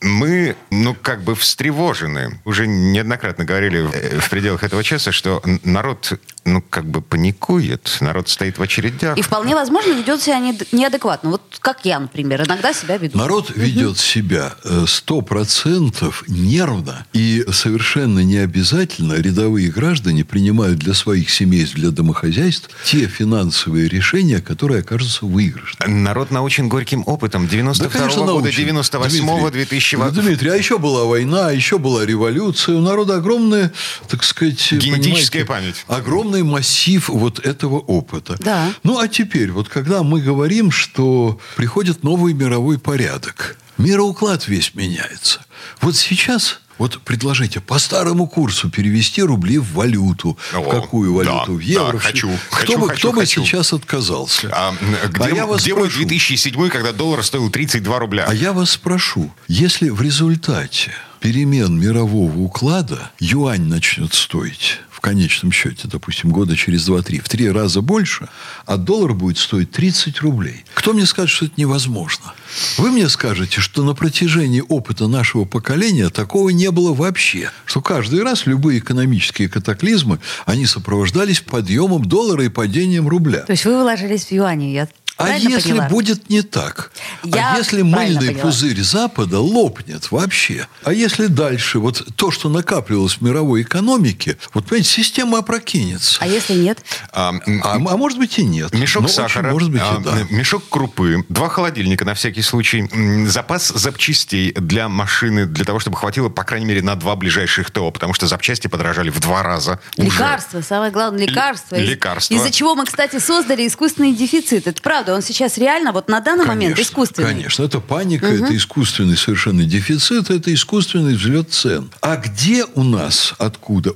Мы, 0.00 0.56
ну, 0.70 0.94
как 0.94 1.22
бы 1.22 1.34
встревожены. 1.34 2.40
Уже 2.44 2.66
неоднократно 2.66 3.44
говорили 3.44 3.80
в, 3.80 3.92
э, 3.92 4.18
в 4.20 4.30
пределах 4.30 4.62
этого 4.62 4.82
часа, 4.82 5.12
что 5.12 5.42
народ, 5.64 6.12
ну, 6.44 6.62
как 6.62 6.86
бы 6.86 7.02
паникует. 7.02 7.98
Народ 8.00 8.28
стоит 8.28 8.58
в 8.58 8.62
очередях. 8.62 9.18
И 9.18 9.22
вполне 9.22 9.54
возможно 9.54 9.92
ведет 9.92 10.22
себя 10.22 10.38
не- 10.38 10.58
неадекватно. 10.72 11.30
Вот 11.30 11.42
как 11.60 11.84
я, 11.84 11.98
например, 11.98 12.44
иногда 12.46 12.72
себя 12.72 12.96
веду. 12.96 13.18
Народ 13.18 13.52
ведет 13.54 13.98
себя 13.98 14.54
э, 14.64 14.84
сто 14.86 15.20
процентов 15.20 16.24
нервно, 16.28 17.06
и 17.12 17.44
совершенно 17.52 18.20
не 18.20 18.38
обязательно 18.38 19.14
рядовые 19.14 19.70
граждане 19.70 20.24
принимают 20.24 20.78
для 20.78 20.94
своих 20.94 21.30
семейств, 21.30 21.74
для 21.74 21.90
домохозяйств 21.90 22.70
те 22.84 23.06
финансовые 23.06 23.88
решения, 23.88 24.40
которые 24.40 24.77
окажутся 24.80 25.26
выигрышными. 25.26 25.90
Народ 25.90 26.30
научен 26.30 26.68
горьким 26.68 27.02
опытом 27.06 27.48
92 27.48 28.08
года, 28.08 28.26
научен. 28.26 28.56
98 28.56 29.26
Дмитрий, 29.26 29.50
2000 29.50 29.96
Ну, 29.96 30.10
Дмитрий, 30.10 30.50
а 30.50 30.56
еще 30.56 30.78
была 30.78 31.04
война, 31.04 31.50
еще 31.50 31.78
была 31.78 32.04
революция. 32.04 32.76
У 32.76 32.80
народа 32.80 33.16
огромная, 33.16 33.72
так 34.08 34.24
сказать... 34.24 34.72
Генетическая 34.72 35.44
память. 35.44 35.84
Огромный 35.86 36.42
массив 36.42 37.08
вот 37.08 37.38
этого 37.38 37.78
опыта. 37.78 38.36
Да. 38.40 38.72
Ну, 38.82 38.98
а 38.98 39.08
теперь, 39.08 39.50
вот 39.50 39.68
когда 39.68 40.02
мы 40.02 40.20
говорим, 40.20 40.70
что 40.70 41.38
приходит 41.56 42.02
новый 42.02 42.32
мировой 42.32 42.78
порядок, 42.78 43.56
мироуклад 43.76 44.48
весь 44.48 44.74
меняется. 44.74 45.40
Вот 45.80 45.96
сейчас... 45.96 46.60
Вот 46.78 47.00
предложите 47.02 47.60
по 47.60 47.78
старому 47.78 48.26
курсу 48.26 48.70
перевести 48.70 49.22
рубли 49.22 49.58
в 49.58 49.72
валюту. 49.74 50.38
О, 50.54 50.60
в 50.60 50.68
какую 50.70 51.10
да, 51.24 51.32
валюту? 51.32 51.54
в 51.54 51.58
да, 51.58 51.64
евро? 51.64 51.98
в 51.98 52.02
хочу, 52.02 52.28
что? 52.30 52.54
хочу, 52.54 52.72
кто 52.72 52.80
бы, 52.80 52.88
хочу, 52.88 52.98
кто 52.98 53.12
бы 53.12 53.20
хочу. 53.20 53.44
сейчас 53.44 53.72
отказался? 53.72 54.48
А, 54.52 54.68
м, 54.70 54.76
где, 55.12 55.24
А 55.24 55.28
я 55.30 55.46
вас 55.46 55.62
где 55.62 55.72
спрошу. 55.72 55.96
2007, 55.98 56.68
когда 56.70 56.92
доллар 56.92 57.24
стоил 57.24 57.50
32 57.50 57.98
рубля? 57.98 58.24
А 58.28 58.34
я 58.34 58.52
вас 58.52 58.70
спрошу, 58.70 59.32
если 59.48 59.88
в 59.90 60.00
результате 60.00 60.92
перемен 61.20 61.78
мирового 61.78 62.36
уклада 62.38 63.10
юань 63.18 63.62
начнет 63.64 64.14
стоить 64.14 64.78
в 64.98 65.00
конечном 65.00 65.52
счете, 65.52 65.86
допустим, 65.86 66.30
года 66.30 66.56
через 66.56 66.88
2-3, 66.88 67.20
в 67.20 67.28
три 67.28 67.48
раза 67.48 67.82
больше, 67.82 68.28
а 68.66 68.76
доллар 68.76 69.14
будет 69.14 69.38
стоить 69.38 69.70
30 69.70 70.20
рублей. 70.22 70.64
Кто 70.74 70.92
мне 70.92 71.06
скажет, 71.06 71.30
что 71.30 71.44
это 71.44 71.54
невозможно? 71.56 72.34
Вы 72.78 72.90
мне 72.90 73.08
скажете, 73.08 73.60
что 73.60 73.84
на 73.84 73.94
протяжении 73.94 74.60
опыта 74.68 75.06
нашего 75.06 75.44
поколения 75.44 76.08
такого 76.08 76.48
не 76.48 76.72
было 76.72 76.92
вообще. 76.92 77.52
Что 77.64 77.80
каждый 77.80 78.24
раз 78.24 78.46
любые 78.46 78.80
экономические 78.80 79.48
катаклизмы, 79.48 80.18
они 80.46 80.66
сопровождались 80.66 81.42
подъемом 81.42 82.04
доллара 82.04 82.42
и 82.44 82.48
падением 82.48 83.06
рубля. 83.06 83.42
То 83.42 83.52
есть 83.52 83.66
вы 83.66 83.80
вложились 83.80 84.24
в 84.24 84.32
юане, 84.32 84.72
я 84.72 84.88
А 85.16 85.24
правильно 85.26 85.48
если 85.50 85.70
поняла? 85.70 85.88
будет 85.88 86.28
не 86.30 86.42
так? 86.42 86.90
Я 87.24 87.54
а 87.54 87.58
если 87.58 87.82
мыльный 87.82 88.28
поняла. 88.28 88.42
пузырь 88.42 88.80
Запада 88.82 89.40
лопнет 89.40 90.10
вообще? 90.10 90.66
А 90.84 90.92
если 90.92 91.26
дальше 91.26 91.78
вот 91.80 92.04
то, 92.16 92.30
что 92.30 92.48
накапливалось 92.48 93.14
в 93.14 93.20
мировой 93.20 93.62
экономике, 93.62 94.38
вот, 94.54 94.66
понимаете, 94.66 94.87
система 94.88 95.38
опрокинется. 95.38 96.18
А 96.20 96.26
если 96.26 96.54
нет? 96.54 96.78
А, 97.12 97.34
А, 97.62 97.74
а 97.74 97.78
может 97.96 98.18
быть 98.18 98.38
и 98.38 98.44
нет. 98.44 98.72
Мешок 98.74 99.02
Но 99.02 99.06
очень 99.08 99.16
сахара, 99.16 99.50
может 99.50 99.70
быть 99.70 99.80
а, 99.84 99.98
и 100.00 100.04
да. 100.04 100.16
мешок 100.30 100.64
крупы, 100.68 101.24
два 101.28 101.48
холодильника 101.48 102.04
на 102.04 102.14
всякий 102.14 102.42
случай, 102.42 102.88
запас 103.28 103.68
запчастей 103.68 104.52
для 104.52 104.88
машины, 104.88 105.46
для 105.46 105.64
того, 105.64 105.78
чтобы 105.78 105.96
хватило, 105.96 106.28
по 106.28 106.44
крайней 106.44 106.66
мере, 106.66 106.82
на 106.82 106.94
два 106.94 107.16
ближайших 107.16 107.70
ТО, 107.70 107.90
потому 107.90 108.14
что 108.14 108.26
запчасти 108.26 108.66
подорожали 108.68 109.10
в 109.10 109.20
два 109.20 109.42
раза. 109.42 109.80
уже. 109.96 110.06
Лекарства, 110.08 110.60
самое 110.62 110.90
главное, 110.90 111.26
лекарства. 111.26 111.76
Л- 111.76 111.82
Из- 111.82 111.88
лекарства. 111.90 112.34
Из-за 112.34 112.50
чего 112.50 112.74
мы, 112.74 112.84
кстати, 112.86 113.18
создали 113.18 113.66
искусственный 113.66 114.12
дефицит. 114.14 114.66
Это 114.66 114.80
правда, 114.82 115.14
он 115.14 115.22
сейчас 115.22 115.58
реально, 115.58 115.92
вот 115.92 116.08
на 116.08 116.20
данный 116.20 116.44
момент, 116.46 116.74
Конечно, 116.74 116.90
искусственный. 116.92 117.28
Конечно, 117.28 117.62
это 117.64 117.80
паника, 117.80 118.26
это 118.26 118.56
искусственный 118.56 119.16
совершенно 119.16 119.64
дефицит, 119.64 120.30
это 120.30 120.52
искусственный 120.52 121.14
взлет 121.14 121.52
цен. 121.52 121.90
А 122.00 122.16
где 122.16 122.64
у 122.74 122.82
нас, 122.82 123.34
откуда 123.38 123.90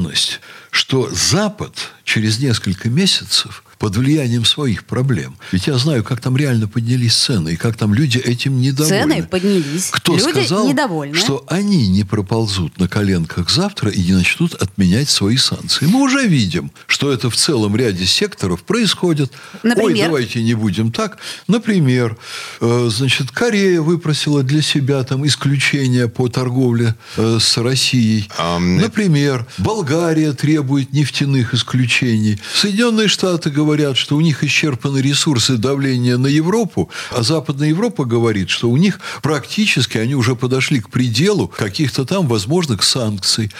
убежденность, 0.00 0.40
что 0.70 1.10
Запад 1.10 1.92
через 2.04 2.38
несколько 2.40 2.88
месяцев 2.88 3.64
под 3.80 3.96
влиянием 3.96 4.44
своих 4.44 4.84
проблем. 4.84 5.36
Ведь 5.52 5.66
я 5.66 5.78
знаю, 5.78 6.04
как 6.04 6.20
там 6.20 6.36
реально 6.36 6.68
поднялись 6.68 7.14
цены, 7.14 7.54
и 7.54 7.56
как 7.56 7.78
там 7.78 7.94
люди 7.94 8.18
этим 8.18 8.60
недовольны. 8.60 9.14
Цены 9.14 9.22
поднялись. 9.26 9.88
Кто 9.90 10.16
Люди 10.18 10.30
сказал, 10.32 10.68
недовольны. 10.68 11.14
что 11.14 11.44
они 11.48 11.88
не 11.88 12.04
проползут 12.04 12.78
на 12.78 12.88
коленках 12.88 13.48
завтра 13.48 13.90
и 13.90 14.02
не 14.02 14.12
начнут 14.12 14.52
отменять 14.54 15.08
свои 15.08 15.38
санкции? 15.38 15.86
Мы 15.86 16.02
уже 16.02 16.26
видим, 16.26 16.70
что 16.86 17.10
это 17.10 17.30
в 17.30 17.36
целом 17.36 17.74
ряде 17.74 18.04
секторов 18.04 18.64
происходит. 18.64 19.32
Ой, 19.54 19.70
Например? 19.70 20.08
давайте 20.08 20.42
не 20.42 20.52
будем 20.52 20.92
так. 20.92 21.16
Например, 21.48 22.18
э, 22.60 22.88
значит, 22.90 23.30
Корея 23.30 23.80
выпросила 23.80 24.42
для 24.42 24.60
себя 24.60 25.02
там 25.04 25.26
исключение 25.26 26.06
по 26.06 26.28
торговле 26.28 26.96
э, 27.16 27.38
с 27.40 27.56
Россией. 27.56 28.28
Ам, 28.36 28.76
Например, 28.76 29.46
Болгария 29.56 30.34
требует 30.34 30.92
нефтяных 30.92 31.54
исключений. 31.54 32.38
Соединенные 32.54 33.08
Штаты 33.08 33.48
говорят, 33.48 33.69
говорят, 33.70 33.96
что 33.96 34.16
у 34.16 34.20
них 34.20 34.42
исчерпаны 34.42 34.98
ресурсы 34.98 35.56
давления 35.56 36.18
на 36.18 36.26
Европу, 36.26 36.90
а 37.12 37.22
Западная 37.22 37.68
Европа 37.68 38.04
говорит, 38.04 38.50
что 38.50 38.68
у 38.68 38.76
них 38.76 38.98
практически 39.22 39.96
они 39.98 40.16
уже 40.16 40.34
подошли 40.34 40.80
к 40.80 40.90
пределу 40.90 41.46
каких-то 41.46 42.04
там 42.04 42.26
возможных 42.26 42.82
санкций. 42.82 43.52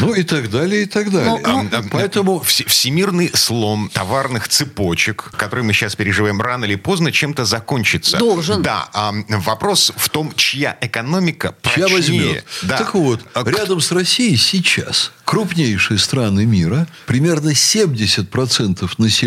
Ну 0.00 0.12
и 0.12 0.22
так 0.22 0.50
далее, 0.50 0.82
и 0.82 0.86
так 0.86 1.10
далее. 1.10 1.40
Ну, 1.42 1.66
А, 1.72 1.78
а, 1.78 1.82
Поэтому 1.90 2.42
вс- 2.46 2.66
всемирный 2.68 3.30
слом 3.32 3.90
товарных 3.94 4.48
цепочек, 4.48 5.30
который 5.38 5.64
мы 5.64 5.72
сейчас 5.72 5.96
переживаем, 5.96 6.40
рано 6.42 6.66
или 6.66 6.74
поздно 6.74 7.10
чем-то 7.10 7.46
закончится. 7.46 8.18
Должен. 8.18 8.62
Да. 8.62 8.88
а, 8.92 9.14
вопрос 9.28 9.92
в 9.96 10.08
том, 10.10 10.32
чья 10.36 10.76
экономика 10.82 11.54
Чья 11.62 11.86
прочнее. 11.88 11.96
возьмет. 11.96 12.44
Да. 12.62 12.76
Так 12.76 12.94
вот, 12.94 13.20
А, 13.34 13.48
рядом 13.48 13.80
с 13.80 13.90
Россией 13.92 14.36
сейчас 14.36 15.10
крупнейшие 15.24 15.98
страны 15.98 16.44
мира, 16.44 16.86
примерно 17.06 17.54
70% 17.54 18.90
населения, 18.98 19.21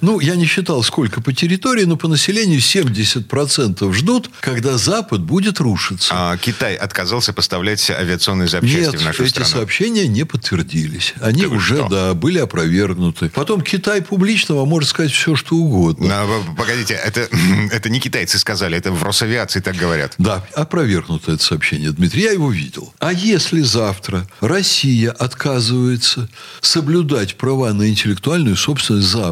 ну, 0.00 0.20
я 0.20 0.34
не 0.36 0.46
считал, 0.46 0.82
сколько 0.82 1.20
по 1.20 1.32
территории, 1.32 1.84
но 1.84 1.96
по 1.96 2.08
населению 2.08 2.60
70% 2.60 3.92
ждут, 3.92 4.30
когда 4.40 4.76
Запад 4.78 5.20
будет 5.22 5.60
рушиться. 5.60 6.12
а, 6.14 6.36
Китай 6.36 6.74
отказался 6.76 7.32
поставлять 7.32 7.90
авиационные 7.90 8.48
запчасти 8.48 8.78
Нет, 8.92 9.00
в 9.00 9.04
нашу 9.04 9.22
эти 9.24 9.30
страну. 9.30 9.48
сообщения 9.50 10.06
не 10.08 10.24
подтвердились. 10.24 11.14
Они 11.20 11.46
вы 11.46 11.56
уже, 11.56 11.76
что? 11.76 11.88
да, 11.88 12.14
были 12.14 12.38
опровергнуты. 12.38 13.30
Потом 13.30 13.60
Китай 13.62 14.02
публично 14.02 14.54
вам 14.54 14.68
может 14.68 14.90
сказать 14.90 15.12
все, 15.12 15.36
что 15.36 15.56
угодно. 15.56 16.06
На- 16.08 16.24
в- 16.26 16.54
погодите, 16.56 16.94
это, 16.94 17.28
это 17.72 17.88
не 17.90 18.00
китайцы 18.00 18.38
сказали, 18.38 18.76
это 18.76 18.92
в 18.92 19.02
Росавиации 19.02 19.60
так 19.60 19.76
говорят. 19.76 20.14
Да, 20.18 20.44
опровергнуто 20.54 21.32
это 21.32 21.42
сообщение, 21.42 21.90
Дмитрий, 21.92 22.22
я 22.22 22.32
его 22.32 22.50
видел. 22.50 22.92
А 22.98 23.12
если 23.12 23.60
завтра 23.62 24.26
Россия 24.40 25.10
отказывается 25.10 26.28
соблюдать 26.60 27.36
права 27.36 27.72
на 27.72 27.88
интеллектуальную 27.88 28.56
собственность 28.56 29.08
Запада, 29.08 29.29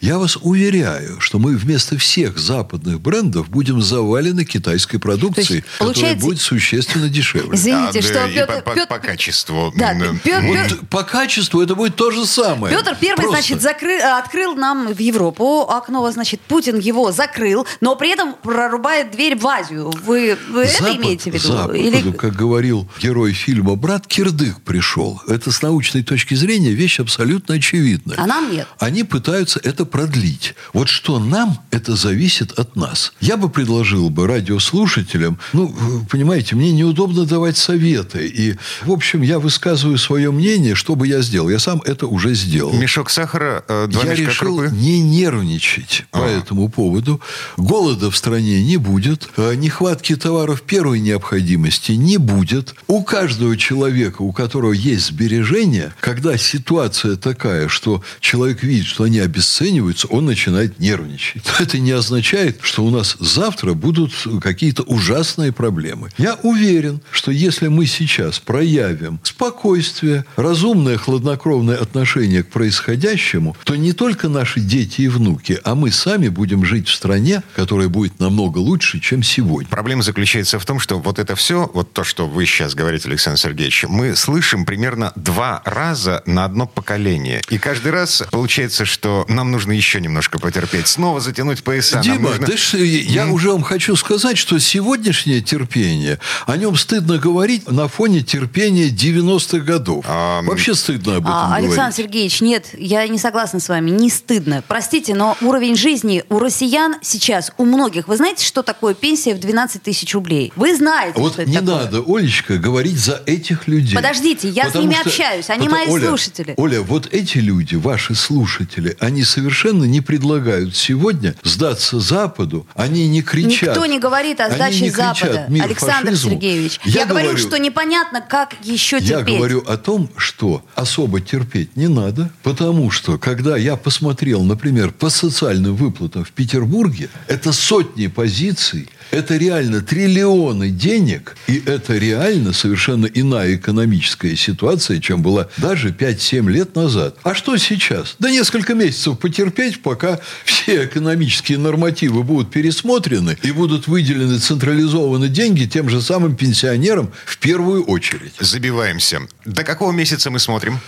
я 0.00 0.18
вас 0.18 0.36
уверяю, 0.40 1.20
что 1.20 1.38
мы 1.38 1.56
вместо 1.56 1.96
всех 1.98 2.38
западных 2.38 3.00
брендов 3.00 3.48
будем 3.48 3.80
завалены 3.80 4.44
китайской 4.44 4.98
продукцией, 4.98 5.62
которая 5.78 5.94
получается- 5.94 6.24
будет 6.26 6.40
существенно 6.40 7.08
дешевле. 7.08 7.50
Извините, 7.54 7.98
А, 7.98 8.02
что 8.02 8.12
да, 8.14 8.28
Петр... 8.28 8.52
по, 8.54 8.60
по- 8.70 8.74
Петр- 8.74 8.88
по 8.88 8.98
качеству. 8.98 9.72
Да, 9.76 9.94
Петр- 10.22 10.44
Вот 10.78 10.88
по 10.90 11.02
качеству 11.02 11.60
это 11.60 11.74
будет 11.74 11.96
то 11.96 12.10
же 12.10 12.26
самое. 12.26 12.76
Петр 12.76 12.96
Первый, 13.00 13.22
Просто. 13.22 13.42
значит, 13.42 13.62
закры- 13.62 14.00
открыл 14.00 14.54
нам 14.54 14.92
в 14.92 14.98
Европу 14.98 15.62
окно, 15.62 16.10
значит, 16.10 16.40
Путин 16.40 16.78
его 16.78 17.12
закрыл, 17.12 17.66
но 17.80 17.94
при 17.96 18.10
этом 18.12 18.34
прорубает 18.42 19.10
дверь 19.12 19.36
в 19.36 19.46
Азию. 19.46 19.90
Вы, 20.04 20.36
вы 20.50 20.62
это 20.62 20.82
Запад- 20.82 20.96
имеете 20.96 21.30
в 21.30 21.34
виду? 21.34 21.48
Западу, 21.48 21.74
Или- 21.74 22.12
как 22.12 22.34
говорил 22.34 22.88
герой 23.00 23.32
фильма 23.32 23.74
«Брат», 23.76 24.06
кирдык 24.06 24.60
пришел. 24.62 25.20
Это 25.28 25.52
с 25.52 25.62
научной 25.62 26.02
точки 26.02 26.34
зрения 26.34 26.70
вещь 26.72 27.00
абсолютно 27.00 27.54
очевидная. 27.54 28.16
А 28.18 28.26
нам 28.26 28.50
нет. 28.50 28.66
Они 28.78 29.04
пытаются 29.04 29.27
это 29.34 29.84
продлить. 29.84 30.54
Вот 30.72 30.88
что 30.88 31.18
нам, 31.18 31.58
это 31.70 31.96
зависит 31.96 32.52
от 32.58 32.76
нас. 32.76 33.12
Я 33.20 33.36
бы 33.36 33.48
предложил 33.48 34.10
бы 34.10 34.26
радиослушателям, 34.26 35.38
ну, 35.52 35.74
понимаете, 36.10 36.56
мне 36.56 36.72
неудобно 36.72 37.24
давать 37.24 37.56
советы. 37.56 38.26
И, 38.26 38.56
в 38.84 38.90
общем, 38.92 39.22
я 39.22 39.38
высказываю 39.38 39.98
свое 39.98 40.30
мнение, 40.30 40.74
что 40.74 40.94
бы 40.94 41.06
я 41.06 41.22
сделал. 41.22 41.48
Я 41.48 41.58
сам 41.58 41.80
это 41.84 42.06
уже 42.06 42.34
сделал. 42.34 42.72
Мешок 42.72 43.10
сахара, 43.10 43.64
э, 43.68 43.86
два 43.88 44.04
Я 44.04 44.10
мешка 44.12 44.24
решил 44.26 44.56
крупы. 44.58 44.74
не 44.74 45.00
нервничать 45.00 46.04
по 46.10 46.24
Ага. 46.24 46.30
этому 46.38 46.68
поводу. 46.68 47.20
Голода 47.56 48.10
в 48.10 48.16
стране 48.16 48.62
не 48.62 48.76
будет. 48.76 49.28
э, 49.36 49.54
Нехватки 49.54 50.14
товаров 50.16 50.62
первой 50.62 51.00
необходимости 51.00 51.92
не 51.92 52.16
будет. 52.18 52.74
У 52.86 53.02
каждого 53.02 53.56
человека, 53.56 54.22
у 54.22 54.32
которого 54.32 54.72
есть 54.72 55.06
сбережения, 55.06 55.94
когда 56.00 56.36
ситуация 56.36 57.16
такая, 57.16 57.68
что 57.68 58.02
человек 58.20 58.62
видит, 58.62 58.86
что 58.86 59.04
они 59.08 59.18
обесцениваются, 59.20 60.06
он 60.08 60.26
начинает 60.26 60.78
нервничать. 60.78 61.42
Это 61.58 61.78
не 61.78 61.92
означает, 61.92 62.58
что 62.60 62.84
у 62.84 62.90
нас 62.90 63.16
завтра 63.18 63.72
будут 63.72 64.12
какие-то 64.42 64.82
ужасные 64.82 65.50
проблемы. 65.50 66.10
Я 66.18 66.38
уверен, 66.42 67.00
что 67.10 67.30
если 67.30 67.68
мы 67.68 67.86
сейчас 67.86 68.38
проявим 68.38 69.18
спокойствие, 69.22 70.24
разумное, 70.36 70.98
хладнокровное 70.98 71.76
отношение 71.76 72.42
к 72.42 72.50
происходящему, 72.50 73.56
то 73.64 73.76
не 73.76 73.92
только 73.92 74.28
наши 74.28 74.60
дети 74.60 75.02
и 75.02 75.08
внуки, 75.08 75.58
а 75.64 75.74
мы 75.74 75.90
сами 75.90 76.28
будем 76.28 76.64
жить 76.64 76.88
в 76.88 76.92
стране, 76.92 77.42
которая 77.56 77.88
будет 77.88 78.20
намного 78.20 78.58
лучше, 78.58 79.00
чем 79.00 79.22
сегодня. 79.22 79.68
Проблема 79.68 80.02
заключается 80.02 80.58
в 80.58 80.66
том, 80.66 80.78
что 80.78 80.98
вот 80.98 81.18
это 81.18 81.34
все, 81.34 81.70
вот 81.72 81.92
то, 81.92 82.04
что 82.04 82.28
вы 82.28 82.44
сейчас 82.44 82.74
говорите, 82.74 83.08
Александр 83.08 83.40
Сергеевич, 83.40 83.84
мы 83.88 84.14
слышим 84.16 84.66
примерно 84.66 85.12
два 85.16 85.62
раза 85.64 86.22
на 86.26 86.44
одно 86.44 86.66
поколение. 86.66 87.40
И 87.48 87.58
каждый 87.58 87.92
раз 87.92 88.22
получается, 88.30 88.84
что 88.84 88.97
нам 89.28 89.50
нужно 89.50 89.72
еще 89.72 90.00
немножко 90.00 90.38
потерпеть, 90.38 90.86
снова 90.88 91.20
затянуть 91.20 91.62
пояса. 91.62 92.00
Дима, 92.00 92.30
нужно- 92.30 92.46
ты 92.46 92.56
ж- 92.56 92.74
я 92.74 93.26
уже 93.28 93.52
вам 93.52 93.62
хочу 93.62 93.96
сказать, 93.96 94.38
что 94.38 94.58
сегодняшнее 94.58 95.40
терпение, 95.40 96.18
о 96.46 96.56
нем 96.56 96.76
стыдно 96.76 97.18
говорить 97.18 97.70
на 97.70 97.88
фоне 97.88 98.22
терпения 98.22 98.88
90-х 98.88 99.64
годов. 99.64 100.04
А, 100.08 100.42
Вообще 100.42 100.74
стыдно 100.74 101.16
об 101.16 101.22
этом 101.24 101.34
А, 101.34 101.46
говорить. 101.48 101.66
Александр 101.68 101.96
Сергеевич, 101.96 102.40
нет, 102.40 102.66
я 102.76 103.06
не 103.08 103.18
согласна 103.18 103.60
с 103.60 103.68
вами, 103.68 103.90
не 103.90 104.10
стыдно. 104.10 104.62
Простите, 104.66 105.14
но 105.14 105.36
уровень 105.40 105.76
жизни 105.76 106.24
у 106.28 106.38
россиян 106.38 106.96
сейчас, 107.02 107.52
у 107.58 107.64
многих, 107.64 108.08
вы 108.08 108.16
знаете, 108.16 108.44
что 108.44 108.62
такое 108.62 108.94
пенсия 108.94 109.34
в 109.34 109.40
12 109.40 109.82
тысяч 109.82 110.14
рублей? 110.14 110.52
Вы 110.56 110.76
знаете, 110.76 111.18
Вот 111.20 111.34
что 111.34 111.42
это 111.42 111.50
не 111.50 111.58
такое? 111.58 111.74
надо, 111.84 112.02
Олечка, 112.06 112.56
говорить 112.58 112.98
за 112.98 113.22
этих 113.26 113.68
людей. 113.68 113.94
Подождите, 113.94 114.48
я 114.48 114.64
с 114.64 114.66
Потому 114.68 114.84
ними 114.84 114.94
что- 115.00 115.08
общаюсь, 115.08 115.50
они 115.50 115.66
потому- 115.68 115.84
мои 115.86 115.92
Оля, 115.94 116.08
слушатели. 116.08 116.54
Оля, 116.56 116.80
вот 116.82 117.08
эти 117.12 117.38
люди, 117.38 117.74
ваши 117.74 118.14
слушатели, 118.14 118.87
они 119.00 119.24
совершенно 119.24 119.84
не 119.84 120.00
предлагают 120.00 120.76
сегодня 120.76 121.34
сдаться 121.42 122.00
Западу, 122.00 122.66
они 122.74 123.08
не 123.08 123.22
кричат. 123.22 123.70
Никто 123.70 123.86
не 123.86 123.98
говорит 123.98 124.40
о 124.40 124.50
сдаче 124.50 124.82
не 124.82 124.90
кричат 124.90 125.18
Запада, 125.18 125.46
«Мир 125.48 125.64
Александр 125.64 126.10
фашизму». 126.10 126.30
Сергеевич. 126.30 126.80
Я, 126.84 127.06
говорю, 127.06 127.36
что 127.36 127.58
непонятно, 127.58 128.20
как 128.20 128.54
еще 128.62 128.96
Я 128.96 129.18
терпеть. 129.18 129.36
говорю 129.36 129.64
о 129.66 129.76
том, 129.76 130.10
что 130.16 130.64
особо 130.74 131.20
терпеть 131.20 131.76
не 131.76 131.88
надо, 131.88 132.30
потому 132.42 132.90
что, 132.90 133.18
когда 133.18 133.56
я 133.56 133.76
посмотрел, 133.76 134.42
например, 134.42 134.90
по 134.92 135.10
социальным 135.10 135.76
выплатам 135.76 136.24
в 136.24 136.32
Петербурге, 136.32 137.08
это 137.26 137.52
сотни 137.52 138.06
позиций, 138.06 138.88
это 139.10 139.36
реально 139.36 139.80
триллионы 139.80 140.70
денег, 140.70 141.36
и 141.46 141.62
это 141.64 141.96
реально 141.96 142.52
совершенно 142.52 143.06
иная 143.06 143.56
экономическая 143.56 144.36
ситуация, 144.36 145.00
чем 145.00 145.22
была 145.22 145.48
даже 145.56 145.90
5-7 145.90 146.50
лет 146.50 146.76
назад. 146.76 147.16
А 147.22 147.34
что 147.34 147.56
сейчас? 147.56 148.16
Да 148.18 148.30
несколько 148.30 148.74
месяцев 148.78 149.18
потерпеть, 149.18 149.82
пока 149.82 150.18
все 150.44 150.84
экономические 150.84 151.58
нормативы 151.58 152.22
будут 152.22 152.50
пересмотрены 152.50 153.36
и 153.42 153.50
будут 153.52 153.86
выделены 153.88 154.38
централизованно 154.38 155.28
деньги 155.28 155.64
тем 155.64 155.88
же 155.88 156.00
самым 156.00 156.36
пенсионерам 156.36 157.10
в 157.26 157.38
первую 157.38 157.84
очередь. 157.84 158.32
Забиваемся. 158.38 159.20
До 159.44 159.64
какого 159.64 159.92
месяца 159.92 160.30
мы 160.30 160.38
смотрим? 160.38 160.78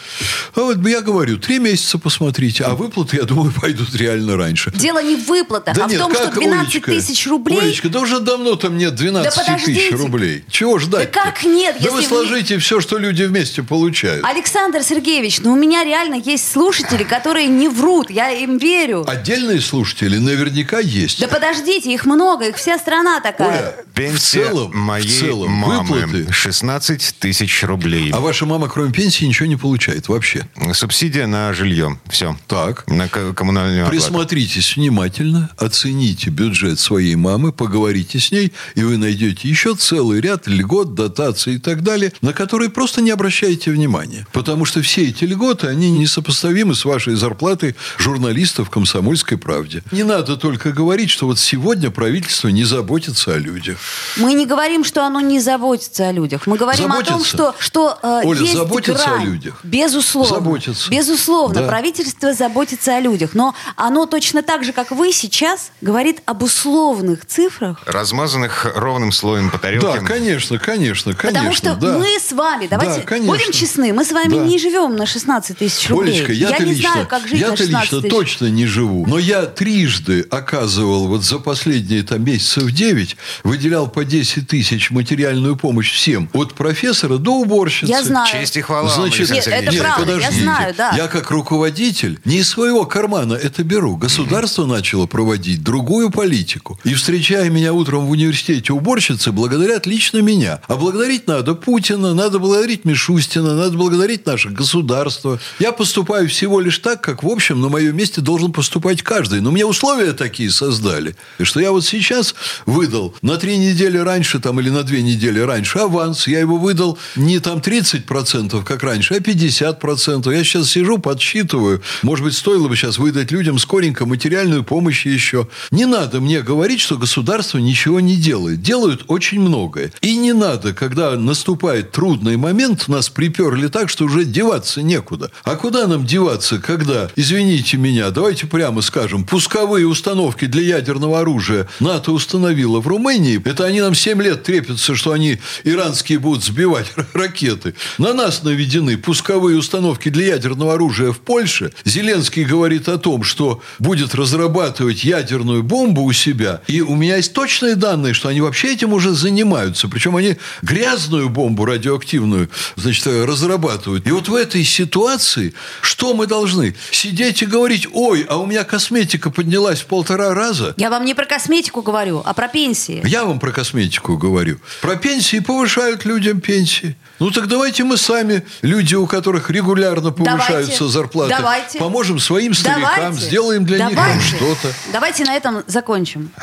А 0.55 0.61
вот 0.61 0.87
я 0.87 1.01
говорю, 1.01 1.39
три 1.39 1.59
месяца 1.59 1.99
посмотрите, 1.99 2.65
а 2.65 2.75
выплаты, 2.75 3.17
я 3.17 3.23
думаю, 3.25 3.53
пойдут 3.61 3.95
реально 3.95 4.37
раньше. 4.37 4.71
Дело 4.75 5.03
не 5.03 5.17
в 5.17 5.27
выплатах, 5.27 5.77
а 5.79 5.89
в 5.89 5.97
том, 5.97 6.15
что 6.15 6.31
12 6.31 6.75
Олечка? 6.75 6.91
тысяч 6.93 7.27
рублей... 7.27 7.59
Олечка, 7.61 7.89
да 7.89 8.01
уже 8.01 8.21
давно 8.21 8.55
там 8.57 8.77
нет 8.79 8.95
12 8.95 9.35
Да 9.47 9.59
тысяч 9.59 9.91
рублей. 9.93 10.45
Чего 10.51 10.79
ждать? 10.79 11.11
Да 11.13 11.21
как 11.23 11.45
нет, 11.45 11.77
Да 11.81 11.91
вы 11.91 12.01
если 12.01 12.15
вы- 12.15 12.23
сложите 12.27 12.59
все, 12.59 12.81
что 12.81 12.99
люди 12.99 13.23
вместе 13.23 13.63
получают. 13.63 14.25
Александр 14.25 14.83
Сергеевич, 14.83 15.41
ну 15.41 15.53
у 15.53 15.57
меня 15.57 15.85
реально 15.85 16.15
есть 16.25 16.51
слушатели, 16.51 17.03
которые 17.05 17.47
не 17.47 17.69
врут, 17.81 18.11
я 18.11 18.31
им 18.31 18.59
верю. 18.59 19.05
Отдельные 19.09 19.61
слушатели 19.61 20.19
наверняка 20.19 20.79
есть. 20.79 21.21
Да 21.21 21.29
подождите, 21.29 21.93
их 21.93 22.05
много, 22.07 22.49
их 22.49 22.57
вся 22.57 22.79
страна 22.79 23.21
такая. 23.21 23.49
Оля, 23.49 23.75
Пенсия 23.95 24.45
в 24.45 24.49
целом, 24.49 24.71
моей 24.77 25.07
в 25.07 25.21
целом 25.21 25.51
мамы 25.51 26.01
выплаты. 26.01 26.33
16 26.33 27.15
тысяч 27.19 27.63
рублей. 27.65 28.11
А 28.13 28.21
ваша 28.21 28.47
мама, 28.47 28.69
кроме 28.69 28.93
пенсии, 28.93 29.25
ничего 29.25 29.47
не 29.47 29.57
получает 29.57 30.09
вообще. 30.09 30.49
Субсидия 30.73 31.27
на 31.27 31.53
жилье. 31.53 31.99
Все. 32.09 32.37
Так. 32.47 32.85
На 32.89 33.09
ко- 33.09 33.33
коммунальную 33.33 33.83
оплату. 33.87 33.97
Присмотритесь 33.97 34.77
внимательно, 34.77 35.51
оцените 35.57 36.31
бюджет 36.31 36.79
своей 36.79 37.15
мамы, 37.17 37.53
поговорите 37.53 38.19
с 38.19 38.31
ней, 38.33 38.53
и 38.75 38.83
вы 38.83 38.97
найдете 38.97 39.49
еще 39.49 39.75
целый 39.75 40.21
ряд 40.21 40.47
льгот, 40.47 40.95
дотаций 40.95 41.55
и 41.55 41.59
так 41.59 41.83
далее, 41.83 42.13
на 42.21 42.33
которые 42.33 42.71
просто 42.71 43.01
не 43.01 43.11
обращаете 43.11 43.71
внимания. 43.71 44.27
Потому 44.33 44.65
что 44.65 44.83
все 44.83 45.09
эти 45.09 45.25
льготы, 45.25 45.67
они 45.69 45.91
несопоставимы 45.91 46.75
с 46.75 46.85
вашей 46.85 47.15
зарплатой 47.15 47.70
журналистов 47.99 48.69
в 48.69 48.71
«Комсомольской 48.71 49.39
правде». 49.39 49.83
Не 49.93 50.03
надо 50.05 50.37
только 50.37 50.73
говорить, 50.73 51.11
что 51.11 51.27
вот 51.27 51.39
сегодня 51.39 51.91
правительство 51.91 52.49
не 52.49 52.65
заботится 52.65 53.35
о 53.35 53.39
людях. 53.39 53.79
Мы 54.17 54.35
не 54.35 54.47
говорим, 54.47 54.85
что 54.85 55.05
оно 55.05 55.21
не 55.21 55.41
заботится 55.41 56.09
о 56.09 56.13
людях. 56.13 56.47
Мы 56.47 56.57
говорим 56.57 56.93
о 56.93 57.03
том, 57.03 57.21
Заботится. 57.21 57.29
что, 57.29 57.55
что 57.59 57.99
э, 58.03 58.23
Оля, 58.25 58.41
есть 58.41 58.55
заботится 58.55 59.05
грань. 59.05 59.23
о 59.23 59.25
людях? 59.27 59.61
Безусловно. 59.63 60.35
Заботится. 60.35 60.91
Безусловно. 60.91 61.61
Да. 61.61 61.67
Правительство 61.69 62.33
заботится 62.33 62.97
о 62.97 63.01
людях. 63.01 63.35
Но 63.35 63.55
оно 63.77 64.07
точно 64.07 64.43
так 64.43 64.65
же, 64.65 64.73
как 64.73 64.91
вы 64.91 65.13
сейчас, 65.13 65.73
говорит 65.81 66.23
об 66.27 66.43
условных 66.43 67.27
цифрах 67.27 67.79
размазанных 67.87 68.67
ровным 68.75 69.13
слоем 69.13 69.51
по 69.51 69.59
тарелке. 69.59 69.87
Да, 69.87 69.99
конечно, 69.99 70.59
конечно, 70.59 71.15
конечно. 71.15 71.41
Потому 71.41 71.55
что 71.55 71.75
да. 71.75 71.99
мы 71.99 72.19
с 72.19 72.33
вами, 72.33 72.67
давайте 72.67 73.01
Да, 73.01 73.07
конечно. 73.07 73.33
будем 73.33 73.53
честны, 73.53 73.93
мы 73.93 74.05
с 74.05 74.13
вами 74.13 74.35
Да. 74.35 74.45
не 74.45 74.59
живем 74.59 74.97
на 74.97 75.07
16 75.07 75.59
тысяч 75.59 75.89
рублей. 75.89 76.15
Олечка, 76.15 76.33
я, 76.33 76.59
не 76.59 76.73
лично, 76.73 76.93
знаю, 76.93 77.07
как 77.07 77.27
жить 77.27 77.41
на 77.41 77.57
я-то 77.61 77.73
16 77.73 77.83
лично 77.83 78.01
тысяч. 78.03 78.11
точно 78.11 78.47
не 78.51 78.67
живу. 78.67 79.07
Но 79.07 79.19
я 79.19 79.47
трижды 79.47 80.27
оказывал 80.31 81.09
вот 81.09 81.25
за 81.25 81.39
последние 81.39 82.03
там 82.03 82.25
месяцев 82.25 82.71
9, 82.71 83.17
выделял 83.45 83.89
по 83.89 84.05
10 84.05 84.47
тысяч 84.49 84.91
материальную 84.91 85.57
помощь 85.57 85.93
всем. 85.93 86.29
От 86.33 86.55
профессора 86.55 87.19
до 87.19 87.33
уборщицы. 87.41 87.91
Я 87.91 88.03
знаю. 88.03 88.27
Честь 88.31 88.57
и 88.57 88.61
хвала 88.61 88.89
Значит, 88.89 89.31
Нет, 89.31 89.47
это 89.47 89.51
Сергеевич. 89.51 89.81
правда, 89.81 90.11
я 90.13 90.17
подождите. 90.19 90.43
знаю, 90.43 90.75
да. 90.77 90.91
Я 90.97 91.09
как 91.09 91.31
руководитель 91.31 92.19
не 92.25 92.39
из 92.39 92.49
своего 92.49 92.85
кармана 92.85 93.35
это 93.35 93.63
беру. 93.65 93.97
Государство 93.97 94.67
начало 94.67 95.07
проводить 95.07 95.63
другую 95.63 96.11
политику. 96.11 96.79
И 96.85 96.95
встречая 96.95 97.51
меня 97.51 97.73
утром 97.73 98.07
в 98.07 98.11
университете 98.11 98.73
уборщицы, 98.73 99.33
благодарят 99.33 99.87
лично 99.87 100.19
меня. 100.19 100.61
А 100.69 100.77
благодарить 100.77 101.27
надо 101.27 101.55
Путина, 101.55 102.15
надо 102.15 102.39
благодарить 102.39 102.85
Мишустина, 102.85 103.55
надо 103.55 103.77
благодарить 103.77 104.27
наше 104.27 104.49
государство. 104.51 105.39
Я 105.59 105.73
поступаю 105.73 106.29
всего 106.29 106.61
лишь 106.61 106.79
так, 106.79 107.01
как, 107.01 107.23
в 107.23 107.29
общем, 107.29 107.50
на 107.55 107.69
моем 107.69 107.97
месте 107.97 108.21
должен 108.21 108.53
поступать 108.53 109.03
каждый. 109.03 109.41
Но 109.41 109.51
мне 109.51 109.65
условия 109.65 110.13
такие 110.13 110.51
создали, 110.51 111.17
что 111.43 111.61
я 111.61 111.73
вот 111.73 111.85
сейчас 111.85 112.35
выдал 112.67 113.15
на 113.23 113.37
три 113.37 113.57
недели 113.57 113.99
раньше 113.99 114.41
там, 114.41 114.61
или 114.61 114.71
на 114.71 114.83
две 114.83 115.03
недели 115.03 115.41
раньше 115.41 115.79
аванс. 115.79 116.27
Я 116.29 116.41
его 116.41 116.57
выдал 116.57 116.99
не 117.17 117.39
там 117.41 117.59
30%, 117.59 118.65
как 118.65 118.83
раньше, 118.83 119.15
а 119.15 119.19
50%. 119.19 120.33
Я 120.33 120.45
сейчас 120.45 120.71
сижу, 120.71 120.99
подсчитываю. 120.99 121.83
Может 122.03 122.25
быть, 122.25 122.37
стоило 122.37 122.69
бы 122.69 122.77
сейчас 122.77 122.99
выдать 122.99 123.31
людям 123.31 123.59
скоренько 123.59 124.07
материальную 124.07 124.65
помощь 124.65 125.07
еще. 125.07 125.49
Не 125.71 125.87
надо 125.87 126.21
мне 126.21 126.43
говорить, 126.43 126.81
что 126.81 126.97
государство 126.97 127.59
ничего 127.59 128.01
не 128.01 128.17
делает. 128.17 128.63
Делают 128.63 129.05
очень 129.09 129.41
многое. 129.41 129.93
И 130.01 130.17
не 130.17 130.33
надо, 130.33 130.73
когда 130.73 131.17
наступает 131.17 131.93
трудный 131.93 132.37
момент, 132.37 132.89
нас 132.89 133.09
приперли 133.09 133.69
так, 133.69 133.89
что 133.89 134.05
уже 134.05 134.25
деваться 134.25 134.83
некуда. 134.83 135.31
А 135.45 135.57
куда 135.57 135.87
нам 135.87 136.07
деваться, 136.07 136.59
когда, 136.59 137.11
извините 137.17 137.40
меня, 137.45 138.11
давайте 138.11 138.47
прямо 138.47 138.83
скажем, 138.83 139.25
пусковые 139.25 139.87
установки 139.87 140.47
для 140.47 140.79
ядерного 140.79 141.21
оружия 141.21 141.69
НАТО 141.79 142.13
установило 142.13 142.81
в 142.81 142.89
Румынии. 142.89 143.41
Это 143.45 143.65
они 143.65 143.81
нам 143.81 143.95
7 143.95 144.21
лет 144.23 144.43
трепятся, 144.43 144.95
что 144.95 145.13
они 145.13 145.39
иранские 145.65 146.19
будут 146.19 146.45
сбивать 146.45 146.93
ракеты. 147.13 147.75
На 147.99 148.13
нас 148.13 148.43
наведены 148.43 148.97
пусковые 148.97 149.57
установки 149.57 150.09
для 150.09 150.35
ядерного 150.35 150.75
оружия 150.75 151.13
в 151.13 151.21
Польше. 151.21 151.73
Зеленский 151.85 152.45
говорит 152.45 152.89
о 152.89 152.99
том, 152.99 153.23
что 153.23 153.63
будет 153.79 154.15
разрабатывать 154.15 155.05
ядерную 155.05 155.63
бомбу 155.63 156.03
у 156.03 156.13
себя. 156.13 156.63
И 156.67 156.81
у 156.81 156.97
меня 156.97 157.17
есть 157.17 157.33
точные 157.33 157.77
данные, 157.77 158.15
что 158.15 158.29
они 158.29 158.41
вообще 158.41 158.75
этим 158.75 158.93
уже 158.93 159.13
занимаются. 159.13 159.89
Причем 159.89 160.17
они 160.17 160.37
грязную 160.63 161.29
бомбу 161.29 161.65
радиоактивную, 161.65 162.51
значит, 162.77 163.07
разрабатывают. 163.07 164.07
И 164.07 164.11
вот 164.11 164.29
в 164.29 164.35
этой 164.35 164.65
ситуации 164.65 165.55
что 165.81 166.15
мы 166.15 166.27
должны? 166.27 166.75
Сидеть 166.91 167.20
и 167.29 167.47
говорить, 167.47 167.87
ой, 167.93 168.27
а 168.29 168.37
у 168.39 168.47
меня 168.47 168.65
косметика 168.65 169.31
поднялась 169.31 169.81
в 169.81 169.87
полтора 169.87 170.35
раза? 170.35 170.75
Я 170.77 170.91
вам 170.91 171.05
не 171.05 171.15
про 171.15 171.27
косметику 171.27 171.83
говорю, 171.83 172.23
а 172.25 172.33
про 172.35 172.49
пенсии. 172.49 173.03
Я 173.07 173.25
вам 173.25 173.39
про 173.39 173.53
косметику 173.53 174.17
говорю. 174.17 174.59
Про 174.81 174.97
пенсии 174.97 175.39
повышают 175.41 176.05
людям 176.05 176.41
пенсии. 176.41 176.97
Ну 177.19 177.31
так 177.31 177.49
давайте 177.49 177.85
мы 177.85 177.99
сами, 177.99 178.45
люди, 178.63 178.95
у 178.95 179.07
которых 179.07 179.51
регулярно 179.51 180.11
повышаются 180.11 180.79
Давайте. 180.79 180.89
зарплаты, 180.89 181.35
Давайте. 181.37 181.79
поможем 181.79 182.19
своим 182.19 182.55
старикам, 182.55 182.97
Давайте. 182.97 183.21
сделаем 183.27 183.65
для 183.67 183.87
них 183.87 183.95
Давайте. 183.97 184.19
там 184.19 184.37
что-то. 184.39 184.75
Давайте 184.93 185.25
на 185.25 185.37
этом 185.37 185.63
закончим. 185.67 186.31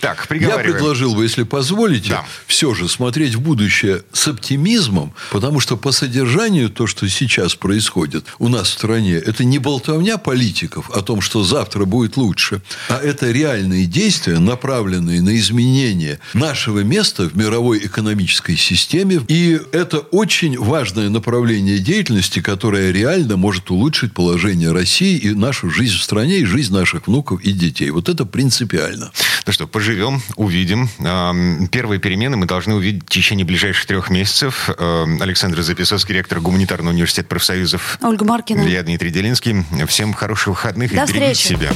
Так, 0.00 0.26
Я 0.30 0.58
предложил 0.58 1.14
бы, 1.14 1.22
если 1.22 1.44
позволите, 1.44 2.10
Да. 2.10 2.24
все 2.46 2.74
же 2.74 2.88
смотреть 2.88 3.34
в 3.34 3.40
будущее 3.40 4.02
с 4.12 4.28
оптимизмом, 4.28 5.14
потому 5.30 5.60
что 5.60 5.78
по 5.78 5.92
содержанию 5.92 6.68
то, 6.68 6.86
что 6.86 7.08
сейчас 7.08 7.54
происходит 7.54 8.26
у 8.38 8.48
нас 8.48 8.68
в 8.68 8.72
стране, 8.72 9.14
это 9.14 9.44
не 9.44 9.58
болтовня 9.58 9.83
политиков 10.18 10.90
о 10.90 11.02
том, 11.02 11.20
что 11.20 11.44
завтра 11.44 11.84
будет 11.84 12.16
лучше, 12.16 12.62
а 12.88 12.98
это 12.98 13.30
реальные 13.30 13.86
действия, 13.86 14.38
направленные 14.38 15.20
на 15.22 15.36
изменение 15.36 16.18
нашего 16.34 16.80
места 16.80 17.28
в 17.28 17.36
мировой 17.36 17.78
экономической 17.78 18.56
системе. 18.56 19.20
И 19.28 19.60
это 19.72 19.98
очень 19.98 20.58
важное 20.58 21.08
направление 21.08 21.78
деятельности, 21.78 22.40
которое 22.40 22.92
реально 22.92 23.36
может 23.36 23.70
улучшить 23.70 24.12
положение 24.12 24.72
России 24.72 25.16
и 25.16 25.30
нашу 25.34 25.70
жизнь 25.70 25.96
в 25.96 26.02
стране, 26.02 26.38
и 26.38 26.44
жизнь 26.44 26.72
наших 26.72 27.06
внуков 27.06 27.40
и 27.42 27.52
детей. 27.52 27.90
Вот 27.90 28.08
это 28.08 28.24
принципиально. 28.24 29.12
Ну 29.46 29.52
что, 29.52 29.66
поживем, 29.66 30.22
увидим. 30.36 30.88
Эм, 31.00 31.68
Первые 31.68 32.00
перемены 32.00 32.36
мы 32.36 32.46
должны 32.46 32.74
увидеть 32.74 33.04
в 33.04 33.08
течение 33.08 33.44
ближайших 33.44 33.86
трех 33.86 34.10
месяцев. 34.10 34.70
Эм, 34.78 35.20
Александр 35.20 35.62
Записовский, 35.62 36.14
ректор 36.14 36.40
Гуманитарного 36.40 36.92
университета 36.92 37.28
профсоюзов. 37.28 37.98
Ольга 38.02 38.24
Маркина. 38.24 38.62
Я 38.62 38.82
Дмитрий 38.82 39.10
Делинский. 39.10 39.64
Всем 39.86 40.12
хороших 40.12 40.48
выходных 40.48 40.94
До 40.94 41.04
и 41.04 41.06
берегите 41.06 41.34
встречи. 41.34 41.58
себя. 41.58 41.72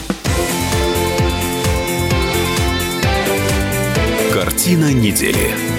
Картина 4.32 4.92
недели. 4.92 5.77